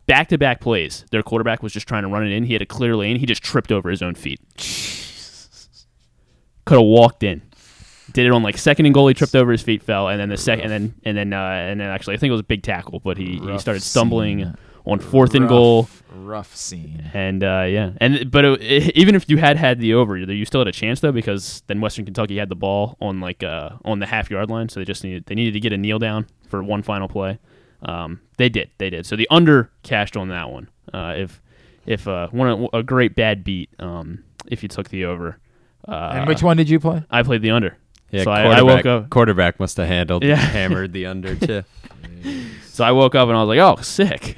[0.07, 1.05] Back to back plays.
[1.11, 2.45] Their quarterback was just trying to run it in.
[2.45, 3.17] He had a clear lane.
[3.17, 4.41] He just tripped over his own feet.
[6.65, 7.43] Could have walked in.
[8.13, 9.07] Did it on like second and goal.
[9.07, 11.51] He tripped over his feet, fell, and then the second, and then and then uh,
[11.71, 14.39] and then actually I think it was a big tackle, but he, he started stumbling
[14.41, 14.57] scene.
[14.91, 15.89] On fourth and goal.
[16.13, 17.09] Rough scene.
[17.15, 20.61] And uh, yeah, and but it, even if you had had the over, you still
[20.61, 24.01] had a chance though because then Western Kentucky had the ball on like uh, on
[24.01, 26.27] the half yard line, so they just needed they needed to get a kneel down
[26.49, 27.39] for one final play.
[27.83, 29.07] Um, they did, they did.
[29.07, 30.69] So the under cashed on that one.
[30.93, 31.41] Uh, if
[31.87, 35.39] if uh, one a great bad beat, um, if you took the over.
[35.89, 37.03] Uh, And which one did you play?
[37.11, 37.77] I played the under.
[38.11, 39.09] Yeah, so I, I woke up.
[39.09, 40.35] Quarterback must have handled Yeah.
[40.35, 41.63] hammered the under too.
[42.73, 44.37] So I woke up and I was like, "Oh, sick."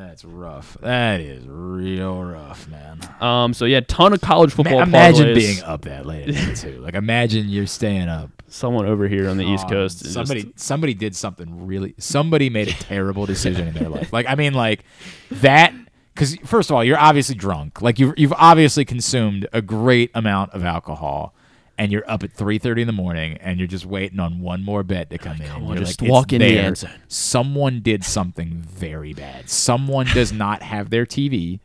[0.00, 0.78] That's rough.
[0.80, 3.00] That is real rough, man.
[3.20, 4.80] Um, so yeah, ton of college Ma- football.
[4.80, 5.34] imagine parlays.
[5.34, 6.80] being up that late too.
[6.80, 8.30] Like imagine you're staying up.
[8.48, 10.06] Someone over here on the East Um, Coast.
[10.06, 11.94] Somebody just- somebody did something really.
[11.98, 14.10] Somebody made a terrible decision in their life.
[14.12, 14.84] Like I mean, like
[15.30, 15.74] that.
[16.14, 17.80] Because first of all, you're obviously drunk.
[17.82, 21.34] Like you've you've obviously consumed a great amount of alcohol.
[21.80, 24.82] And you're up at 3:30 in the morning, and you're just waiting on one more
[24.82, 25.48] bet to come in.
[25.50, 26.90] on, You're just like, walk in the there." end zone.
[27.08, 29.48] Someone did something very bad.
[29.48, 31.58] Someone does not have their TV.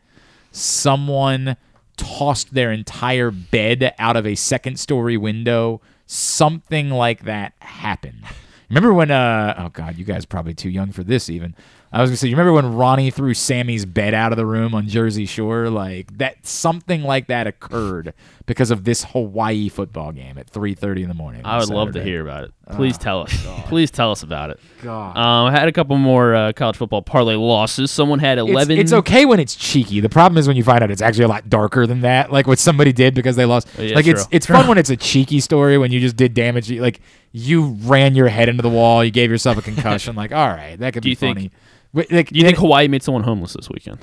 [0.52, 1.56] Someone
[1.98, 5.82] tossed their entire bed out of a second story window.
[6.06, 8.24] Something like that happened.
[8.70, 11.54] Remember when uh oh god, you guys are probably too young for this even.
[11.92, 14.74] I was gonna say, you remember when Ronnie threw Sammy's bed out of the room
[14.74, 15.70] on Jersey Shore?
[15.70, 18.12] Like that something like that occurred
[18.44, 21.42] because of this Hawaii football game at three thirty in the morning.
[21.44, 22.52] I would love to hear about it.
[22.72, 23.42] Please Oh, tell us.
[23.44, 23.64] God.
[23.66, 24.60] Please tell us about it.
[24.82, 25.16] God.
[25.16, 27.90] Um, I had a couple more uh, college football parlay losses.
[27.90, 28.78] Someone had eleven.
[28.78, 30.00] It's, okay when it's cheeky.
[30.00, 32.30] The problem is when you find out it's actually a lot darker than that.
[32.32, 33.68] Like what somebody did because they lost.
[33.78, 34.36] Yeah, like it's true.
[34.36, 36.70] it's fun when it's a cheeky story when you just did damage.
[36.70, 37.00] Like
[37.32, 39.04] you ran your head into the wall.
[39.04, 40.16] You gave yourself a concussion.
[40.16, 41.50] like all right, that could Do be you think- funny.
[41.96, 44.00] Wait, like, you think Hawaii made someone homeless this weekend?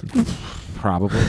[0.75, 1.21] probably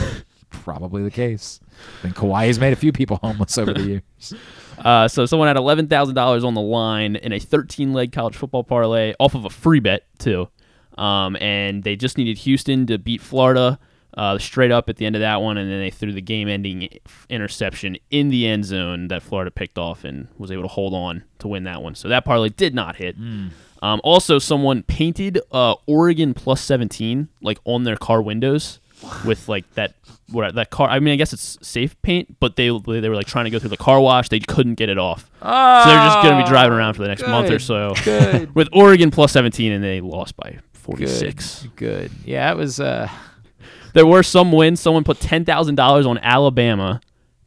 [0.49, 1.61] probably the case?
[1.99, 3.83] I think Hawaii has made a few people homeless over the
[4.23, 4.35] years.
[4.79, 8.65] Uh, so someone had eleven thousand dollars on the line in a thirteen-leg college football
[8.65, 10.49] parlay off of a free bet too,
[10.97, 13.79] um, and they just needed Houston to beat Florida
[14.17, 16.89] uh, straight up at the end of that one, and then they threw the game-ending
[17.29, 21.25] interception in the end zone that Florida picked off and was able to hold on
[21.41, 21.95] to win that one.
[21.95, 23.17] So that parlay did not hit.
[23.85, 28.81] Um, also, someone painted uh, Oregon plus seventeen like on their car windows
[29.27, 29.93] with like that
[30.31, 30.89] what that car.
[30.89, 33.59] I mean, I guess it's safe paint, but they they were like trying to go
[33.59, 34.31] through the car wash.
[34.31, 37.09] They couldn't get it off, so they're just going to be driving around for the
[37.09, 37.95] next month or so
[38.55, 41.65] with Oregon plus seventeen, and they lost by forty six.
[41.77, 41.77] Good.
[41.77, 42.11] Good.
[42.25, 42.81] Yeah, it was.
[42.81, 43.09] Uh,
[43.93, 44.81] There were some wins.
[44.81, 47.01] Someone put ten thousand dollars on Alabama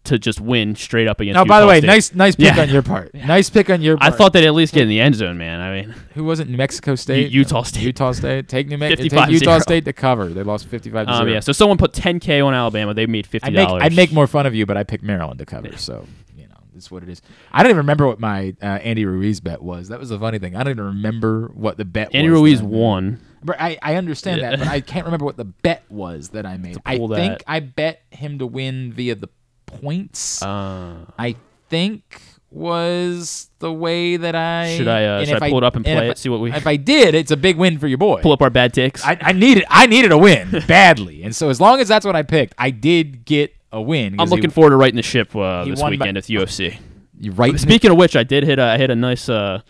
[0.07, 1.39] to just win straight up against.
[1.39, 1.88] Oh, by the way, State.
[1.88, 2.61] nice nice pick Yeah.
[2.63, 3.13] on your part.
[3.27, 5.59] Nice pick on your I thought they'd at least get in the end zone, man.
[5.61, 6.47] I mean, Who was it?
[6.49, 7.84] New Mexico State, Utah State.
[7.84, 8.47] Utah State.
[8.47, 9.03] Take New Mexico.
[9.03, 9.31] Take 55-0.
[9.31, 10.27] Utah State to cover.
[10.29, 11.07] They lost fifty-five.
[11.07, 11.39] um, yeah.
[11.41, 12.93] So someone put ten k on Alabama.
[12.93, 13.84] They made fifty I'd make, dollars.
[13.84, 15.75] I'd make more fun of you, but I picked Maryland to cover.
[15.77, 16.05] So
[16.35, 17.21] you know, it's what it is.
[17.51, 19.89] I don't even remember what my uh, Andy Ruiz bet was.
[19.89, 20.55] That was the funny thing.
[20.55, 22.13] I don't even remember what the bet.
[22.15, 22.71] Andy was Ruiz made.
[22.71, 23.19] won.
[23.43, 24.49] But I, I understand Yeah.
[24.51, 26.77] that, but I can't remember what the bet was that I made.
[26.85, 27.43] I think that.
[27.47, 29.29] I bet him to win via the
[29.68, 30.41] points.
[30.41, 31.36] Uh, I
[31.70, 35.86] think was the way that I Should I, uh, should I pull it up and
[35.86, 37.97] play if it, see what we- If I did, it's a big win for your
[37.97, 38.21] boy.
[38.21, 39.04] pull up our bad takes.
[39.05, 42.15] I, I needed I needed a win badly, and so as long as that's what
[42.15, 44.15] I picked, I did get a win.
[44.20, 46.36] I'm looking he- forward to writing the ship uh, this won by- weekend at the
[46.36, 46.78] UFC.
[47.20, 47.52] You right?
[47.54, 49.62] the- Speaking of which, I did hit a, I hit a nice uh,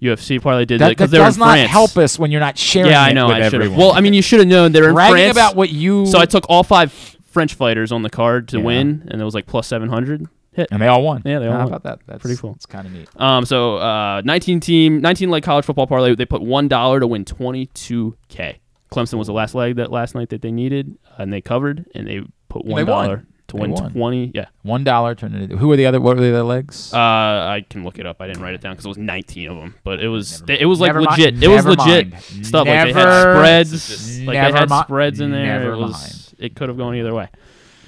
[0.00, 1.70] UFC probably Did that, because that does not France.
[1.70, 2.90] help us when you're not sharing.
[2.92, 3.26] Yeah, I know.
[3.28, 3.74] I should have.
[3.76, 5.32] Well, I mean, you should have known they're in France.
[5.32, 6.06] about what you.
[6.06, 6.92] So I took all five
[7.30, 8.64] French fighters on the card to Yeah.
[8.64, 10.68] win, and it was like plus seven hundred hit.
[10.70, 11.22] and they all won.
[11.24, 11.68] Yeah, they all How won.
[11.68, 12.00] about that?
[12.06, 12.52] That's pretty cool.
[12.56, 13.08] It's kind of neat.
[13.16, 16.14] Um, so uh, 19 team, 19 leg college football parlay.
[16.14, 18.56] They put one dollar to win 22k.
[18.92, 22.06] Clemson was the last leg that last night that they needed, and they covered, and
[22.08, 23.92] they put one to They win won.
[23.92, 24.32] 20.
[24.34, 24.46] Yeah.
[24.62, 25.56] One dollar turned into.
[25.56, 26.00] Who were the other?
[26.00, 26.92] What were the other legs?
[26.92, 28.20] Uh, I can look it up.
[28.20, 30.66] I didn't write it down because it was 19 of them, but it was it
[30.66, 31.18] was like Never mind.
[31.20, 31.42] legit.
[31.42, 32.46] It was Never legit mind.
[32.46, 32.66] stuff.
[32.66, 34.20] like they had Never- spreads.
[34.22, 35.58] Like they had mi- spreads in there.
[35.60, 36.19] never it was.
[36.40, 37.28] It could have gone either way.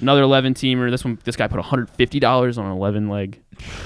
[0.00, 0.90] Another 11 teamer.
[0.90, 3.40] This one, this guy put 150 dollars on an 11 leg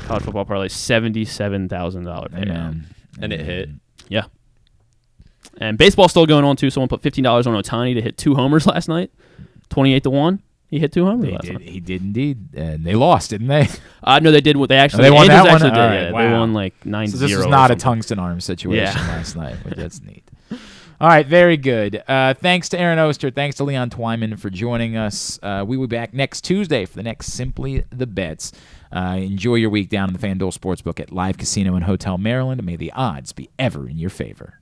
[0.06, 0.68] college football parlay.
[0.68, 2.82] Seventy-seven thousand dollar payout.
[3.20, 3.68] And it hit.
[4.08, 4.24] Yeah.
[5.58, 6.70] And baseball's still going on too.
[6.70, 9.10] Someone put fifteen dollars on Ohtani to hit two homers last night.
[9.68, 10.42] Twenty-eight to one.
[10.68, 11.62] He hit two homers They last did, night.
[11.68, 13.68] he did indeed, and they lost, didn't they?
[14.02, 15.02] Uh, no, they did what they actually.
[15.02, 15.60] they won the that one.
[15.60, 16.04] did, right, yeah.
[16.06, 17.40] They won like nine So this zero.
[17.42, 19.08] was not a tungsten arm situation Yeah.
[19.08, 20.22] last night, but that's neat.
[20.98, 22.02] All right, very good.
[22.08, 23.30] Uh, thanks to Aaron Oster.
[23.30, 25.38] Thanks to Leon Twyman for joining us.
[25.42, 28.52] Uh, we will be back next Tuesday for the next Simply the Bets.
[28.90, 32.64] Uh, enjoy your week down in the FanDuel Sportsbook at Live Casino and Hotel Maryland.
[32.64, 34.60] May the odds be ever in your favor.